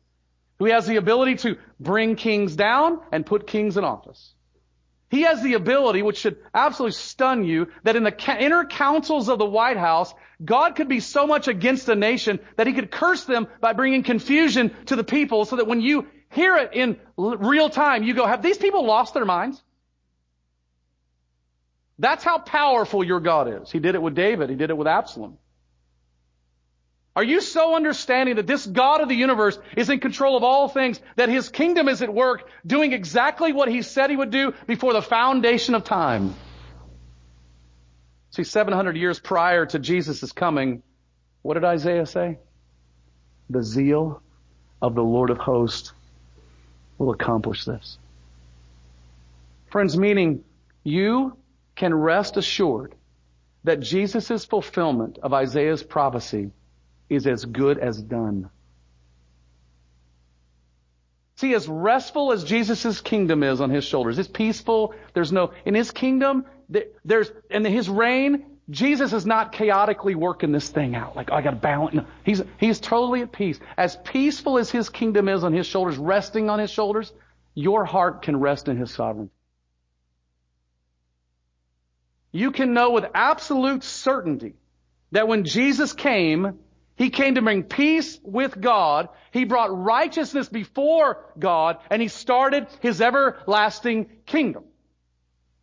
who 0.62 0.70
has 0.70 0.86
the 0.86 0.94
ability 0.94 1.34
to 1.34 1.56
bring 1.80 2.14
kings 2.14 2.54
down 2.54 3.00
and 3.10 3.26
put 3.26 3.48
kings 3.48 3.76
in 3.76 3.82
office? 3.82 4.32
He 5.10 5.22
has 5.22 5.42
the 5.42 5.54
ability, 5.54 6.02
which 6.02 6.18
should 6.18 6.36
absolutely 6.54 6.92
stun 6.92 7.44
you, 7.44 7.66
that 7.82 7.96
in 7.96 8.04
the 8.04 8.36
inner 8.38 8.64
councils 8.64 9.28
of 9.28 9.40
the 9.40 9.44
White 9.44 9.76
House, 9.76 10.14
God 10.42 10.76
could 10.76 10.88
be 10.88 11.00
so 11.00 11.26
much 11.26 11.48
against 11.48 11.88
a 11.88 11.96
nation 11.96 12.38
that 12.56 12.68
he 12.68 12.74
could 12.74 12.92
curse 12.92 13.24
them 13.24 13.48
by 13.60 13.72
bringing 13.72 14.04
confusion 14.04 14.70
to 14.86 14.94
the 14.94 15.02
people 15.02 15.44
so 15.46 15.56
that 15.56 15.66
when 15.66 15.80
you 15.80 16.06
hear 16.30 16.56
it 16.56 16.74
in 16.74 16.96
real 17.16 17.68
time, 17.68 18.04
you 18.04 18.14
go, 18.14 18.24
have 18.24 18.40
these 18.40 18.56
people 18.56 18.86
lost 18.86 19.14
their 19.14 19.24
minds? 19.24 19.60
That's 21.98 22.22
how 22.22 22.38
powerful 22.38 23.02
your 23.02 23.18
God 23.18 23.62
is. 23.62 23.72
He 23.72 23.80
did 23.80 23.96
it 23.96 24.02
with 24.02 24.14
David. 24.14 24.48
He 24.48 24.54
did 24.54 24.70
it 24.70 24.76
with 24.76 24.86
Absalom. 24.86 25.38
Are 27.14 27.24
you 27.24 27.42
so 27.42 27.76
understanding 27.76 28.36
that 28.36 28.46
this 28.46 28.66
God 28.66 29.02
of 29.02 29.08
the 29.08 29.14
universe 29.14 29.58
is 29.76 29.90
in 29.90 30.00
control 30.00 30.36
of 30.36 30.44
all 30.44 30.68
things, 30.68 30.98
that 31.16 31.28
His 31.28 31.50
kingdom 31.50 31.88
is 31.88 32.00
at 32.00 32.12
work, 32.12 32.48
doing 32.66 32.92
exactly 32.92 33.52
what 33.52 33.68
He 33.68 33.82
said 33.82 34.08
He 34.08 34.16
would 34.16 34.30
do 34.30 34.54
before 34.66 34.94
the 34.94 35.02
foundation 35.02 35.74
of 35.74 35.84
time? 35.84 36.34
See, 38.30 38.44
700 38.44 38.96
years 38.96 39.20
prior 39.20 39.66
to 39.66 39.78
Jesus' 39.78 40.32
coming, 40.32 40.82
what 41.42 41.54
did 41.54 41.64
Isaiah 41.64 42.06
say? 42.06 42.38
The 43.50 43.62
zeal 43.62 44.22
of 44.80 44.94
the 44.94 45.02
Lord 45.02 45.28
of 45.28 45.36
hosts 45.36 45.92
will 46.96 47.10
accomplish 47.10 47.66
this. 47.66 47.98
Friends, 49.70 49.98
meaning 49.98 50.44
you 50.82 51.36
can 51.76 51.92
rest 51.92 52.38
assured 52.38 52.94
that 53.64 53.80
Jesus' 53.80 54.46
fulfillment 54.46 55.18
of 55.22 55.34
Isaiah's 55.34 55.82
prophecy 55.82 56.52
is 57.14 57.26
as 57.26 57.44
good 57.44 57.78
as 57.78 58.00
done. 58.00 58.50
See, 61.36 61.54
as 61.54 61.66
restful 61.66 62.32
as 62.32 62.44
Jesus' 62.44 63.00
kingdom 63.00 63.42
is 63.42 63.60
on 63.60 63.70
his 63.70 63.84
shoulders, 63.84 64.18
it's 64.18 64.28
peaceful. 64.28 64.94
There's 65.12 65.32
no, 65.32 65.52
in 65.64 65.74
his 65.74 65.90
kingdom, 65.90 66.46
there's, 67.04 67.32
in 67.50 67.64
his 67.64 67.88
reign, 67.88 68.44
Jesus 68.70 69.12
is 69.12 69.26
not 69.26 69.52
chaotically 69.52 70.14
working 70.14 70.52
this 70.52 70.68
thing 70.68 70.94
out. 70.94 71.16
Like, 71.16 71.30
oh, 71.32 71.34
I 71.34 71.42
gotta 71.42 71.56
balance. 71.56 71.94
No, 71.94 72.06
he's, 72.24 72.42
he's 72.58 72.78
totally 72.78 73.22
at 73.22 73.32
peace. 73.32 73.58
As 73.76 73.96
peaceful 73.96 74.58
as 74.58 74.70
his 74.70 74.88
kingdom 74.88 75.28
is 75.28 75.42
on 75.42 75.52
his 75.52 75.66
shoulders, 75.66 75.96
resting 75.96 76.48
on 76.48 76.60
his 76.60 76.70
shoulders, 76.70 77.12
your 77.54 77.84
heart 77.84 78.22
can 78.22 78.38
rest 78.38 78.68
in 78.68 78.76
his 78.76 78.92
sovereignty. 78.92 79.34
You 82.30 82.50
can 82.50 82.72
know 82.72 82.92
with 82.92 83.04
absolute 83.14 83.84
certainty 83.84 84.54
that 85.10 85.28
when 85.28 85.44
Jesus 85.44 85.92
came, 85.92 86.58
he 86.96 87.10
came 87.10 87.36
to 87.36 87.42
bring 87.42 87.62
peace 87.62 88.18
with 88.22 88.60
God. 88.60 89.08
He 89.30 89.44
brought 89.44 89.76
righteousness 89.76 90.48
before 90.48 91.24
God 91.38 91.78
and 91.90 92.02
he 92.02 92.08
started 92.08 92.66
his 92.80 93.00
everlasting 93.00 94.10
kingdom. 94.26 94.64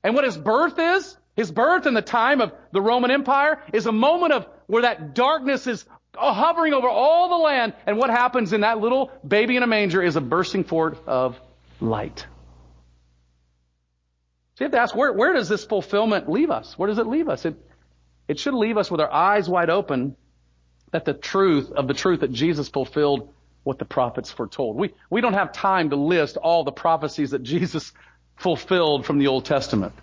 And 0.04 0.16
what 0.16 0.24
his 0.24 0.38
birth 0.38 0.80
is, 0.80 1.18
his 1.36 1.52
birth 1.52 1.86
in 1.86 1.94
the 1.94 2.02
time 2.02 2.42
of 2.42 2.54
the 2.72 2.82
Roman 2.82 3.12
Empire 3.12 3.62
is 3.74 3.86
a 3.86 3.92
moment 3.92 4.34
of 4.34 4.48
where 4.68 4.82
that 4.84 5.14
darkness 5.14 5.68
is 5.68 5.86
hovering 6.16 6.74
over 6.74 6.90
all 6.90 7.30
the 7.30 7.44
land. 7.44 7.74
And 7.86 7.98
what 7.98 8.10
happens 8.10 8.52
in 8.52 8.62
that 8.62 8.80
little 8.80 9.12
baby 9.26 9.56
in 9.56 9.64
a 9.64 9.68
manger 9.68 10.02
is 10.02 10.16
a 10.16 10.22
bursting 10.22 10.64
forth 10.64 11.00
of 11.08 11.40
light. 11.80 12.26
So 14.56 14.64
you 14.64 14.66
have 14.66 14.72
to 14.72 14.80
ask, 14.80 14.96
where, 14.96 15.14
where 15.14 15.34
does 15.34 15.48
this 15.48 15.64
fulfillment 15.64 16.30
leave 16.30 16.50
us? 16.50 16.78
Where 16.78 16.88
does 16.88 16.98
it 16.98 17.08
leave 17.08 17.30
us? 17.30 17.46
It, 17.46 17.56
it 18.28 18.40
should 18.40 18.56
leave 18.56 18.78
us 18.78 18.92
with 18.92 19.00
our 19.00 19.12
eyes 19.12 19.48
wide 19.48 19.70
open 19.70 20.18
that 20.92 21.06
the 21.06 21.14
truth 21.14 21.72
of 21.72 21.88
the 21.88 21.94
truth 21.94 22.22
that 22.22 22.32
Jesus 22.32 22.70
fulfilled 22.70 23.34
what 23.64 23.80
the 23.80 23.86
prophets 23.86 24.32
foretold. 24.32 24.76
We, 24.76 24.94
we 25.10 25.22
don't 25.22 25.34
have 25.34 25.52
time 25.52 25.90
to 25.92 25.96
list 25.96 26.38
all 26.38 26.64
the 26.64 26.72
prophecies 26.72 27.32
that 27.32 27.44
Jesus 27.44 27.92
fulfilled 28.38 29.06
from 29.06 29.20
the 29.20 29.28
Old 29.28 29.46
Testament. 29.46 29.94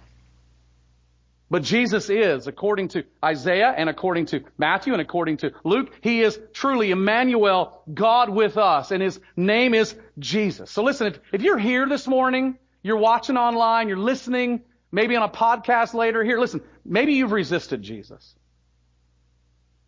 But 1.48 1.62
Jesus 1.62 2.10
is, 2.10 2.48
according 2.48 2.88
to 2.88 3.04
Isaiah 3.24 3.72
and 3.76 3.88
according 3.88 4.26
to 4.26 4.42
Matthew 4.58 4.92
and 4.92 5.00
according 5.00 5.38
to 5.38 5.52
Luke, 5.64 5.92
He 6.00 6.22
is 6.22 6.38
truly 6.52 6.90
Emmanuel, 6.90 7.82
God 7.92 8.30
with 8.30 8.56
us, 8.56 8.90
and 8.90 9.00
His 9.02 9.20
name 9.36 9.72
is 9.72 9.94
Jesus. 10.18 10.70
So 10.70 10.82
listen, 10.82 11.06
if, 11.06 11.20
if 11.32 11.42
you're 11.42 11.58
here 11.58 11.88
this 11.88 12.08
morning, 12.08 12.58
you're 12.82 12.96
watching 12.96 13.36
online, 13.36 13.88
you're 13.88 13.96
listening, 13.96 14.62
maybe 14.90 15.14
on 15.14 15.22
a 15.22 15.28
podcast 15.28 15.94
later, 15.94 16.24
here, 16.24 16.38
listen, 16.38 16.62
maybe 16.84 17.14
you've 17.14 17.32
resisted 17.32 17.80
Jesus. 17.80 18.34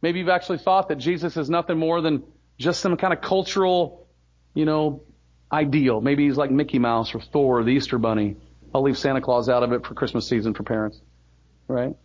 Maybe 0.01 0.21
you've 0.21 0.29
actually 0.29 0.59
thought 0.59 0.89
that 0.89 0.97
Jesus 0.97 1.37
is 1.37 1.51
nothing 1.51 1.79
more 1.79 2.01
than 2.01 2.23
just 2.59 2.81
some 2.81 2.97
kind 2.97 3.13
of 3.13 3.21
cultural, 3.21 4.07
you 4.55 4.65
know, 4.65 5.03
ideal. 5.51 6.01
Maybe 6.01 6.27
he's 6.27 6.37
like 6.37 6.51
Mickey 6.51 6.79
Mouse 6.79 7.15
or 7.15 7.21
Thor 7.21 7.61
or 7.61 7.65
the 7.65 7.71
Easter 7.71 7.99
Bunny. 7.99 8.37
I'll 8.75 8.83
leave 8.83 8.99
Santa 8.99 9.21
Claus 9.21 9.49
out 9.49 9.63
of 9.63 9.73
it 9.73 9.87
for 9.87 9.95
Christmas 9.95 10.29
season 10.29 10.55
for 10.55 10.63
parents. 10.63 11.01
Right? 11.67 11.97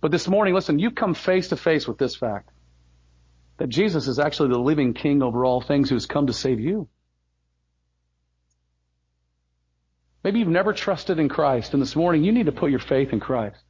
But 0.00 0.10
this 0.10 0.28
morning, 0.28 0.54
listen, 0.54 0.78
you've 0.78 0.94
come 0.94 1.14
face 1.14 1.48
to 1.48 1.56
face 1.56 1.88
with 1.88 1.98
this 1.98 2.14
fact. 2.14 2.50
That 3.58 3.68
Jesus 3.68 4.08
is 4.08 4.18
actually 4.18 4.50
the 4.50 4.58
living 4.58 4.94
King 4.94 5.22
over 5.22 5.44
all 5.44 5.60
things 5.60 5.88
who's 5.88 6.06
come 6.06 6.26
to 6.26 6.32
save 6.32 6.60
you. 6.60 6.88
Maybe 10.22 10.38
you've 10.38 10.48
never 10.48 10.72
trusted 10.72 11.18
in 11.18 11.28
Christ, 11.28 11.74
and 11.74 11.82
this 11.82 11.94
morning 11.94 12.24
you 12.24 12.32
need 12.32 12.46
to 12.46 12.52
put 12.52 12.70
your 12.70 12.80
faith 12.80 13.12
in 13.12 13.20
Christ. 13.20 13.62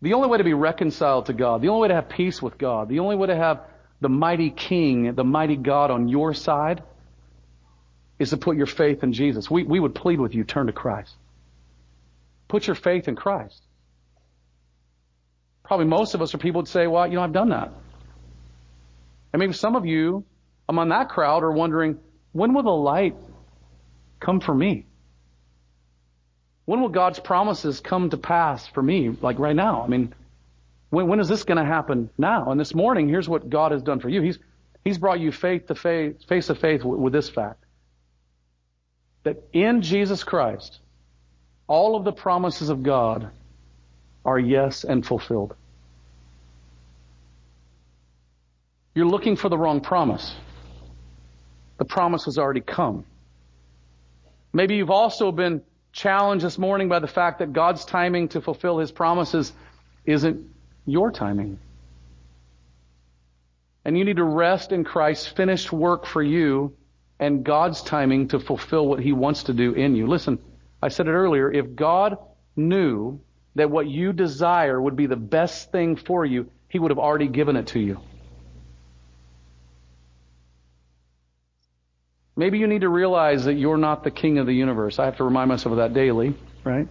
The 0.00 0.14
only 0.14 0.28
way 0.28 0.38
to 0.38 0.44
be 0.44 0.54
reconciled 0.54 1.26
to 1.26 1.32
God, 1.32 1.60
the 1.60 1.68
only 1.68 1.82
way 1.82 1.88
to 1.88 1.94
have 1.94 2.08
peace 2.08 2.40
with 2.40 2.56
God, 2.56 2.88
the 2.88 3.00
only 3.00 3.16
way 3.16 3.26
to 3.28 3.36
have 3.36 3.62
the 4.00 4.08
mighty 4.08 4.50
King, 4.50 5.14
the 5.14 5.24
mighty 5.24 5.56
God 5.56 5.90
on 5.90 6.08
your 6.08 6.34
side 6.34 6.82
is 8.18 8.30
to 8.30 8.36
put 8.36 8.56
your 8.56 8.66
faith 8.66 9.02
in 9.02 9.12
Jesus. 9.12 9.50
We, 9.50 9.64
we 9.64 9.80
would 9.80 9.94
plead 9.94 10.20
with 10.20 10.34
you, 10.34 10.44
turn 10.44 10.66
to 10.66 10.72
Christ. 10.72 11.14
Put 12.46 12.66
your 12.66 12.76
faith 12.76 13.08
in 13.08 13.16
Christ. 13.16 13.60
Probably 15.64 15.86
most 15.86 16.14
of 16.14 16.22
us 16.22 16.34
are 16.34 16.38
people 16.38 16.60
would 16.60 16.68
say, 16.68 16.86
well, 16.86 17.06
you 17.06 17.14
know, 17.14 17.22
I've 17.22 17.32
done 17.32 17.50
that. 17.50 17.72
And 19.32 19.40
maybe 19.40 19.52
some 19.52 19.76
of 19.76 19.84
you 19.84 20.24
among 20.68 20.90
that 20.90 21.08
crowd 21.08 21.42
are 21.42 21.52
wondering, 21.52 21.98
when 22.32 22.54
will 22.54 22.62
the 22.62 22.70
light 22.70 23.16
come 24.20 24.40
for 24.40 24.54
me? 24.54 24.86
When 26.68 26.82
will 26.82 26.90
God's 26.90 27.18
promises 27.18 27.80
come 27.80 28.10
to 28.10 28.18
pass 28.18 28.66
for 28.66 28.82
me, 28.82 29.08
like 29.22 29.38
right 29.38 29.56
now? 29.56 29.80
I 29.82 29.88
mean, 29.88 30.12
when, 30.90 31.06
when 31.08 31.18
is 31.18 31.26
this 31.26 31.44
going 31.44 31.56
to 31.56 31.64
happen 31.64 32.10
now? 32.18 32.50
And 32.50 32.60
this 32.60 32.74
morning, 32.74 33.08
here's 33.08 33.26
what 33.26 33.48
God 33.48 33.72
has 33.72 33.82
done 33.82 34.00
for 34.00 34.10
you. 34.10 34.20
He's, 34.20 34.38
He's 34.84 34.98
brought 34.98 35.18
you 35.18 35.32
faith 35.32 35.68
to 35.68 35.74
faith, 35.74 36.22
face 36.28 36.48
to 36.48 36.54
faith 36.54 36.84
with, 36.84 37.00
with 37.00 37.12
this 37.14 37.30
fact. 37.30 37.64
that 39.24 39.42
in 39.52 39.82
Jesus 39.82 40.24
Christ, 40.24 40.78
all 41.66 41.96
of 41.96 42.04
the 42.04 42.12
promises 42.12 42.70
of 42.70 42.82
God 42.82 43.30
are 44.24 44.38
yes 44.38 44.84
and 44.84 45.04
fulfilled. 45.04 45.54
You're 48.94 49.06
looking 49.06 49.36
for 49.36 49.48
the 49.48 49.58
wrong 49.58 49.80
promise. 49.80 50.34
The 51.78 51.84
promise 51.84 52.24
has 52.24 52.38
already 52.38 52.60
come. 52.62 53.04
Maybe 54.52 54.76
you've 54.76 54.90
also 54.90 55.30
been 55.30 55.62
challenged 55.92 56.44
this 56.44 56.58
morning 56.58 56.88
by 56.88 56.98
the 56.98 57.06
fact 57.06 57.38
that 57.40 57.52
God's 57.52 57.84
timing 57.84 58.28
to 58.28 58.40
fulfill 58.40 58.78
His 58.78 58.90
promises 58.90 59.52
isn't 60.04 60.46
your 60.86 61.10
timing. 61.10 61.58
And 63.84 63.96
you 63.96 64.04
need 64.04 64.16
to 64.16 64.24
rest 64.24 64.72
in 64.72 64.84
Christ's 64.84 65.26
finished 65.26 65.72
work 65.72 66.06
for 66.06 66.22
you 66.22 66.74
and 67.18 67.44
God's 67.44 67.82
timing 67.82 68.28
to 68.28 68.38
fulfill 68.38 68.86
what 68.86 69.00
He 69.00 69.12
wants 69.12 69.44
to 69.44 69.52
do 69.52 69.72
in 69.72 69.96
you. 69.96 70.06
Listen, 70.06 70.38
I 70.82 70.88
said 70.88 71.08
it 71.08 71.12
earlier, 71.12 71.50
if 71.50 71.74
God 71.74 72.18
knew 72.54 73.20
that 73.54 73.70
what 73.70 73.88
you 73.88 74.12
desire 74.12 74.80
would 74.80 74.94
be 74.94 75.06
the 75.06 75.16
best 75.16 75.72
thing 75.72 75.96
for 75.96 76.24
you, 76.24 76.50
He 76.68 76.78
would 76.78 76.90
have 76.90 76.98
already 76.98 77.28
given 77.28 77.56
it 77.56 77.68
to 77.68 77.80
you. 77.80 78.00
Maybe 82.38 82.58
you 82.58 82.68
need 82.68 82.82
to 82.82 82.88
realize 82.88 83.46
that 83.46 83.54
you're 83.54 83.76
not 83.76 84.04
the 84.04 84.12
king 84.12 84.38
of 84.38 84.46
the 84.46 84.52
universe. 84.52 85.00
I 85.00 85.06
have 85.06 85.16
to 85.16 85.24
remind 85.24 85.48
myself 85.48 85.72
of 85.72 85.78
that 85.78 85.92
daily, 85.92 86.36
right? 86.62 86.86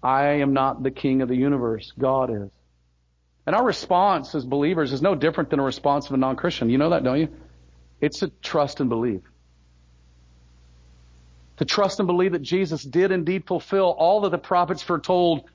I 0.00 0.26
am 0.42 0.52
not 0.52 0.84
the 0.84 0.92
king 0.92 1.22
of 1.22 1.28
the 1.28 1.34
universe. 1.34 1.92
God 1.98 2.30
is. 2.30 2.50
And 3.48 3.56
our 3.56 3.64
response 3.64 4.32
as 4.36 4.44
believers 4.44 4.92
is 4.92 5.02
no 5.02 5.16
different 5.16 5.50
than 5.50 5.58
a 5.58 5.64
response 5.64 6.06
of 6.06 6.12
a 6.12 6.18
non-Christian. 6.18 6.70
You 6.70 6.78
know 6.78 6.90
that, 6.90 7.02
don't 7.02 7.18
you? 7.18 7.28
It's 8.00 8.20
to 8.20 8.28
trust 8.42 8.78
and 8.78 8.88
believe. 8.88 9.22
To 11.56 11.64
trust 11.64 11.98
and 11.98 12.06
believe 12.06 12.30
that 12.30 12.42
Jesus 12.42 12.84
did 12.84 13.10
indeed 13.10 13.48
fulfill 13.48 13.86
all 13.86 14.20
that 14.20 14.30
the 14.30 14.38
prophets 14.38 14.84
foretold. 14.84 15.50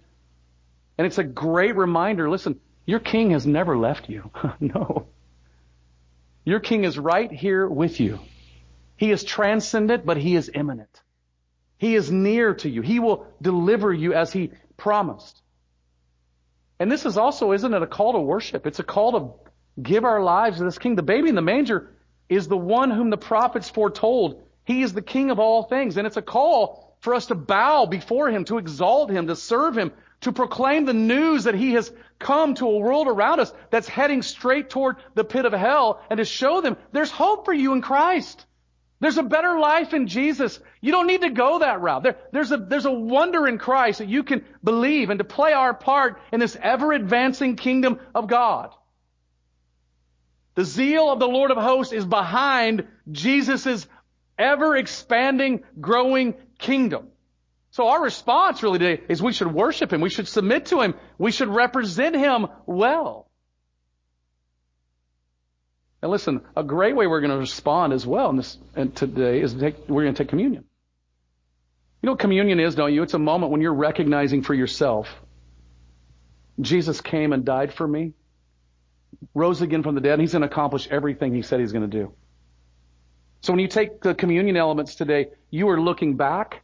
And 0.98 1.08
it's 1.08 1.20
a 1.20 1.24
great 1.24 1.78
reminder. 1.78 2.30
Listen, 2.30 2.60
your 2.86 3.00
king 3.00 3.32
has 3.32 3.48
never 3.48 3.78
left 3.78 4.10
you. 4.10 4.30
no. 4.60 5.08
Your 6.44 6.60
king 6.60 6.84
is 6.84 7.00
right 7.00 7.32
here 7.32 7.66
with 7.66 8.02
you. 8.02 8.20
He 8.98 9.12
is 9.12 9.24
transcendent, 9.24 10.06
but 10.06 10.18
he 10.18 10.36
is 10.36 10.50
immanent. 10.54 11.02
He 11.78 11.96
is 11.96 12.12
near 12.12 12.54
to 12.56 12.70
you. 12.70 12.82
He 12.82 13.00
will 13.00 13.28
deliver 13.42 13.94
you 13.94 14.14
as 14.14 14.32
he 14.32 14.52
promised. 14.78 15.42
And 16.80 16.92
this 16.92 17.06
is 17.06 17.18
also, 17.18 17.52
isn't 17.52 17.74
it, 17.74 17.82
a 17.82 17.88
call 17.88 18.14
to 18.14 18.20
worship? 18.20 18.66
It's 18.66 18.80
a 18.80 18.84
call 18.84 19.12
to 19.14 19.82
give 19.82 20.06
our 20.06 20.22
lives 20.22 20.58
to 20.58 20.64
this 20.64 20.78
king. 20.78 20.96
The 20.96 21.04
baby 21.04 21.30
in 21.30 21.36
the 21.36 21.42
manger 21.42 21.92
is 22.30 22.48
the 22.48 22.58
one 22.58 22.92
whom 22.92 23.10
the 23.10 23.18
prophets 23.18 23.70
foretold. 23.70 24.44
He 24.64 24.82
is 24.82 24.94
the 24.94 25.02
king 25.02 25.32
of 25.32 25.40
all 25.40 25.64
things. 25.64 25.98
And 25.98 26.08
it's 26.08 26.18
a 26.18 26.22
call 26.22 26.98
for 27.02 27.14
us 27.14 27.28
to 27.28 27.36
bow 27.36 27.86
before 27.86 28.30
him, 28.30 28.46
to 28.46 28.58
exalt 28.58 29.12
him, 29.12 29.28
to 29.28 29.36
serve 29.36 29.78
him, 29.78 29.92
to 30.22 30.32
proclaim 30.32 30.86
the 30.86 30.94
news 30.94 31.44
that 31.44 31.56
he 31.56 31.74
has 31.74 31.92
come 32.18 32.56
to 32.56 32.66
a 32.66 32.80
world 32.80 33.08
around 33.08 33.40
us 33.40 33.54
that's 33.70 33.88
heading 33.88 34.22
straight 34.22 34.70
toward 34.70 34.96
the 35.14 35.24
pit 35.24 35.46
of 35.46 35.54
hell 35.54 36.02
and 36.10 36.18
to 36.18 36.26
show 36.26 36.62
them 36.62 36.78
there's 36.94 37.12
hope 37.12 37.46
for 37.46 37.54
you 37.54 37.74
in 37.74 37.82
Christ. 37.82 38.46
There's 39.00 39.18
a 39.18 39.24
better 39.24 39.60
life 39.60 39.94
in 39.94 40.08
Jesus. 40.08 40.60
You 40.82 40.92
don't 40.92 41.08
need 41.08 41.22
to 41.22 41.30
go 41.30 41.60
that 41.60 41.82
route. 41.82 42.04
There, 42.04 42.18
there's, 42.32 42.52
a, 42.52 42.58
there's 42.58 42.86
a 42.86 42.92
wonder 42.92 43.48
in 43.48 43.58
Christ 43.58 44.00
that 44.00 44.08
you 44.08 44.24
can 44.24 44.46
believe 44.64 45.10
and 45.10 45.18
to 45.18 45.26
play 45.26 45.54
our 45.54 45.74
part 45.74 46.22
in 46.32 46.40
this 46.40 46.58
ever 46.62 46.94
advancing 46.94 47.58
kingdom 47.58 48.00
of 48.14 48.28
God. 48.28 48.74
The 50.56 50.64
zeal 50.64 51.12
of 51.12 51.20
the 51.20 51.28
Lord 51.28 51.52
of 51.52 51.58
hosts 51.58 51.92
is 51.92 52.06
behind 52.06 52.88
Jesus' 53.12 53.86
ever 54.40 54.78
expanding, 54.78 55.64
growing 55.80 56.36
kingdom. 56.58 57.10
So 57.72 57.90
our 57.90 58.02
response 58.02 58.64
really 58.64 58.80
today 58.80 59.04
is 59.10 59.22
we 59.22 59.34
should 59.34 59.54
worship 59.54 59.92
Him. 59.92 60.00
We 60.00 60.10
should 60.10 60.30
submit 60.30 60.68
to 60.68 60.80
Him. 60.82 60.96
We 61.18 61.34
should 61.34 61.50
represent 61.50 62.16
Him 62.16 62.48
well. 62.66 63.25
And 66.06 66.12
listen, 66.12 66.42
a 66.56 66.64
great 66.64 66.96
way 66.96 67.08
we're 67.08 67.20
going 67.20 67.32
to 67.32 67.40
respond 67.40 67.92
as 67.92 68.06
well 68.06 68.30
in 68.30 68.36
this 68.36 68.60
and 68.76 68.96
today 68.96 69.42
is 69.42 69.56
take, 69.56 69.90
we're 69.90 70.04
going 70.04 70.14
to 70.14 70.24
take 70.24 70.30
communion. 70.30 70.64
You 72.00 72.06
know 72.06 72.12
what 72.12 72.20
communion 72.20 72.60
is, 72.60 72.76
don't 72.76 72.94
you? 72.94 73.02
It's 73.02 73.16
a 73.16 73.18
moment 73.18 73.52
when 73.52 73.60
you're 73.60 73.74
recognizing 73.74 74.44
for 74.44 74.54
yourself, 74.54 75.10
Jesus 76.62 77.02
came 77.02 77.34
and 77.34 77.44
died 77.44 77.74
for 77.74 77.88
me, 77.88 78.14
rose 79.34 79.64
again 79.64 79.82
from 79.82 79.96
the 79.96 80.02
dead, 80.02 80.12
and 80.12 80.22
he's 80.22 80.34
going 80.34 80.44
to 80.44 80.48
accomplish 80.48 80.88
everything 80.92 81.34
he 81.34 81.42
said 81.42 81.60
he's 81.60 81.72
going 81.72 81.90
to 81.90 81.98
do. 81.98 82.14
So 83.42 83.52
when 83.52 83.60
you 83.60 83.68
take 83.68 84.02
the 84.02 84.14
communion 84.14 84.58
elements 84.58 84.94
today, 84.94 85.30
you 85.50 85.70
are 85.70 85.82
looking 85.82 86.18
back 86.18 86.62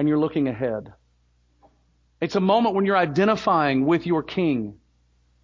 and 0.00 0.08
you're 0.08 0.18
looking 0.18 0.48
ahead. 0.48 0.92
It's 2.20 2.34
a 2.34 2.40
moment 2.40 2.74
when 2.74 2.86
you're 2.86 2.96
identifying 2.96 3.86
with 3.86 4.04
your 4.04 4.24
king. 4.24 4.80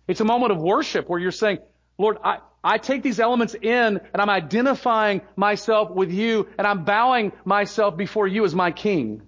It's 0.08 0.20
a 0.20 0.24
moment 0.24 0.50
of 0.50 0.58
worship 0.58 1.08
where 1.08 1.20
you're 1.20 1.30
saying, 1.30 1.58
Lord, 1.96 2.16
I, 2.24 2.38
I 2.62 2.78
take 2.78 3.02
these 3.02 3.20
elements 3.20 3.54
in 3.54 3.72
and 3.72 4.00
I'm 4.14 4.28
identifying 4.28 5.22
myself 5.34 5.90
with 5.90 6.12
you 6.12 6.48
and 6.58 6.66
I'm 6.66 6.84
bowing 6.84 7.32
myself 7.44 7.96
before 7.96 8.28
you 8.28 8.44
as 8.44 8.54
my 8.54 8.70
king. 8.70 9.22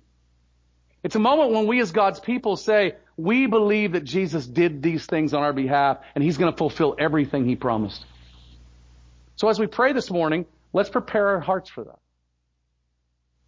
It's 1.02 1.16
a 1.16 1.20
moment 1.20 1.52
when 1.52 1.66
we 1.66 1.80
as 1.80 1.92
God's 1.92 2.20
people 2.20 2.56
say, 2.56 2.96
we 3.16 3.46
believe 3.46 3.92
that 3.92 4.04
Jesus 4.04 4.46
did 4.46 4.82
these 4.82 5.06
things 5.06 5.34
on 5.34 5.42
our 5.42 5.52
behalf 5.52 5.98
and 6.14 6.22
he's 6.22 6.36
going 6.36 6.52
to 6.52 6.56
fulfill 6.56 6.94
everything 6.98 7.46
he 7.46 7.56
promised. 7.56 8.04
So 9.36 9.48
as 9.48 9.58
we 9.58 9.66
pray 9.66 9.92
this 9.92 10.10
morning, 10.10 10.46
let's 10.72 10.90
prepare 10.90 11.28
our 11.28 11.40
hearts 11.40 11.70
for 11.70 11.84
that. 11.84 11.98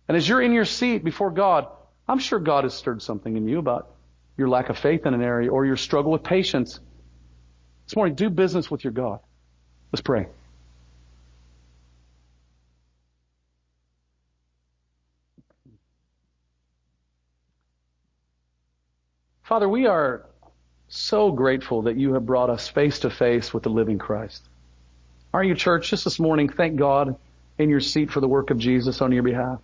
And 0.09 0.16
as 0.16 0.28
you're 0.28 0.43
in 0.43 0.53
your 0.53 0.64
seat 0.64 1.05
before 1.05 1.30
God, 1.30 1.68
I'm 2.09 2.18
sure 2.18 2.39
God 2.39 2.64
has 2.64 2.74
stirred 2.74 3.03
something 3.03 3.37
in 3.37 3.49
you 3.49 3.59
about 3.59 3.91
your 4.37 4.49
lack 4.49 4.68
of 4.68 4.78
faith 4.78 5.07
in 5.07 5.14
an 5.14 5.22
area 5.22 5.51
or 5.51 5.64
your 5.64 5.76
struggle 5.76 6.12
with 6.12 6.22
patience. 6.22 6.80
This 7.87 7.97
morning, 7.97 8.14
do 8.14 8.30
business 8.30 8.70
with 8.70 8.82
your 8.82 8.93
God. 8.93 9.20
Let's 9.95 10.03
pray. 10.03 10.27
Father, 19.45 19.69
we 19.69 19.87
are 19.87 20.27
so 20.89 21.31
grateful 21.31 21.83
that 21.83 21.97
you 21.97 22.15
have 22.15 22.27
brought 22.27 22.51
us 22.51 22.67
face 22.67 22.99
to 22.99 23.11
face 23.11 23.55
with 23.55 23.63
the 23.63 23.69
living 23.69 23.99
Christ. 23.99 24.43
Are 25.33 25.45
you, 25.45 25.55
church? 25.55 25.91
Just 25.91 26.03
this 26.03 26.19
morning, 26.19 26.49
thank 26.49 26.75
God 26.75 27.15
in 27.57 27.71
your 27.71 27.79
seat 27.79 28.11
for 28.11 28.19
the 28.19 28.27
work 28.27 28.51
of 28.51 28.59
Jesus 28.59 29.01
on 29.01 29.13
your 29.13 29.23
behalf. 29.23 29.61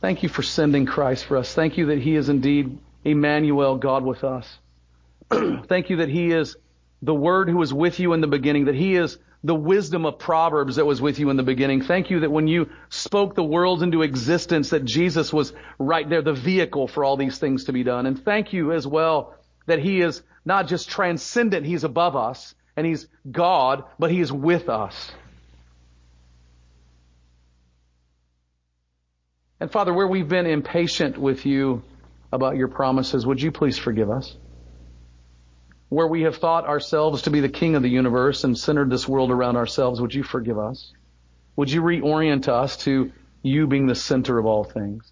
Thank 0.00 0.22
you 0.22 0.28
for 0.28 0.44
sending 0.44 0.86
Christ 0.86 1.24
for 1.24 1.36
us. 1.36 1.52
Thank 1.52 1.78
you 1.78 1.86
that 1.86 1.98
He 1.98 2.14
is 2.14 2.28
indeed 2.28 2.78
Emmanuel, 3.02 3.76
God 3.76 4.04
with 4.04 4.22
us. 4.22 4.46
Thank 5.30 5.90
you 5.90 5.96
that 5.96 6.08
He 6.08 6.30
is 6.30 6.56
the 7.06 7.14
Word 7.14 7.48
who 7.48 7.56
was 7.56 7.72
with 7.72 8.00
you 8.00 8.12
in 8.14 8.20
the 8.20 8.26
beginning, 8.26 8.64
that 8.64 8.74
He 8.74 8.96
is 8.96 9.16
the 9.44 9.54
wisdom 9.54 10.04
of 10.04 10.18
Proverbs 10.18 10.74
that 10.74 10.84
was 10.84 11.00
with 11.00 11.20
you 11.20 11.30
in 11.30 11.36
the 11.36 11.44
beginning. 11.44 11.82
Thank 11.82 12.10
you 12.10 12.20
that 12.20 12.32
when 12.32 12.48
you 12.48 12.68
spoke 12.88 13.36
the 13.36 13.44
world 13.44 13.84
into 13.84 14.02
existence, 14.02 14.70
that 14.70 14.84
Jesus 14.84 15.32
was 15.32 15.52
right 15.78 16.08
there, 16.08 16.20
the 16.20 16.32
vehicle 16.32 16.88
for 16.88 17.04
all 17.04 17.16
these 17.16 17.38
things 17.38 17.64
to 17.64 17.72
be 17.72 17.84
done. 17.84 18.06
And 18.06 18.22
thank 18.22 18.52
you 18.52 18.72
as 18.72 18.88
well 18.88 19.36
that 19.66 19.78
He 19.78 20.00
is 20.00 20.20
not 20.44 20.66
just 20.66 20.88
transcendent, 20.88 21.64
He's 21.64 21.84
above 21.84 22.16
us, 22.16 22.56
and 22.76 22.84
He's 22.84 23.06
God, 23.30 23.84
but 24.00 24.10
He 24.10 24.20
is 24.20 24.32
with 24.32 24.68
us. 24.68 25.12
And 29.60 29.70
Father, 29.70 29.94
where 29.94 30.08
we've 30.08 30.28
been 30.28 30.46
impatient 30.46 31.18
with 31.18 31.46
you 31.46 31.84
about 32.32 32.56
your 32.56 32.68
promises, 32.68 33.24
would 33.24 33.40
you 33.40 33.52
please 33.52 33.78
forgive 33.78 34.10
us? 34.10 34.36
Where 35.96 36.06
we 36.06 36.24
have 36.24 36.36
thought 36.36 36.66
ourselves 36.66 37.22
to 37.22 37.30
be 37.30 37.40
the 37.40 37.48
king 37.48 37.74
of 37.74 37.82
the 37.82 37.88
universe 37.88 38.44
and 38.44 38.58
centered 38.58 38.90
this 38.90 39.08
world 39.08 39.30
around 39.30 39.56
ourselves, 39.56 39.98
would 39.98 40.12
you 40.12 40.22
forgive 40.22 40.58
us? 40.58 40.92
Would 41.56 41.70
you 41.70 41.80
reorient 41.80 42.48
us 42.48 42.76
to 42.84 43.10
you 43.40 43.66
being 43.66 43.86
the 43.86 43.94
center 43.94 44.38
of 44.38 44.44
all 44.44 44.62
things? 44.62 45.10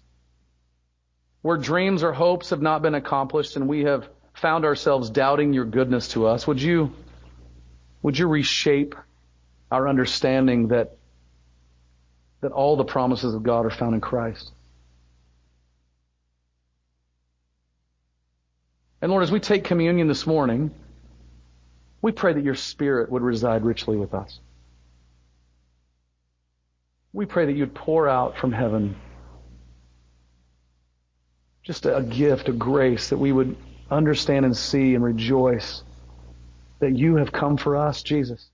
Where 1.41 1.57
dreams 1.57 2.03
or 2.03 2.13
hopes 2.13 2.51
have 2.51 2.61
not 2.61 2.83
been 2.83 2.93
accomplished 2.93 3.55
and 3.55 3.67
we 3.67 3.85
have 3.85 4.07
found 4.35 4.63
ourselves 4.63 5.09
doubting 5.09 5.53
your 5.53 5.65
goodness 5.65 6.09
to 6.09 6.27
us, 6.27 6.45
would 6.45 6.61
you, 6.61 6.93
would 8.03 8.15
you 8.15 8.27
reshape 8.27 8.93
our 9.71 9.89
understanding 9.89 10.67
that, 10.67 10.97
that 12.41 12.51
all 12.51 12.75
the 12.75 12.85
promises 12.85 13.33
of 13.33 13.41
God 13.41 13.65
are 13.65 13.71
found 13.71 13.95
in 13.95 14.01
Christ? 14.01 14.51
And 19.01 19.11
Lord, 19.11 19.23
as 19.23 19.31
we 19.31 19.39
take 19.39 19.63
communion 19.63 20.07
this 20.07 20.25
morning, 20.25 20.71
we 22.01 22.11
pray 22.11 22.33
that 22.33 22.43
your 22.43 22.55
Spirit 22.55 23.11
would 23.11 23.21
reside 23.21 23.63
richly 23.63 23.97
with 23.97 24.13
us. 24.13 24.39
We 27.13 27.25
pray 27.25 27.45
that 27.45 27.53
you'd 27.53 27.73
pour 27.73 28.07
out 28.07 28.37
from 28.37 28.51
heaven 28.51 28.95
just 31.63 31.85
a, 31.87 32.01
gift, 32.01 32.47
a 32.47 32.51
grace 32.51 33.09
that 33.09 33.17
we 33.17 33.31
would 33.31 33.57
understand 33.89 34.45
and 34.45 34.55
see 34.55 34.93
and 34.93 35.03
rejoice 35.03 35.83
that 36.79 36.95
you 36.95 37.15
have 37.15 37.31
come 37.31 37.57
for 37.57 37.75
us, 37.75 38.03
Jesus. 38.03 38.49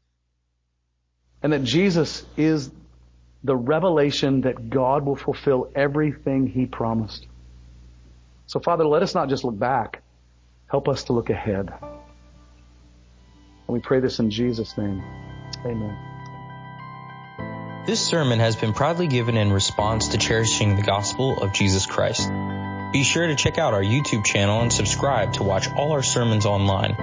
And 1.43 1.51
that 1.51 1.63
Jesus 1.63 2.25
is 2.37 2.71
the 3.43 3.55
revelation 3.55 4.41
that 4.41 4.69
God 4.69 5.05
will 5.05 5.15
fulfill 5.15 5.69
everything 5.75 6.47
He 6.47 6.65
promised. 6.65 7.27
So, 8.47 8.59
Father, 8.59 8.85
let 8.85 9.01
us 9.03 9.13
not 9.13 9.27
just 9.27 9.43
look 9.43 9.57
back. 9.57 10.00
Help 10.71 10.87
us 10.87 11.03
to 11.05 11.13
look 11.13 11.29
ahead. 11.29 11.71
And 11.81 11.91
we 13.67 13.79
pray 13.81 13.99
this 13.99 14.19
in 14.19 14.31
Jesus' 14.31 14.77
name. 14.77 15.03
Amen. 15.65 15.97
This 17.85 17.99
sermon 17.99 18.39
has 18.39 18.55
been 18.55 18.71
proudly 18.73 19.07
given 19.07 19.35
in 19.35 19.51
response 19.51 20.07
to 20.09 20.17
cherishing 20.17 20.77
the 20.77 20.81
gospel 20.81 21.41
of 21.41 21.51
Jesus 21.51 21.85
Christ. 21.85 22.29
Be 22.93 23.03
sure 23.03 23.27
to 23.27 23.35
check 23.35 23.57
out 23.57 23.73
our 23.73 23.83
YouTube 23.83 24.23
channel 24.23 24.61
and 24.61 24.71
subscribe 24.71 25.33
to 25.33 25.43
watch 25.43 25.69
all 25.69 25.91
our 25.91 26.03
sermons 26.03 26.45
online. 26.45 26.95